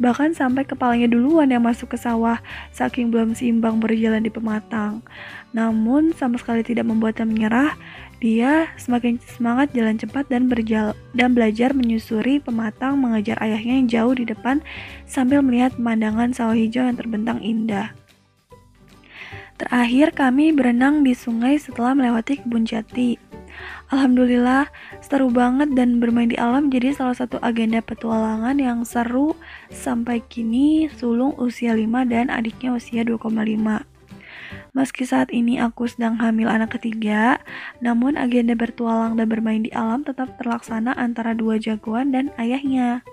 bahkan 0.00 0.32
sampai 0.32 0.64
kepalanya 0.64 1.08
duluan 1.10 1.48
yang 1.48 1.64
masuk 1.64 1.92
ke 1.92 1.98
sawah, 2.00 2.40
saking 2.72 3.12
belum 3.12 3.36
seimbang 3.36 3.80
berjalan 3.82 4.24
di 4.24 4.32
pematang. 4.32 5.04
Namun, 5.52 6.16
sama 6.16 6.40
sekali 6.40 6.64
tidak 6.64 6.88
membuatnya 6.88 7.28
menyerah, 7.28 7.72
dia 8.22 8.70
semakin 8.78 9.18
semangat 9.18 9.74
jalan 9.74 9.98
cepat 9.98 10.30
dan 10.30 10.46
dan 11.12 11.30
belajar 11.34 11.74
menyusuri 11.74 12.38
pematang 12.38 12.94
mengejar 12.94 13.34
ayahnya 13.42 13.82
yang 13.82 13.88
jauh 13.90 14.14
di 14.14 14.24
depan 14.26 14.62
sambil 15.10 15.42
melihat 15.42 15.74
pemandangan 15.74 16.30
sawah 16.30 16.54
hijau 16.54 16.86
yang 16.86 16.94
terbentang 16.94 17.42
indah. 17.42 17.90
Terakhir 19.62 20.10
kami 20.10 20.50
berenang 20.50 21.06
di 21.06 21.14
sungai 21.14 21.54
setelah 21.54 21.94
melewati 21.94 22.42
kebun 22.42 22.66
jati. 22.66 23.14
Alhamdulillah, 23.94 24.66
seru 24.98 25.30
banget 25.30 25.70
dan 25.78 26.02
bermain 26.02 26.26
di 26.26 26.34
alam 26.34 26.66
jadi 26.66 26.90
salah 26.90 27.14
satu 27.14 27.38
agenda 27.38 27.78
petualangan 27.78 28.58
yang 28.58 28.82
seru 28.82 29.38
sampai 29.70 30.18
kini 30.26 30.90
sulung 30.90 31.38
usia 31.38 31.78
5 31.78 32.10
dan 32.10 32.26
adiknya 32.26 32.74
usia 32.74 33.06
2,5. 33.06 33.86
Meski 34.74 35.06
saat 35.06 35.30
ini 35.30 35.62
aku 35.62 35.86
sedang 35.86 36.18
hamil 36.18 36.50
anak 36.50 36.74
ketiga, 36.74 37.38
namun 37.78 38.18
agenda 38.18 38.58
bertualang 38.58 39.14
dan 39.14 39.30
bermain 39.30 39.62
di 39.62 39.70
alam 39.70 40.02
tetap 40.02 40.34
terlaksana 40.42 40.90
antara 40.98 41.38
dua 41.38 41.62
jagoan 41.62 42.10
dan 42.10 42.34
ayahnya. 42.34 43.06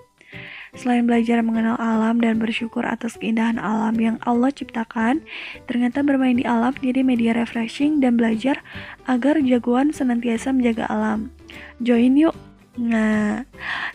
Selain 0.78 1.02
belajar 1.02 1.42
mengenal 1.42 1.74
alam 1.82 2.22
dan 2.22 2.38
bersyukur 2.38 2.86
atas 2.86 3.18
keindahan 3.18 3.58
alam 3.58 3.94
yang 3.98 4.16
Allah 4.22 4.54
ciptakan, 4.54 5.26
ternyata 5.66 6.06
bermain 6.06 6.38
di 6.38 6.46
alam 6.46 6.70
jadi 6.78 7.02
media 7.02 7.34
refreshing 7.34 7.98
dan 7.98 8.14
belajar 8.14 8.62
agar 9.10 9.42
jagoan 9.42 9.90
senantiasa 9.90 10.54
menjaga 10.54 10.86
alam. 10.86 11.34
Join 11.82 12.14
yuk! 12.14 12.36
Nah, 12.78 13.42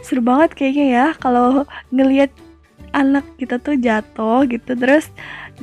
seru 0.03 0.19
banget 0.19 0.51
kayaknya 0.51 0.85
ya 0.91 1.05
kalau 1.15 1.63
ngelihat 1.95 2.29
anak 2.91 3.23
kita 3.39 3.59
tuh 3.59 3.75
jatuh 3.79 4.47
gitu 4.47 4.71
terus 4.75 5.11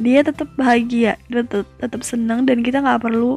dia 0.01 0.25
tetap 0.25 0.49
bahagia, 0.57 1.21
tetap 1.29 1.69
tetap 1.77 2.01
senang 2.05 2.49
dan 2.49 2.65
kita 2.65 2.81
nggak 2.81 3.05
perlu 3.05 3.37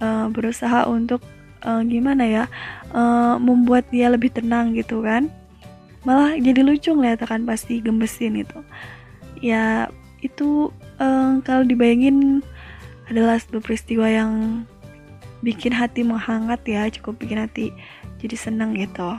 uh, 0.00 0.26
berusaha 0.32 0.88
untuk 0.88 1.20
uh, 1.64 1.84
gimana 1.84 2.24
ya 2.24 2.44
uh, 2.92 3.36
membuat 3.36 3.88
dia 3.92 4.08
lebih 4.08 4.32
tenang 4.32 4.72
gitu 4.72 5.04
kan 5.04 5.28
malah 6.04 6.36
jadi 6.36 6.64
lucu 6.64 6.92
ngeliat 6.96 7.20
kan 7.24 7.44
pasti 7.44 7.80
gembesin 7.84 8.40
itu 8.40 8.60
ya 9.40 9.88
itu 10.20 10.72
um, 11.00 11.40
kalau 11.44 11.64
dibayangin 11.64 12.44
adalah 13.08 13.40
sebuah 13.40 13.64
peristiwa 13.64 14.06
yang 14.06 14.64
bikin 15.40 15.72
hati 15.72 16.04
menghangat 16.04 16.60
ya 16.68 16.86
cukup 16.92 17.16
bikin 17.16 17.40
hati 17.40 17.72
jadi 18.20 18.36
seneng 18.36 18.76
gitu. 18.76 19.16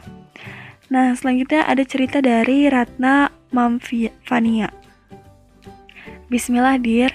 Nah 0.93 1.17
selanjutnya 1.17 1.65
ada 1.65 1.81
cerita 1.81 2.21
dari 2.21 2.69
Ratna 2.69 3.33
Mamfania 3.49 4.69
Bismillah 6.31 6.79
dir 6.79 7.11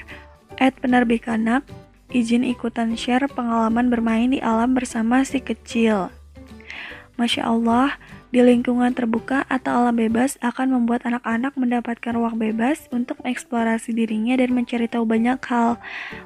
at 0.60 0.76
penerbit 0.76 1.24
anak 1.24 1.64
izin 2.12 2.44
ikutan 2.44 2.92
share 2.92 3.24
pengalaman 3.32 3.88
bermain 3.88 4.28
di 4.28 4.44
alam 4.44 4.76
bersama 4.76 5.24
si 5.24 5.40
kecil. 5.40 6.12
Masya 7.16 7.48
Allah, 7.48 7.96
di 8.34 8.42
lingkungan 8.42 8.90
terbuka 8.92 9.46
atau 9.46 9.84
alam 9.84 9.94
bebas 9.94 10.34
akan 10.42 10.74
membuat 10.74 11.06
anak-anak 11.06 11.54
mendapatkan 11.54 12.12
ruang 12.14 12.36
bebas 12.36 12.90
untuk 12.90 13.22
mengeksplorasi 13.22 13.94
dirinya 13.94 14.34
dan 14.34 14.54
mencari 14.54 14.90
tahu 14.90 15.06
banyak 15.06 15.38
hal. 15.46 15.78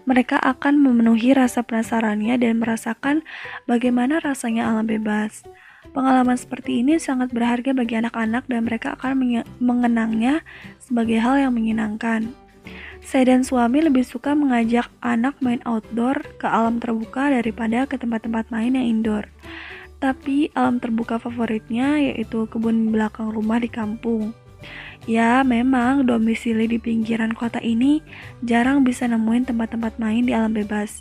Mereka 0.08 0.40
akan 0.40 0.80
memenuhi 0.80 1.36
rasa 1.36 1.60
penasarannya 1.60 2.40
dan 2.40 2.60
merasakan 2.60 3.22
bagaimana 3.68 4.18
rasanya 4.24 4.72
alam 4.72 4.88
bebas. 4.88 5.44
Pengalaman 5.90 6.36
seperti 6.36 6.84
ini 6.84 7.00
sangat 7.00 7.32
berharga 7.32 7.72
bagi 7.72 7.98
anak-anak 7.98 8.46
dan 8.46 8.68
mereka 8.68 8.94
akan 8.94 9.42
mengenangnya 9.58 10.44
sebagai 10.78 11.18
hal 11.18 11.40
yang 11.40 11.52
menyenangkan. 11.56 12.30
Saya 13.00 13.32
dan 13.32 13.42
suami 13.42 13.80
lebih 13.80 14.04
suka 14.04 14.36
mengajak 14.36 14.92
anak 15.00 15.34
main 15.40 15.58
outdoor 15.64 16.20
ke 16.36 16.44
alam 16.44 16.76
terbuka 16.78 17.32
daripada 17.32 17.88
ke 17.88 17.96
tempat-tempat 17.96 18.52
main 18.52 18.76
yang 18.76 18.86
indoor. 18.86 19.24
Tapi 20.00 20.48
alam 20.56 20.80
terbuka 20.80 21.20
favoritnya 21.20 22.00
yaitu 22.00 22.48
kebun 22.48 22.88
belakang 22.88 23.28
rumah 23.30 23.60
di 23.60 23.68
kampung. 23.68 24.32
Ya, 25.04 25.40
memang 25.44 26.04
domisili 26.04 26.68
di 26.68 26.76
pinggiran 26.80 27.32
kota 27.32 27.60
ini 27.60 28.04
jarang 28.44 28.84
bisa 28.84 29.08
nemuin 29.08 29.48
tempat-tempat 29.52 29.96
main 29.96 30.24
di 30.24 30.32
alam 30.32 30.52
bebas. 30.52 31.00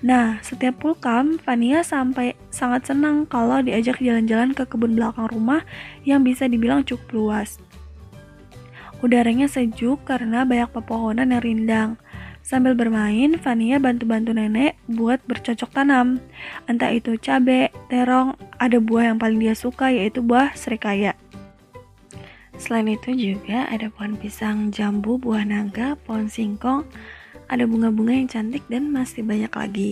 Nah, 0.00 0.40
setiap 0.40 0.80
pulkam, 0.80 1.36
Fania 1.36 1.84
sampai 1.84 2.32
sangat 2.48 2.88
senang 2.88 3.28
kalau 3.28 3.60
diajak 3.60 4.00
jalan-jalan 4.00 4.56
ke 4.56 4.64
kebun 4.64 4.96
belakang 4.96 5.28
rumah 5.28 5.60
yang 6.08 6.24
bisa 6.24 6.48
dibilang 6.48 6.80
cukup 6.88 7.06
luas. 7.12 7.60
Udaranya 9.04 9.48
sejuk 9.48 10.04
karena 10.08 10.44
banyak 10.44 10.72
pepohonan 10.72 11.32
yang 11.32 11.42
rindang. 11.44 11.90
Sambil 12.50 12.74
bermain, 12.74 13.38
Fania 13.38 13.78
bantu-bantu 13.78 14.34
nenek 14.34 14.74
buat 14.90 15.22
bercocok 15.22 15.70
tanam. 15.70 16.18
Entah 16.66 16.90
itu 16.90 17.14
cabe, 17.22 17.70
terong, 17.86 18.34
ada 18.58 18.82
buah 18.82 19.14
yang 19.14 19.22
paling 19.22 19.38
dia 19.38 19.54
suka 19.54 19.94
yaitu 19.94 20.18
buah 20.18 20.50
serikaya. 20.58 21.14
Selain 22.58 22.90
itu 22.90 23.14
juga 23.14 23.70
ada 23.70 23.86
pohon 23.94 24.18
pisang 24.18 24.74
jambu, 24.74 25.14
buah 25.14 25.46
naga, 25.46 25.94
pohon 26.02 26.26
singkong, 26.26 26.82
ada 27.46 27.70
bunga-bunga 27.70 28.18
yang 28.18 28.26
cantik 28.26 28.66
dan 28.66 28.90
masih 28.90 29.22
banyak 29.22 29.52
lagi. 29.54 29.90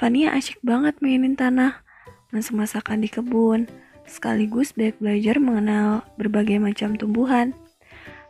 Fania 0.00 0.32
asyik 0.32 0.64
banget 0.64 0.96
mainin 1.04 1.36
tanah, 1.36 1.84
masak-masakan 2.32 3.04
di 3.04 3.12
kebun, 3.12 3.68
sekaligus 4.08 4.72
banyak 4.72 4.96
belajar 5.04 5.36
mengenal 5.36 6.00
berbagai 6.16 6.56
macam 6.64 6.96
tumbuhan. 6.96 7.52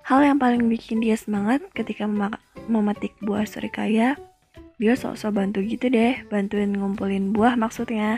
Hal 0.08 0.24
yang 0.24 0.40
paling 0.40 0.72
bikin 0.72 1.04
dia 1.04 1.20
semangat 1.20 1.60
ketika 1.76 2.08
memetik 2.64 3.12
buah 3.20 3.44
serikaya, 3.44 4.16
dia 4.80 4.96
sok-sok 4.96 5.36
bantu 5.36 5.60
gitu 5.60 5.92
deh, 5.92 6.24
bantuin 6.32 6.72
ngumpulin 6.72 7.36
buah 7.36 7.60
maksudnya. 7.60 8.16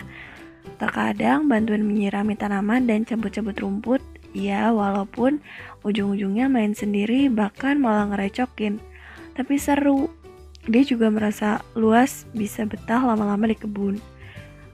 Terkadang 0.78 1.50
bantuin 1.50 1.82
menyirami 1.82 2.38
tanaman 2.38 2.86
dan 2.86 3.02
cabut-cabut 3.02 3.58
rumput, 3.58 3.98
ya 4.30 4.70
walaupun 4.70 5.42
ujung-ujungnya 5.82 6.46
main 6.46 6.78
sendiri 6.78 7.26
bahkan 7.26 7.82
malah 7.82 8.06
ngerecokin. 8.14 8.78
Tapi 9.34 9.58
seru, 9.58 10.14
dia 10.70 10.86
juga 10.86 11.10
merasa 11.10 11.58
luas 11.74 12.22
bisa 12.38 12.70
betah 12.70 13.02
lama-lama 13.02 13.50
di 13.50 13.58
kebun. 13.58 13.98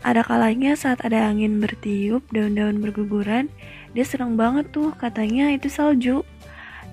Ada 0.04 0.20
kalanya 0.20 0.76
saat 0.76 1.00
ada 1.00 1.32
angin 1.32 1.64
bertiup, 1.64 2.28
daun-daun 2.28 2.76
berguguran, 2.84 3.48
dia 3.96 4.04
senang 4.04 4.36
banget 4.36 4.68
tuh 4.68 4.92
katanya 5.00 5.48
itu 5.48 5.72
salju. 5.72 6.20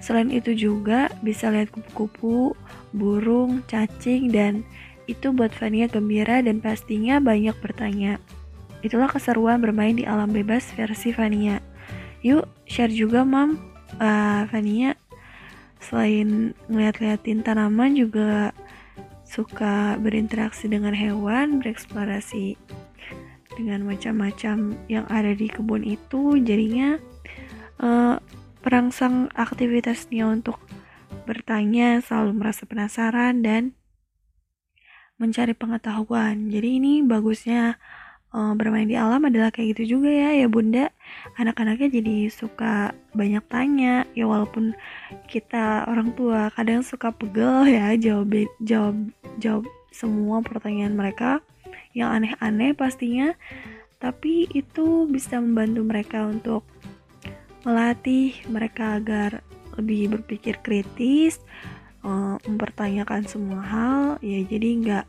Selain 0.04 0.28
itu 0.28 0.52
juga 0.52 1.08
bisa 1.24 1.48
lihat 1.48 1.72
kupu-kupu, 1.72 2.60
burung, 2.92 3.64
cacing, 3.72 4.36
dan 4.36 4.68
itu 5.08 5.32
buat 5.32 5.56
Fania 5.56 5.88
gembira 5.88 6.44
dan 6.44 6.60
pastinya 6.60 7.24
banyak 7.24 7.56
bertanya. 7.64 8.20
Itulah 8.84 9.08
keseruan 9.08 9.64
bermain 9.64 9.96
di 9.96 10.04
alam 10.04 10.36
bebas 10.36 10.68
versi 10.76 11.16
Fania. 11.16 11.64
Yuk, 12.20 12.44
share 12.68 12.92
juga, 12.92 13.24
Mam. 13.24 13.56
Uh, 13.96 14.44
Fania. 14.52 15.00
selain 15.84 16.56
ngeliat-liatin 16.72 17.44
tanaman 17.44 17.92
juga 17.92 18.56
suka 19.28 20.00
berinteraksi 20.00 20.72
dengan 20.72 20.96
hewan, 20.96 21.60
bereksplorasi 21.60 22.56
dengan 23.60 23.84
macam-macam 23.84 24.80
yang 24.88 25.04
ada 25.12 25.36
di 25.36 25.52
kebun 25.52 25.84
itu 25.84 26.40
jadinya 26.40 26.96
uh, 27.84 28.16
perangsang 28.64 29.28
aktivitasnya 29.36 30.24
untuk 30.24 30.58
bertanya 31.28 32.00
selalu 32.00 32.32
merasa 32.40 32.64
penasaran 32.64 33.44
dan 33.44 33.76
mencari 35.22 35.54
pengetahuan. 35.54 36.50
Jadi 36.50 36.82
ini 36.82 36.94
bagusnya 37.06 37.78
uh, 38.34 38.54
bermain 38.58 38.90
di 38.90 38.98
alam 38.98 39.24
adalah 39.24 39.54
kayak 39.54 39.78
gitu 39.78 40.00
juga 40.00 40.10
ya 40.10 40.30
ya 40.34 40.48
bunda. 40.50 40.90
Anak-anaknya 41.38 42.02
jadi 42.02 42.18
suka 42.34 42.98
banyak 43.14 43.46
tanya 43.48 44.10
ya 44.18 44.26
walaupun 44.26 44.74
kita 45.30 45.86
orang 45.86 46.16
tua 46.18 46.50
kadang 46.58 46.82
suka 46.82 47.14
pegel 47.14 47.70
ya 47.70 47.94
jawab 48.00 48.34
jawab 48.64 48.96
jawab 49.38 49.64
semua 49.94 50.42
pertanyaan 50.42 50.98
mereka. 50.98 51.40
Yang 51.94 52.10
aneh-aneh 52.10 52.72
pastinya 52.74 53.38
tapi 54.02 54.52
itu 54.52 55.08
bisa 55.08 55.40
membantu 55.40 55.82
mereka 55.86 56.28
untuk 56.28 56.73
melatih 57.64 58.36
mereka 58.52 59.00
agar 59.00 59.44
lebih 59.80 60.20
berpikir 60.20 60.60
kritis 60.62 61.42
uh, 62.06 62.38
mempertanyakan 62.46 63.26
semua 63.26 63.62
hal 63.64 64.04
ya 64.22 64.44
jadi 64.46 64.70
nggak 64.84 65.06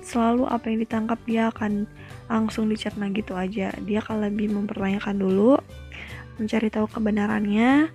selalu 0.00 0.48
apa 0.48 0.72
yang 0.72 0.80
ditangkap 0.82 1.18
dia 1.28 1.48
akan 1.52 1.86
langsung 2.28 2.68
dicerna 2.68 3.08
gitu 3.12 3.36
aja. 3.36 3.72
Dia 3.84 4.00
akan 4.02 4.26
lebih 4.28 4.50
mempertanyakan 4.52 5.16
dulu 5.20 5.60
mencari 6.40 6.72
tahu 6.72 6.88
kebenarannya 6.88 7.92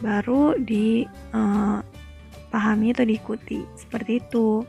baru 0.00 0.56
dipahami 0.56 1.36
eh, 2.90 2.92
atau 2.96 3.04
diikuti. 3.06 3.60
Seperti 3.76 4.24
itu. 4.24 4.64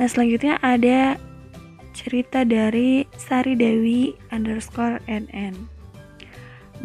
Nah 0.00 0.06
selanjutnya 0.08 0.58
ada 0.64 1.20
cerita 1.94 2.42
dari 2.42 3.06
Sari 3.14 3.54
Dewi 3.54 4.16
underscore 4.34 4.98
NN 5.06 5.73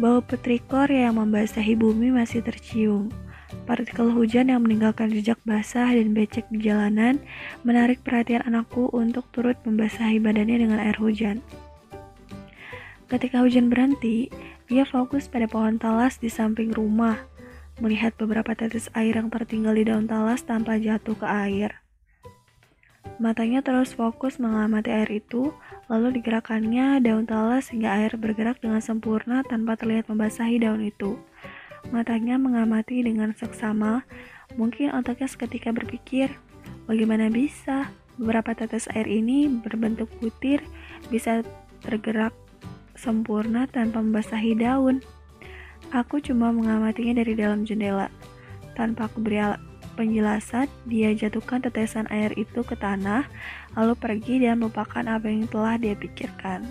bau 0.00 0.24
petrikor 0.24 0.88
yang 0.88 1.20
membasahi 1.20 1.76
bumi 1.76 2.08
masih 2.08 2.40
tercium 2.40 3.12
Partikel 3.68 4.10
hujan 4.14 4.48
yang 4.50 4.62
meninggalkan 4.62 5.10
jejak 5.10 5.38
basah 5.42 5.90
dan 5.90 6.14
becek 6.14 6.46
di 6.48 6.70
jalanan 6.70 7.18
menarik 7.66 8.00
perhatian 8.00 8.42
anakku 8.46 8.88
untuk 8.94 9.26
turut 9.34 9.58
membasahi 9.66 10.22
badannya 10.22 10.66
dengan 10.66 10.78
air 10.78 10.94
hujan. 10.98 11.42
Ketika 13.10 13.42
hujan 13.42 13.66
berhenti, 13.66 14.30
dia 14.70 14.86
fokus 14.86 15.26
pada 15.26 15.50
pohon 15.50 15.82
talas 15.82 16.22
di 16.22 16.30
samping 16.30 16.70
rumah, 16.70 17.18
melihat 17.82 18.14
beberapa 18.14 18.54
tetes 18.54 18.86
air 18.94 19.18
yang 19.18 19.34
tertinggal 19.34 19.74
di 19.74 19.82
daun 19.82 20.06
talas 20.06 20.46
tanpa 20.46 20.78
jatuh 20.78 21.18
ke 21.18 21.26
air. 21.26 21.79
Matanya 23.20 23.60
terus 23.60 23.92
fokus 23.92 24.40
mengamati 24.40 24.88
air 24.88 25.08
itu, 25.12 25.52
lalu 25.92 26.20
digerakkannya 26.20 27.04
daun 27.04 27.28
talas 27.28 27.68
hingga 27.68 27.92
air 28.00 28.16
bergerak 28.16 28.60
dengan 28.64 28.80
sempurna 28.80 29.44
tanpa 29.44 29.76
terlihat 29.76 30.08
membasahi 30.08 30.56
daun 30.60 30.80
itu. 30.84 31.20
Matanya 31.92 32.36
mengamati 32.40 33.04
dengan 33.04 33.32
seksama. 33.36 34.04
Mungkin 34.56 34.92
otaknya 34.96 35.28
seketika 35.28 35.72
berpikir, 35.72 36.32
bagaimana 36.88 37.28
bisa 37.28 37.92
beberapa 38.20 38.52
tetes 38.52 38.88
air 38.92 39.08
ini 39.08 39.48
berbentuk 39.48 40.12
butir 40.20 40.60
bisa 41.08 41.40
tergerak 41.80 42.36
sempurna 42.96 43.64
tanpa 43.64 44.04
membasahi 44.04 44.60
daun. 44.60 45.00
Aku 45.92 46.20
cuma 46.20 46.52
mengamatinya 46.52 47.24
dari 47.24 47.32
dalam 47.32 47.64
jendela. 47.64 48.12
Tanpa 48.76 49.08
aku 49.08 49.24
beri 49.24 49.40
penjelasan, 50.00 50.64
dia 50.88 51.12
jatuhkan 51.12 51.60
tetesan 51.60 52.08
air 52.08 52.32
itu 52.40 52.64
ke 52.64 52.72
tanah, 52.72 53.28
lalu 53.76 53.92
pergi 54.00 54.40
dan 54.40 54.64
melupakan 54.64 55.04
apa 55.04 55.28
yang 55.28 55.44
telah 55.52 55.76
dia 55.76 55.92
pikirkan. 55.92 56.64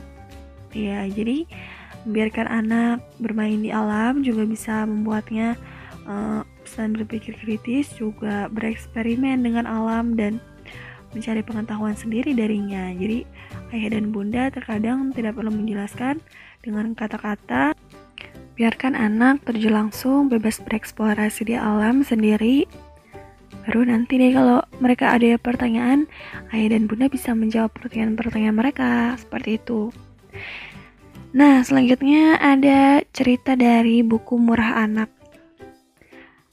Ya, 0.73 1.05
jadi 1.05 1.45
membiarkan 2.09 2.49
anak 2.49 3.05
bermain 3.21 3.61
di 3.61 3.69
alam 3.69 4.25
juga 4.25 4.49
bisa 4.49 4.81
membuatnya 4.89 5.53
uh, 6.09 6.41
selain 6.65 6.97
berpikir 6.97 7.37
kritis 7.37 7.93
juga 7.93 8.49
bereksperimen 8.49 9.45
dengan 9.45 9.69
alam 9.69 10.17
dan 10.17 10.41
mencari 11.13 11.41
pengetahuan 11.41 11.97
sendiri 11.97 12.33
darinya. 12.33 12.93
Jadi 12.93 13.25
ayah 13.73 13.89
dan 13.93 14.13
bunda 14.13 14.49
terkadang 14.53 15.09
tidak 15.13 15.37
perlu 15.37 15.53
menjelaskan 15.53 16.21
dengan 16.61 16.93
kata-kata. 16.93 17.73
Biarkan 18.59 18.93
anak 18.93 19.47
terjun 19.47 19.71
langsung 19.71 20.27
bebas 20.27 20.59
bereksplorasi 20.59 21.47
di 21.47 21.55
alam 21.55 22.03
sendiri. 22.03 22.67
Baru 23.69 23.85
nanti 23.85 24.17
deh 24.17 24.33
kalau 24.33 24.65
mereka 24.81 25.13
ada 25.13 25.37
pertanyaan, 25.37 26.09
ayah 26.49 26.73
dan 26.73 26.89
bunda 26.89 27.05
bisa 27.05 27.37
menjawab 27.37 27.69
pertanyaan-pertanyaan 27.77 28.57
mereka 28.57 29.13
seperti 29.21 29.61
itu. 29.61 29.93
Nah, 31.37 31.61
selanjutnya 31.61 32.41
ada 32.41 33.05
cerita 33.13 33.53
dari 33.53 34.01
buku 34.01 34.41
Murah 34.41 34.73
Anak. 34.73 35.13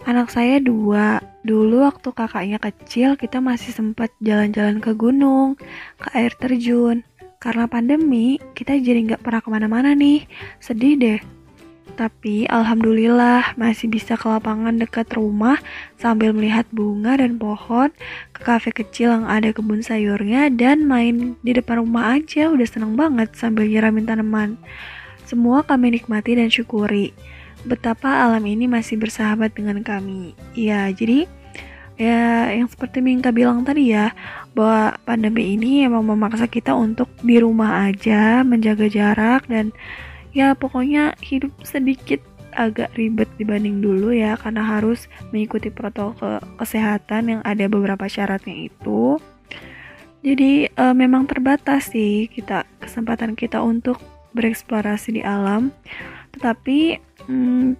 Anak 0.05 0.29
saya 0.29 0.61
dua. 0.61 1.25
Dulu 1.41 1.89
waktu 1.89 2.13
kakaknya 2.13 2.61
kecil, 2.61 3.17
kita 3.17 3.41
masih 3.41 3.73
sempat 3.73 4.13
jalan-jalan 4.21 4.85
ke 4.85 4.93
gunung, 4.93 5.57
ke 5.97 6.13
air 6.13 6.37
terjun. 6.37 7.01
Karena 7.41 7.65
pandemi, 7.65 8.37
kita 8.53 8.77
jadi 8.77 9.09
nggak 9.09 9.25
pernah 9.25 9.41
ke 9.41 9.49
mana-mana 9.49 9.97
nih. 9.97 10.29
Sedih 10.61 11.01
deh. 11.01 11.21
Tapi 11.95 12.51
alhamdulillah 12.51 13.55
masih 13.55 13.87
bisa 13.87 14.19
ke 14.19 14.27
lapangan 14.27 14.75
dekat 14.75 15.07
rumah 15.15 15.63
sambil 15.95 16.35
melihat 16.35 16.67
bunga 16.75 17.15
dan 17.15 17.39
pohon, 17.39 17.95
ke 18.35 18.43
kafe 18.43 18.75
kecil 18.75 19.15
yang 19.15 19.31
ada 19.31 19.55
kebun 19.55 19.87
sayurnya 19.87 20.51
dan 20.51 20.83
main 20.91 21.39
di 21.47 21.55
depan 21.55 21.87
rumah 21.87 22.19
aja 22.19 22.51
udah 22.51 22.67
seneng 22.67 22.99
banget 22.99 23.31
sambil 23.39 23.71
nyiramin 23.71 24.03
tanaman. 24.03 24.59
Semua 25.23 25.63
kami 25.63 25.95
nikmati 25.95 26.35
dan 26.35 26.51
syukuri. 26.51 27.15
Betapa 27.63 28.27
alam 28.27 28.43
ini 28.47 28.67
masih 28.67 28.99
bersahabat 28.99 29.55
dengan 29.55 29.83
kami. 29.87 30.35
Ya, 30.59 30.91
jadi 30.91 31.31
ya 31.97 32.53
yang 32.53 32.69
seperti 32.69 33.01
Mingka 33.01 33.33
bilang 33.33 33.65
tadi 33.65 33.91
ya 33.91 34.13
bahwa 34.53 35.01
pandemi 35.09 35.57
ini 35.57 35.89
emang 35.89 36.05
memaksa 36.05 36.45
kita 36.45 36.77
untuk 36.77 37.09
di 37.25 37.41
rumah 37.41 37.89
aja 37.89 38.45
menjaga 38.45 38.87
jarak 38.87 39.49
dan 39.49 39.73
ya 40.37 40.53
pokoknya 40.53 41.17
hidup 41.25 41.49
sedikit 41.65 42.21
agak 42.53 42.93
ribet 42.97 43.29
dibanding 43.41 43.81
dulu 43.81 44.13
ya 44.13 44.37
karena 44.37 44.65
harus 44.65 45.09
mengikuti 45.33 45.73
protokol 45.73 46.41
kesehatan 46.61 47.23
yang 47.33 47.41
ada 47.45 47.65
beberapa 47.69 48.05
syaratnya 48.05 48.69
itu. 48.69 49.17
Jadi 50.21 50.69
e, 50.69 50.85
memang 50.97 51.25
terbatas 51.25 51.93
sih 51.93 52.29
kita 52.29 52.69
kesempatan 52.81 53.33
kita 53.33 53.65
untuk 53.65 54.01
bereksplorasi 54.37 55.21
di 55.21 55.23
alam, 55.25 55.73
tetapi 56.37 57.01
hmm, 57.29 57.77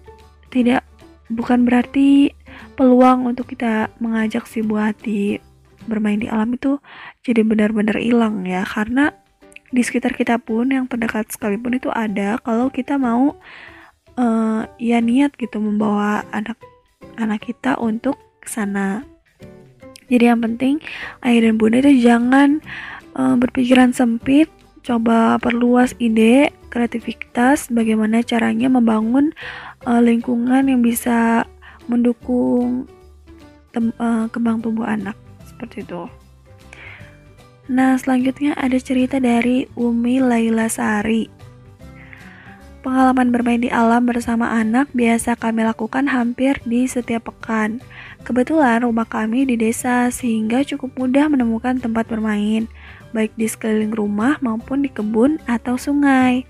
tidak 0.49 0.81
bukan 1.29 1.67
berarti 1.67 2.33
peluang 2.79 3.27
untuk 3.27 3.51
kita 3.51 3.91
mengajak 3.99 4.47
si 4.47 4.63
buah 4.63 4.95
hati 4.95 5.43
bermain 5.87 6.19
di 6.19 6.27
alam 6.27 6.55
itu 6.55 6.79
jadi 7.23 7.47
benar-benar 7.47 7.99
hilang 7.99 8.43
ya 8.43 8.67
karena 8.67 9.15
di 9.71 9.81
sekitar 9.83 10.15
kita 10.15 10.39
pun 10.39 10.71
yang 10.71 10.87
terdekat 10.87 11.27
sekalipun 11.27 11.75
itu 11.75 11.91
ada 11.91 12.39
kalau 12.39 12.71
kita 12.71 12.95
mau 12.95 13.35
uh, 14.15 14.61
ya 14.79 14.99
niat 15.03 15.35
gitu 15.35 15.59
membawa 15.59 16.23
anak 16.31 16.57
anak 17.19 17.43
kita 17.43 17.75
untuk 17.77 18.15
ke 18.39 18.47
sana. 18.47 19.03
Jadi 20.07 20.23
yang 20.23 20.39
penting 20.39 20.79
ayah 21.19 21.51
dan 21.51 21.59
bunda 21.59 21.83
itu 21.83 21.99
jangan 21.99 22.63
uh, 23.19 23.35
berpikiran 23.35 23.91
sempit, 23.91 24.47
coba 24.87 25.35
perluas 25.43 25.91
ide, 25.99 26.55
kreativitas, 26.71 27.67
bagaimana 27.67 28.23
caranya 28.23 28.71
membangun 28.71 29.35
uh, 29.83 29.99
lingkungan 29.99 30.71
yang 30.71 30.79
bisa 30.79 31.43
mendukung 31.91 32.87
tem, 33.75 33.91
uh, 33.99 34.31
kembang 34.31 34.63
tubuh 34.63 34.87
anak 34.87 35.19
seperti 35.43 35.83
itu. 35.83 36.07
Nah, 37.67 37.99
selanjutnya 37.99 38.55
ada 38.55 38.79
cerita 38.79 39.19
dari 39.19 39.67
Umi 39.75 40.23
Laila 40.23 40.71
Sari. 40.71 41.27
Pengalaman 42.79 43.35
bermain 43.35 43.59
di 43.59 43.67
alam 43.67 44.07
bersama 44.07 44.47
anak 44.47 44.87
biasa 44.95 45.35
kami 45.35 45.67
lakukan 45.67 46.07
hampir 46.07 46.55
di 46.63 46.87
setiap 46.87 47.27
pekan. 47.27 47.83
Kebetulan 48.23 48.87
rumah 48.87 49.03
kami 49.03 49.43
di 49.43 49.59
desa 49.59 50.07
sehingga 50.07 50.63
cukup 50.63 50.95
mudah 50.95 51.27
menemukan 51.27 51.83
tempat 51.83 52.07
bermain, 52.07 52.71
baik 53.11 53.35
di 53.35 53.51
sekeliling 53.51 53.91
rumah 53.91 54.39
maupun 54.39 54.87
di 54.87 54.89
kebun 54.93 55.35
atau 55.51 55.75
sungai. 55.75 56.47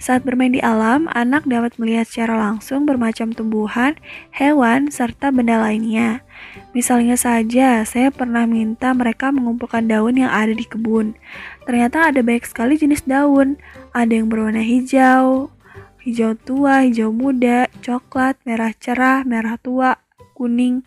Saat 0.00 0.24
bermain 0.24 0.48
di 0.48 0.64
alam, 0.64 1.12
anak 1.12 1.44
dapat 1.44 1.76
melihat 1.76 2.08
secara 2.08 2.40
langsung 2.40 2.88
bermacam 2.88 3.36
tumbuhan, 3.36 4.00
hewan, 4.32 4.88
serta 4.88 5.28
benda 5.28 5.60
lainnya. 5.60 6.24
Misalnya 6.72 7.20
saja, 7.20 7.84
saya 7.84 8.08
pernah 8.08 8.48
minta 8.48 8.96
mereka 8.96 9.28
mengumpulkan 9.28 9.92
daun 9.92 10.16
yang 10.16 10.32
ada 10.32 10.56
di 10.56 10.64
kebun. 10.64 11.20
Ternyata 11.68 12.08
ada 12.08 12.24
banyak 12.24 12.48
sekali 12.48 12.80
jenis 12.80 13.04
daun. 13.04 13.60
Ada 13.92 14.24
yang 14.24 14.32
berwarna 14.32 14.64
hijau, 14.64 15.52
hijau 16.00 16.32
tua, 16.32 16.80
hijau 16.88 17.12
muda, 17.12 17.68
coklat, 17.84 18.40
merah 18.48 18.72
cerah, 18.72 19.20
merah 19.28 19.60
tua, 19.60 20.00
kuning. 20.32 20.80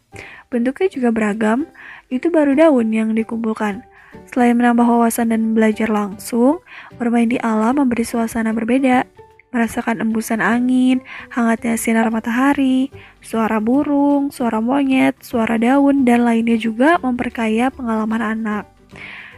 Bentuknya 0.50 0.90
juga 0.90 1.14
beragam, 1.14 1.70
itu 2.10 2.34
baru 2.34 2.58
daun 2.58 2.90
yang 2.90 3.14
dikumpulkan. 3.14 3.86
Selain 4.32 4.58
menambah 4.58 4.86
wawasan 4.86 5.34
dan 5.34 5.54
belajar 5.54 5.90
langsung, 5.90 6.62
bermain 6.98 7.30
di 7.30 7.38
alam 7.42 7.78
memberi 7.78 8.06
suasana 8.06 8.54
berbeda. 8.54 9.06
Merasakan 9.54 10.02
embusan 10.02 10.42
angin, 10.42 11.06
hangatnya 11.30 11.78
sinar 11.78 12.10
matahari, 12.10 12.90
suara 13.22 13.62
burung, 13.62 14.34
suara 14.34 14.58
monyet, 14.58 15.14
suara 15.22 15.62
daun, 15.62 16.02
dan 16.02 16.26
lainnya 16.26 16.58
juga 16.58 16.98
memperkaya 16.98 17.70
pengalaman 17.70 18.26
anak. 18.26 18.66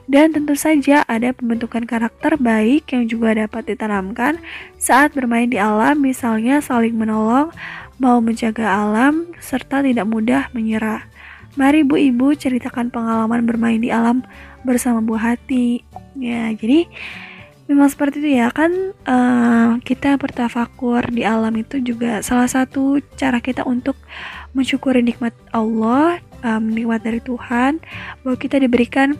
Dan 0.06 0.32
tentu 0.32 0.54
saja 0.54 1.02
ada 1.10 1.34
pembentukan 1.34 1.84
karakter 1.84 2.38
baik 2.38 2.94
yang 2.94 3.10
juga 3.10 3.34
dapat 3.36 3.76
ditanamkan 3.76 4.38
saat 4.78 5.12
bermain 5.18 5.50
di 5.50 5.58
alam, 5.58 5.98
misalnya 5.98 6.62
saling 6.62 6.94
menolong, 6.96 7.50
mau 7.98 8.22
menjaga 8.22 8.70
alam, 8.70 9.28
serta 9.42 9.82
tidak 9.82 10.06
mudah 10.06 10.48
menyerah. 10.56 11.04
Mari 11.56 11.88
Bu 11.88 11.96
Ibu 11.98 12.36
ceritakan 12.36 12.92
pengalaman 12.92 13.48
bermain 13.48 13.80
di 13.80 13.88
alam 13.88 14.22
bersama 14.66 15.00
buah 15.00 15.38
hati. 15.38 15.86
Ya, 16.18 16.50
jadi 16.58 16.90
memang 17.70 17.90
seperti 17.90 18.26
itu 18.26 18.30
ya. 18.42 18.50
Kan 18.50 18.98
uh, 19.06 19.78
kita 19.86 20.18
bertafakur 20.18 21.06
di 21.14 21.22
alam 21.22 21.54
itu 21.56 21.78
juga 21.82 22.26
salah 22.26 22.50
satu 22.50 22.98
cara 23.16 23.38
kita 23.38 23.62
untuk 23.64 23.96
mensyukuri 24.58 25.06
nikmat 25.06 25.38
Allah 25.54 26.20
um, 26.42 26.64
nikmat 26.74 27.06
dari 27.06 27.22
Tuhan 27.22 27.82
bahwa 28.26 28.36
kita 28.40 28.58
diberikan 28.62 29.14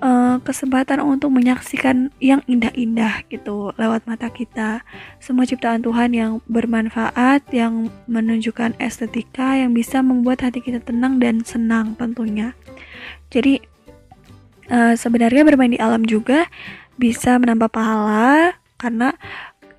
uh, 0.00 0.38
kesempatan 0.42 1.02
untuk 1.02 1.34
menyaksikan 1.34 2.14
yang 2.22 2.40
indah-indah 2.46 3.26
gitu 3.28 3.74
lewat 3.76 4.06
mata 4.06 4.30
kita. 4.30 4.82
Semua 5.18 5.44
ciptaan 5.44 5.82
Tuhan 5.82 6.14
yang 6.14 6.32
bermanfaat 6.46 7.50
yang 7.50 7.90
menunjukkan 8.06 8.78
estetika 8.78 9.58
yang 9.58 9.74
bisa 9.74 10.00
membuat 10.00 10.46
hati 10.46 10.62
kita 10.62 10.80
tenang 10.82 11.18
dan 11.18 11.42
senang 11.42 11.98
tentunya. 11.98 12.54
Jadi 13.28 13.60
uh, 14.70 14.94
sebenarnya 14.94 15.42
bermain 15.44 15.72
di 15.72 15.80
alam 15.80 16.04
juga 16.04 16.46
bisa 16.98 17.38
menambah 17.38 17.70
pahala 17.70 18.56
karena 18.78 19.14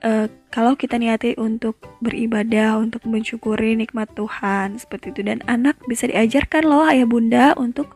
uh, 0.03 0.27
kalau 0.49 0.73
kita 0.73 0.97
niati 0.97 1.37
untuk 1.37 1.77
beribadah, 2.01 2.81
untuk 2.81 3.05
mensyukuri 3.05 3.77
nikmat 3.77 4.09
Tuhan 4.17 4.81
seperti 4.81 5.13
itu 5.13 5.21
dan 5.21 5.45
anak 5.45 5.77
bisa 5.85 6.09
diajarkan 6.09 6.65
loh 6.65 6.83
ayah 6.89 7.05
bunda 7.05 7.53
untuk 7.55 7.93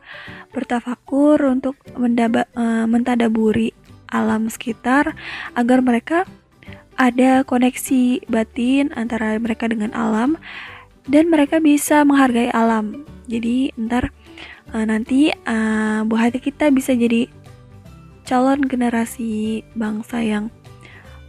bertafakur, 0.53 1.41
untuk 1.49 1.75
mendaba, 1.97 2.45
uh, 2.53 2.85
mentadaburi 2.85 3.73
alam 4.13 4.45
sekitar 4.47 5.17
agar 5.57 5.81
mereka 5.81 6.29
ada 6.93 7.41
koneksi 7.41 8.29
batin 8.29 8.93
antara 8.93 9.33
mereka 9.41 9.65
dengan 9.65 9.89
alam 9.97 10.37
dan 11.09 11.27
mereka 11.27 11.57
bisa 11.57 12.05
menghargai 12.05 12.53
alam. 12.53 13.03
Jadi 13.25 13.73
ntar 13.75 14.13
uh, 14.73 14.85
nanti 14.89 15.29
uh, 15.45 16.01
buah 16.03 16.27
hati 16.27 16.41
kita 16.41 16.73
bisa 16.73 16.97
jadi 16.97 17.29
calon 18.25 18.65
generasi 18.65 19.61
bangsa 19.77 20.19
yang 20.25 20.49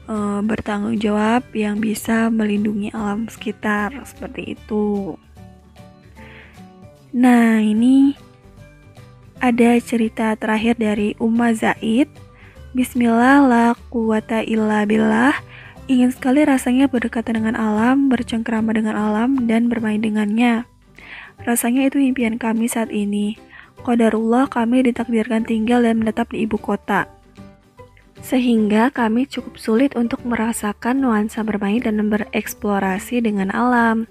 uh, 0.08 0.40
bertanggung 0.40 0.96
jawab 0.98 1.44
yang 1.52 1.78
bisa 1.78 2.32
melindungi 2.32 2.90
alam 2.96 3.28
sekitar 3.28 3.92
seperti 4.08 4.56
itu. 4.56 5.14
Nah, 7.14 7.62
ini 7.62 8.18
ada 9.38 9.78
cerita 9.78 10.34
terakhir 10.34 10.80
dari 10.82 11.14
Umma 11.22 11.54
Zaid. 11.54 12.10
Bismillah 12.74 13.38
la 13.46 13.66
quwata 13.92 14.42
illa 14.42 14.82
billah. 14.82 15.36
Ingin 15.86 16.10
sekali 16.10 16.42
rasanya 16.42 16.90
berdekatan 16.90 17.44
dengan 17.44 17.54
alam, 17.54 18.08
bercengkrama 18.10 18.72
dengan 18.74 18.96
alam, 18.98 19.46
dan 19.46 19.70
bermain 19.70 20.00
dengannya. 20.00 20.66
Rasanya 21.42 21.90
itu 21.90 21.98
impian 21.98 22.38
kami 22.38 22.70
saat 22.70 22.94
ini. 22.94 23.34
Qadarullah 23.82 24.46
kami 24.46 24.86
ditakdirkan 24.86 25.42
tinggal 25.42 25.82
dan 25.82 25.98
menetap 25.98 26.30
di 26.30 26.46
ibu 26.46 26.54
kota. 26.54 27.10
Sehingga 28.22 28.88
kami 28.94 29.26
cukup 29.28 29.58
sulit 29.58 29.92
untuk 29.98 30.24
merasakan 30.24 31.02
nuansa 31.02 31.44
bermain 31.44 31.82
dan 31.82 32.00
bereksplorasi 32.08 33.20
dengan 33.20 33.52
alam. 33.52 34.08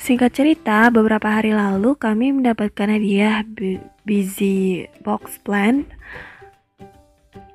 Singkat 0.00 0.32
cerita, 0.32 0.88
beberapa 0.92 1.28
hari 1.28 1.56
lalu 1.56 1.96
kami 1.96 2.32
mendapatkan 2.32 2.88
hadiah 2.88 3.44
Busy 4.04 4.88
Box 5.04 5.40
Plant. 5.40 5.88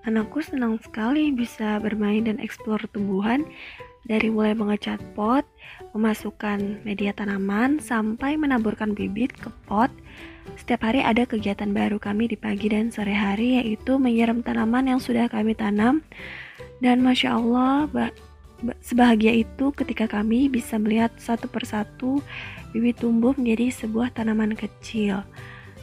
Anakku 0.06 0.46
senang 0.46 0.78
sekali 0.78 1.34
bisa 1.34 1.82
bermain 1.82 2.22
dan 2.30 2.38
eksplor 2.38 2.86
tumbuhan 2.94 3.42
dari 4.06 4.30
mulai 4.30 4.54
mengecat 4.54 5.02
pot, 5.18 5.44
memasukkan 5.98 6.86
media 6.86 7.12
tanaman, 7.12 7.82
sampai 7.82 8.38
menaburkan 8.38 8.94
bibit 8.94 9.34
ke 9.34 9.50
pot 9.66 9.90
setiap 10.54 10.86
hari 10.86 11.02
ada 11.02 11.26
kegiatan 11.26 11.74
baru 11.74 11.98
kami 11.98 12.30
di 12.30 12.38
pagi 12.38 12.70
dan 12.70 12.94
sore 12.94 13.12
hari 13.12 13.58
yaitu 13.58 13.98
menyiram 13.98 14.46
tanaman 14.46 14.86
yang 14.86 15.02
sudah 15.02 15.26
kami 15.26 15.58
tanam. 15.58 16.06
Dan 16.78 17.02
masya 17.02 17.42
Allah 17.42 17.90
sebahagia 18.80 19.34
itu 19.34 19.74
ketika 19.74 20.06
kami 20.06 20.48
bisa 20.48 20.78
melihat 20.78 21.10
satu 21.18 21.50
persatu 21.50 22.22
bibit 22.72 23.02
tumbuh 23.02 23.34
menjadi 23.34 23.74
sebuah 23.74 24.14
tanaman 24.14 24.54
kecil 24.54 25.26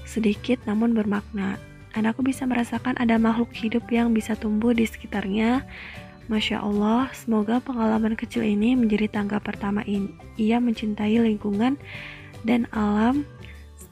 sedikit 0.06 0.62
namun 0.64 0.94
bermakna. 0.94 1.58
Anakku 1.92 2.24
bisa 2.24 2.48
merasakan 2.48 2.96
ada 2.96 3.20
makhluk 3.20 3.52
hidup 3.52 3.84
yang 3.92 4.16
bisa 4.16 4.32
tumbuh 4.32 4.72
di 4.72 4.88
sekitarnya 4.88 5.60
Masya 6.30 6.62
Allah, 6.62 7.10
semoga 7.16 7.58
pengalaman 7.58 8.14
kecil 8.14 8.46
ini 8.46 8.78
menjadi 8.78 9.10
tangga 9.10 9.42
pertama 9.42 9.82
ini. 9.86 10.12
Ia 10.38 10.62
mencintai 10.62 11.18
lingkungan 11.18 11.78
dan 12.46 12.70
alam 12.70 13.26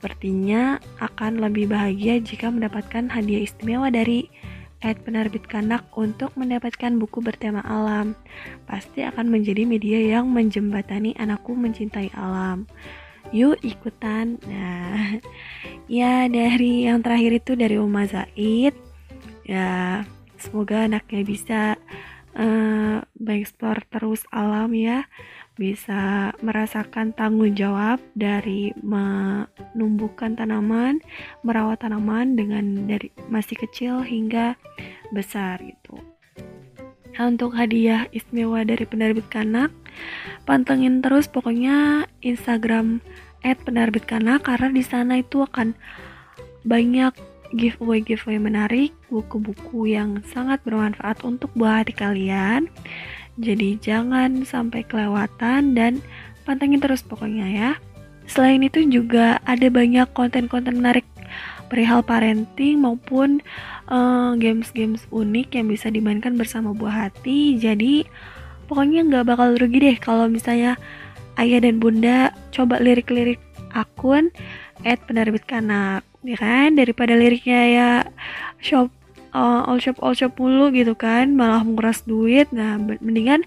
Sepertinya 0.01 0.81
akan 0.97 1.45
lebih 1.45 1.69
bahagia 1.69 2.25
jika 2.25 2.49
mendapatkan 2.49 3.13
hadiah 3.13 3.45
istimewa 3.45 3.93
dari 3.93 4.33
Ed 4.81 4.97
Penerbit 5.05 5.45
Kanak 5.45 5.93
untuk 5.93 6.33
mendapatkan 6.41 6.97
buku 6.97 7.21
bertema 7.21 7.61
alam. 7.69 8.17
Pasti 8.65 9.05
akan 9.05 9.29
menjadi 9.29 9.69
media 9.69 10.01
yang 10.01 10.33
menjembatani 10.33 11.13
anakku 11.21 11.53
mencintai 11.53 12.09
alam. 12.17 12.65
Yuk 13.29 13.61
ikutan. 13.61 14.41
Nah, 14.49 15.21
ya 16.01 16.25
dari 16.33 16.89
yang 16.89 17.05
terakhir 17.05 17.37
itu 17.37 17.53
dari 17.53 17.77
Uma 17.77 18.09
Zaid. 18.09 18.73
Ya, 19.45 20.01
semoga 20.41 20.89
anaknya 20.89 21.29
bisa 21.29 21.61
uh, 22.37 23.03
mengeksplor 23.19 23.83
terus 23.91 24.27
alam 24.31 24.71
ya 24.75 25.07
bisa 25.61 26.33
merasakan 26.41 27.13
tanggung 27.13 27.53
jawab 27.53 28.01
dari 28.17 28.73
menumbuhkan 28.81 30.33
tanaman, 30.33 31.05
merawat 31.45 31.85
tanaman 31.85 32.33
dengan 32.33 32.89
dari 32.89 33.13
masih 33.29 33.61
kecil 33.61 34.01
hingga 34.01 34.57
besar 35.13 35.61
gitu. 35.61 36.01
Nah, 37.21 37.29
untuk 37.29 37.53
hadiah 37.53 38.09
istimewa 38.17 38.65
dari 38.65 38.89
penerbit 38.89 39.29
kanak, 39.29 39.69
pantengin 40.49 41.05
terus 41.05 41.29
pokoknya 41.29 42.09
Instagram 42.25 43.05
penerbit 43.45 44.09
kanak 44.09 44.49
karena 44.49 44.73
di 44.73 44.81
sana 44.81 45.21
itu 45.21 45.45
akan 45.45 45.77
banyak 46.65 47.13
giveaway 47.55 48.01
giveaway 48.03 48.39
menarik, 48.39 48.91
buku-buku 49.11 49.91
yang 49.91 50.23
sangat 50.31 50.63
bermanfaat 50.63 51.23
untuk 51.27 51.51
buah 51.59 51.83
hati 51.83 51.95
kalian. 51.95 52.71
Jadi 53.41 53.81
jangan 53.81 54.45
sampai 54.45 54.85
kelewatan 54.85 55.73
dan 55.75 56.05
pantengin 56.45 56.83
terus 56.83 57.01
pokoknya 57.03 57.47
ya. 57.49 57.71
Selain 58.31 58.63
itu 58.63 58.87
juga 58.87 59.43
ada 59.43 59.67
banyak 59.67 60.07
konten-konten 60.15 60.79
menarik 60.79 61.07
perihal 61.71 62.03
parenting 62.03 62.83
maupun 62.83 63.39
eh, 63.91 64.31
games-games 64.39 65.07
unik 65.15 65.55
yang 65.55 65.67
bisa 65.71 65.91
dimainkan 65.91 66.35
bersama 66.35 66.75
buah 66.75 67.11
hati. 67.11 67.59
Jadi 67.59 68.07
pokoknya 68.67 69.07
nggak 69.07 69.27
bakal 69.27 69.59
rugi 69.59 69.79
deh 69.83 69.99
kalau 69.99 70.27
misalnya 70.31 70.79
ayah 71.39 71.63
dan 71.63 71.83
bunda 71.83 72.35
coba 72.55 72.79
lirik-lirik 72.79 73.43
akun 73.75 74.35
at 74.83 74.99
penerbit 75.07 75.47
kanak 75.47 76.07
ya 76.27 76.37
kan? 76.39 76.77
Daripada 76.77 77.17
liriknya 77.17 77.61
ya 77.71 77.91
shop 78.61 78.89
uh, 79.33 79.67
all 79.67 79.79
shop 79.79 79.99
all 80.03 80.15
shop 80.17 80.37
mulu 80.37 80.71
gitu 80.75 80.95
kan 80.97 81.35
malah 81.35 81.63
menguras 81.65 82.03
duit. 82.05 82.51
Nah 82.53 82.77
mendingan 82.79 83.45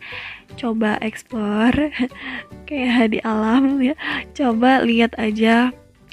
coba 0.60 1.02
explore 1.02 1.94
kayak 2.68 3.14
di 3.14 3.20
alam 3.24 3.82
ya. 3.82 3.96
Coba 4.34 4.82
lihat 4.86 5.18
aja 5.18 5.72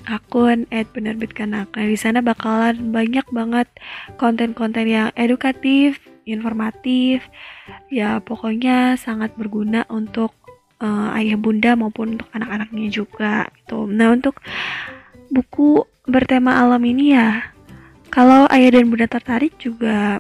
akun 0.09 0.65
at 0.73 0.89
penerbit 0.97 1.37
kanak 1.37 1.69
nah 1.77 1.85
di 1.85 1.93
sana 1.93 2.25
bakalan 2.25 2.89
banyak 2.89 3.23
banget 3.37 3.69
konten-konten 4.17 4.89
yang 4.89 5.09
edukatif 5.13 6.01
informatif. 6.25 7.27
Ya 7.91 8.23
pokoknya 8.23 8.95
sangat 8.97 9.35
berguna 9.35 9.85
untuk 9.91 10.33
uh, 10.81 11.17
ayah 11.19 11.37
bunda 11.37 11.75
maupun 11.75 12.17
untuk 12.17 12.29
anak-anaknya 12.33 12.87
juga 12.89 13.51
gitu. 13.61 13.91
Nah 13.91 14.15
untuk 14.15 14.39
buku 15.31 15.87
bertema 16.11 16.59
alam 16.61 16.83
ini 16.83 17.15
ya. 17.15 17.55
Kalau 18.11 18.51
ayah 18.51 18.75
dan 18.75 18.91
bunda 18.91 19.07
tertarik 19.07 19.55
juga 19.63 20.19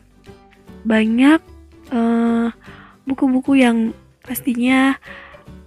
banyak 0.86 1.42
eh, 1.90 2.48
buku-buku 3.04 3.58
uh, 3.58 3.60
yang 3.66 3.78
pastinya 4.22 4.94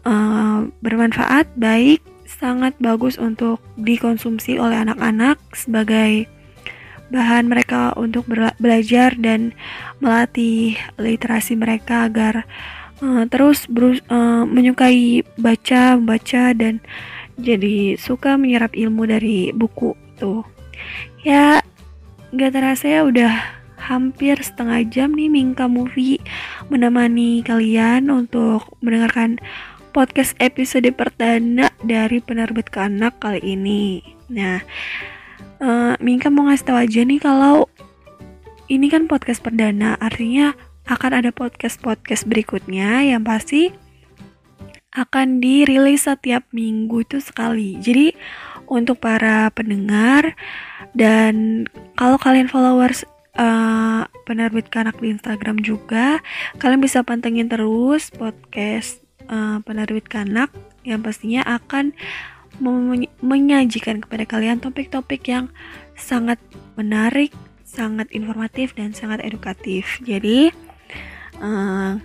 uh, 0.08 0.72
bermanfaat, 0.80 1.52
baik, 1.60 2.00
sangat 2.24 2.72
bagus 2.80 3.20
untuk 3.20 3.60
dikonsumsi 3.76 4.56
oleh 4.56 4.80
anak-anak 4.88 5.36
sebagai 5.52 6.32
bahan 7.12 7.46
mereka 7.46 7.94
untuk 7.94 8.26
belajar 8.58 9.14
dan 9.20 9.54
melatih 10.02 10.80
literasi 10.98 11.54
mereka 11.54 12.10
agar 12.10 12.48
uh, 13.04 13.28
terus 13.30 13.70
berus 13.70 14.02
uh, 14.10 14.48
menyukai 14.48 15.22
baca, 15.38 16.00
membaca 16.00 16.56
dan 16.58 16.82
jadi 17.40 17.98
suka 17.98 18.38
menyerap 18.38 18.74
ilmu 18.78 19.10
dari 19.10 19.50
buku 19.54 19.96
tuh. 20.18 20.46
Ya, 21.24 21.64
nggak 22.34 22.52
terasa 22.54 22.86
ya 22.90 23.02
udah 23.06 23.34
hampir 23.84 24.40
setengah 24.40 24.88
jam 24.88 25.12
nih 25.12 25.28
Mingka 25.28 25.68
Movie 25.68 26.24
menemani 26.72 27.44
kalian 27.44 28.08
untuk 28.08 28.64
mendengarkan 28.80 29.44
podcast 29.92 30.34
episode 30.40 30.88
perdana 30.96 31.70
dari 31.84 32.24
penerbit 32.24 32.72
anak 32.74 33.20
kali 33.20 33.44
ini. 33.44 34.02
Nah, 34.32 34.64
uh, 35.62 35.94
Mingka 36.00 36.32
mau 36.34 36.50
ngasih 36.50 36.66
tahu 36.66 36.78
aja 36.80 37.02
nih 37.04 37.20
kalau 37.22 37.70
ini 38.72 38.88
kan 38.90 39.06
podcast 39.06 39.44
perdana, 39.44 40.00
artinya 40.00 40.56
akan 40.90 41.24
ada 41.24 41.32
podcast-podcast 41.32 42.28
berikutnya 42.28 43.06
yang 43.06 43.24
pasti 43.24 43.72
akan 44.94 45.42
dirilis 45.42 46.06
setiap 46.06 46.46
minggu 46.54 47.02
itu 47.02 47.18
sekali. 47.18 47.82
Jadi 47.82 48.14
untuk 48.70 49.02
para 49.02 49.50
pendengar 49.52 50.38
dan 50.94 51.66
kalau 51.98 52.22
kalian 52.22 52.48
followers 52.48 53.04
uh, 53.36 54.06
penerbit 54.24 54.70
kanak 54.70 54.98
di 55.02 55.12
Instagram 55.12 55.60
juga, 55.66 56.22
kalian 56.62 56.82
bisa 56.82 57.02
pantengin 57.02 57.50
terus 57.50 58.14
podcast 58.14 59.02
uh, 59.28 59.60
penerbit 59.66 60.08
kanak 60.08 60.54
yang 60.86 61.02
pastinya 61.02 61.42
akan 61.44 61.92
menyajikan 63.26 63.98
kepada 63.98 64.30
kalian 64.30 64.62
topik-topik 64.62 65.26
yang 65.26 65.50
sangat 65.98 66.38
menarik, 66.78 67.34
sangat 67.66 68.06
informatif 68.14 68.78
dan 68.78 68.94
sangat 68.94 69.26
edukatif. 69.26 69.98
Jadi 70.06 70.54
uh, 71.42 71.98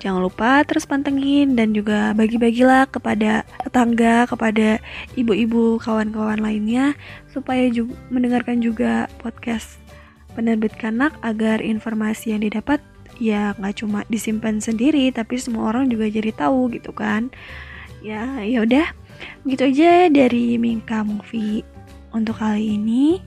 jangan 0.00 0.24
lupa 0.24 0.64
terus 0.64 0.88
pantengin 0.88 1.54
dan 1.54 1.76
juga 1.76 2.16
bagi-bagilah 2.16 2.88
kepada 2.88 3.44
tetangga, 3.60 4.24
kepada 4.26 4.80
ibu-ibu, 5.14 5.76
kawan-kawan 5.78 6.40
lainnya 6.40 6.96
supaya 7.30 7.68
juga 7.68 7.94
mendengarkan 8.08 8.64
juga 8.64 9.06
podcast 9.20 9.76
penerbit 10.32 10.72
kanak 10.80 11.12
agar 11.20 11.60
informasi 11.60 12.32
yang 12.32 12.42
didapat 12.42 12.80
ya 13.20 13.52
nggak 13.60 13.84
cuma 13.84 14.02
disimpan 14.08 14.58
sendiri 14.64 15.12
tapi 15.12 15.36
semua 15.36 15.68
orang 15.68 15.92
juga 15.92 16.08
jadi 16.08 16.32
tahu 16.32 16.72
gitu 16.72 16.96
kan 16.96 17.28
ya 18.00 18.40
ya 18.40 18.64
udah 18.64 18.88
Begitu 19.44 19.62
aja 19.72 19.92
dari 20.08 20.56
Mingka 20.60 21.04
Movie 21.04 21.64
untuk 22.12 22.40
kali 22.40 22.76
ini. 22.76 23.20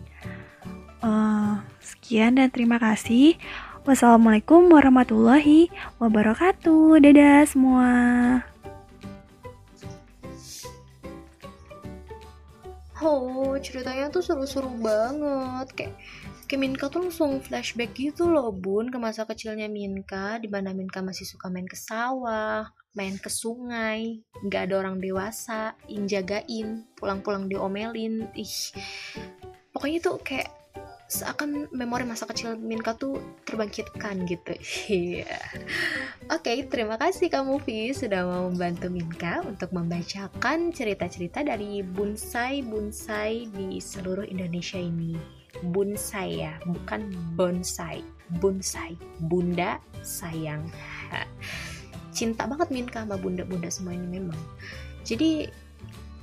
Uh, 1.04 1.60
sekian 1.84 2.40
dan 2.40 2.48
terima 2.48 2.80
kasih. 2.80 3.36
Wassalamualaikum 3.84 4.72
warahmatullahi 4.72 5.68
wabarakatuh. 6.00 7.04
Dadah 7.04 7.44
semua. 7.44 7.92
Oh, 13.04 13.60
ceritanya 13.60 14.08
tuh 14.08 14.24
seru-seru 14.24 14.72
banget. 14.80 15.68
Kayak 15.76 15.94
kayak 16.48 16.62
Minka 16.64 16.88
tuh 16.88 17.12
langsung 17.12 17.44
flashback 17.44 17.92
gitu 18.00 18.32
loh, 18.32 18.56
Bun, 18.56 18.88
ke 18.88 18.96
masa 18.96 19.28
kecilnya 19.28 19.68
Minka, 19.68 20.40
di 20.40 20.48
mana 20.48 20.72
Minka 20.72 21.04
masih 21.04 21.28
suka 21.28 21.52
main 21.52 21.68
ke 21.68 21.76
sawah, 21.76 22.64
main 22.96 23.20
ke 23.20 23.28
sungai, 23.28 24.24
nggak 24.48 24.72
ada 24.72 24.80
orang 24.80 25.04
dewasa 25.04 25.76
yang 25.92 26.08
jagain, 26.08 26.88
pulang-pulang 26.96 27.52
diomelin, 27.52 28.32
ih, 28.38 28.56
pokoknya 29.76 30.00
tuh 30.00 30.22
kayak 30.22 30.63
seakan 31.14 31.70
memori 31.70 32.10
masa 32.10 32.26
kecil 32.26 32.58
Minka 32.58 32.98
tuh 32.98 33.22
terbangkitkan 33.46 34.26
gitu. 34.26 34.54
Iya. 34.94 35.40
Oke, 36.34 36.50
okay, 36.50 36.58
terima 36.66 36.98
kasih 36.98 37.30
kamu 37.30 37.62
Vi 37.62 37.94
sudah 37.94 38.26
mau 38.26 38.50
membantu 38.50 38.90
Minka 38.90 39.46
untuk 39.46 39.70
membacakan 39.70 40.74
cerita-cerita 40.74 41.46
dari 41.46 41.86
bonsai-bonsai 41.86 43.54
di 43.54 43.78
seluruh 43.78 44.26
Indonesia 44.26 44.82
ini. 44.82 45.14
Bonsai 45.70 46.42
ya, 46.42 46.58
bukan 46.66 47.14
bonsai. 47.38 48.02
Bonsai, 48.42 48.98
bunda 49.22 49.78
sayang 50.02 50.66
cinta 52.18 52.46
banget 52.46 52.70
Minka 52.70 53.06
sama 53.06 53.18
bunda-bunda 53.18 53.68
semua 53.70 53.94
ini 53.98 54.22
memang 54.22 54.38
jadi 55.04 55.50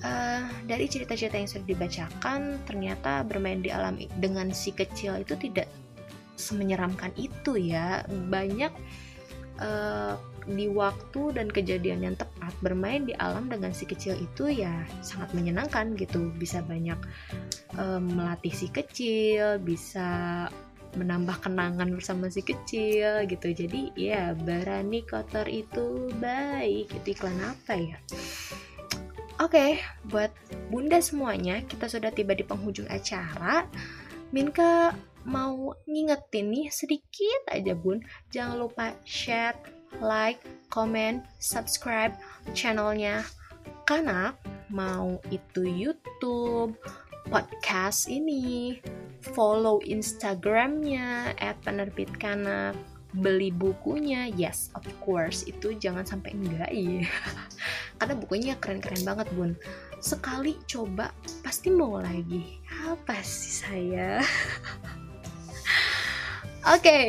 uh, 0.05 0.43
dari 0.67 0.87
cerita-cerita 0.89 1.37
yang 1.37 1.51
sudah 1.51 1.67
dibacakan 1.67 2.61
ternyata 2.65 3.25
bermain 3.25 3.61
di 3.61 3.71
alam 3.73 3.97
dengan 4.19 4.53
si 4.53 4.73
kecil 4.73 5.21
itu 5.21 5.37
tidak 5.37 5.69
semenyeramkan 6.37 7.13
itu 7.21 7.57
ya. 7.57 8.05
Banyak 8.09 8.73
uh, 9.61 10.17
di 10.49 10.67
waktu 10.73 11.37
dan 11.37 11.53
kejadian 11.53 12.01
yang 12.01 12.17
tepat 12.17 12.57
bermain 12.65 13.05
di 13.05 13.13
alam 13.21 13.53
dengan 13.53 13.77
si 13.77 13.85
kecil 13.85 14.17
itu 14.17 14.49
ya 14.49 14.73
sangat 15.05 15.37
menyenangkan 15.37 15.95
gitu. 16.01 16.33
Bisa 16.41 16.65
banyak 16.65 16.99
uh, 17.77 18.01
melatih 18.01 18.53
si 18.53 18.73
kecil 18.73 19.61
bisa 19.61 20.49
menambah 20.91 21.47
kenangan 21.47 21.87
bersama 21.95 22.27
si 22.33 22.43
kecil 22.43 23.29
gitu. 23.29 23.53
Jadi 23.53 23.95
ya 23.95 24.33
berani 24.35 25.05
kotor 25.05 25.47
itu 25.47 26.09
baik. 26.19 26.91
Itu 26.91 27.07
iklan 27.15 27.39
apa 27.45 27.75
ya 27.77 27.99
Oke, 29.41 29.57
okay, 29.57 29.73
buat 30.13 30.29
bunda 30.69 31.01
semuanya, 31.01 31.65
kita 31.65 31.89
sudah 31.89 32.13
tiba 32.13 32.37
di 32.37 32.45
penghujung 32.45 32.85
acara. 32.93 33.65
Minka 34.37 34.93
mau 35.25 35.73
ngingetin 35.89 36.53
nih 36.53 36.69
sedikit 36.69 37.49
aja 37.49 37.73
bun, 37.73 38.05
jangan 38.29 38.61
lupa 38.61 38.93
share, 39.09 39.57
like, 40.05 40.45
comment, 40.69 41.25
subscribe 41.41 42.13
channelnya. 42.53 43.25
Kanak, 43.89 44.37
mau 44.69 45.17
itu 45.33 45.65
YouTube, 45.65 46.77
podcast 47.33 48.13
ini, 48.13 48.77
follow 49.33 49.81
Instagramnya 49.81 51.33
@penerbit 51.65 52.13
kanak 52.21 52.77
beli 53.11 53.51
bukunya 53.51 54.31
yes 54.31 54.71
of 54.79 54.87
course 55.03 55.43
itu 55.47 55.75
jangan 55.79 56.07
sampai 56.07 56.35
enggak 56.35 56.71
ya 56.71 57.07
karena 58.01 58.15
bukunya 58.17 58.55
keren-keren 58.57 59.05
banget 59.05 59.29
bun. 59.37 59.53
Sekali 60.01 60.57
coba 60.65 61.13
pasti 61.45 61.69
mau 61.69 62.01
lagi. 62.01 62.57
Apa 62.89 63.21
sih 63.21 63.53
saya? 63.61 64.25
Oke 66.65 66.81
okay 66.81 67.09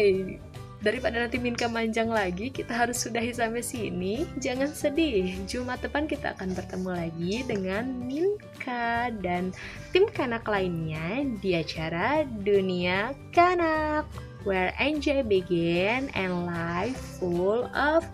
daripada 0.81 1.21
nanti 1.21 1.37
Minka 1.37 1.69
manjang 1.69 2.09
lagi, 2.09 2.49
kita 2.49 2.73
harus 2.73 2.97
sudahi 2.97 3.31
sampai 3.31 3.61
sini. 3.61 4.25
Jangan 4.41 4.73
sedih, 4.73 5.37
Jumat 5.45 5.79
depan 5.85 6.09
kita 6.09 6.33
akan 6.33 6.57
bertemu 6.57 6.89
lagi 6.89 7.35
dengan 7.45 7.85
Minka 8.09 9.13
dan 9.21 9.53
tim 9.93 10.09
kanak 10.09 10.43
lainnya 10.49 11.21
di 11.39 11.53
acara 11.53 12.25
Dunia 12.25 13.13
Kanak, 13.29 14.09
where 14.43 14.73
enjoy 14.79 15.23
begin 15.23 16.09
and 16.09 16.45
life 16.45 16.97
full 17.19 17.65
of 17.75 18.05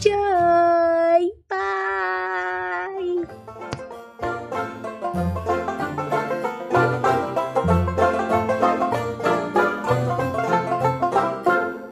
joy. 0.00 1.28
Bye. 1.48 3.24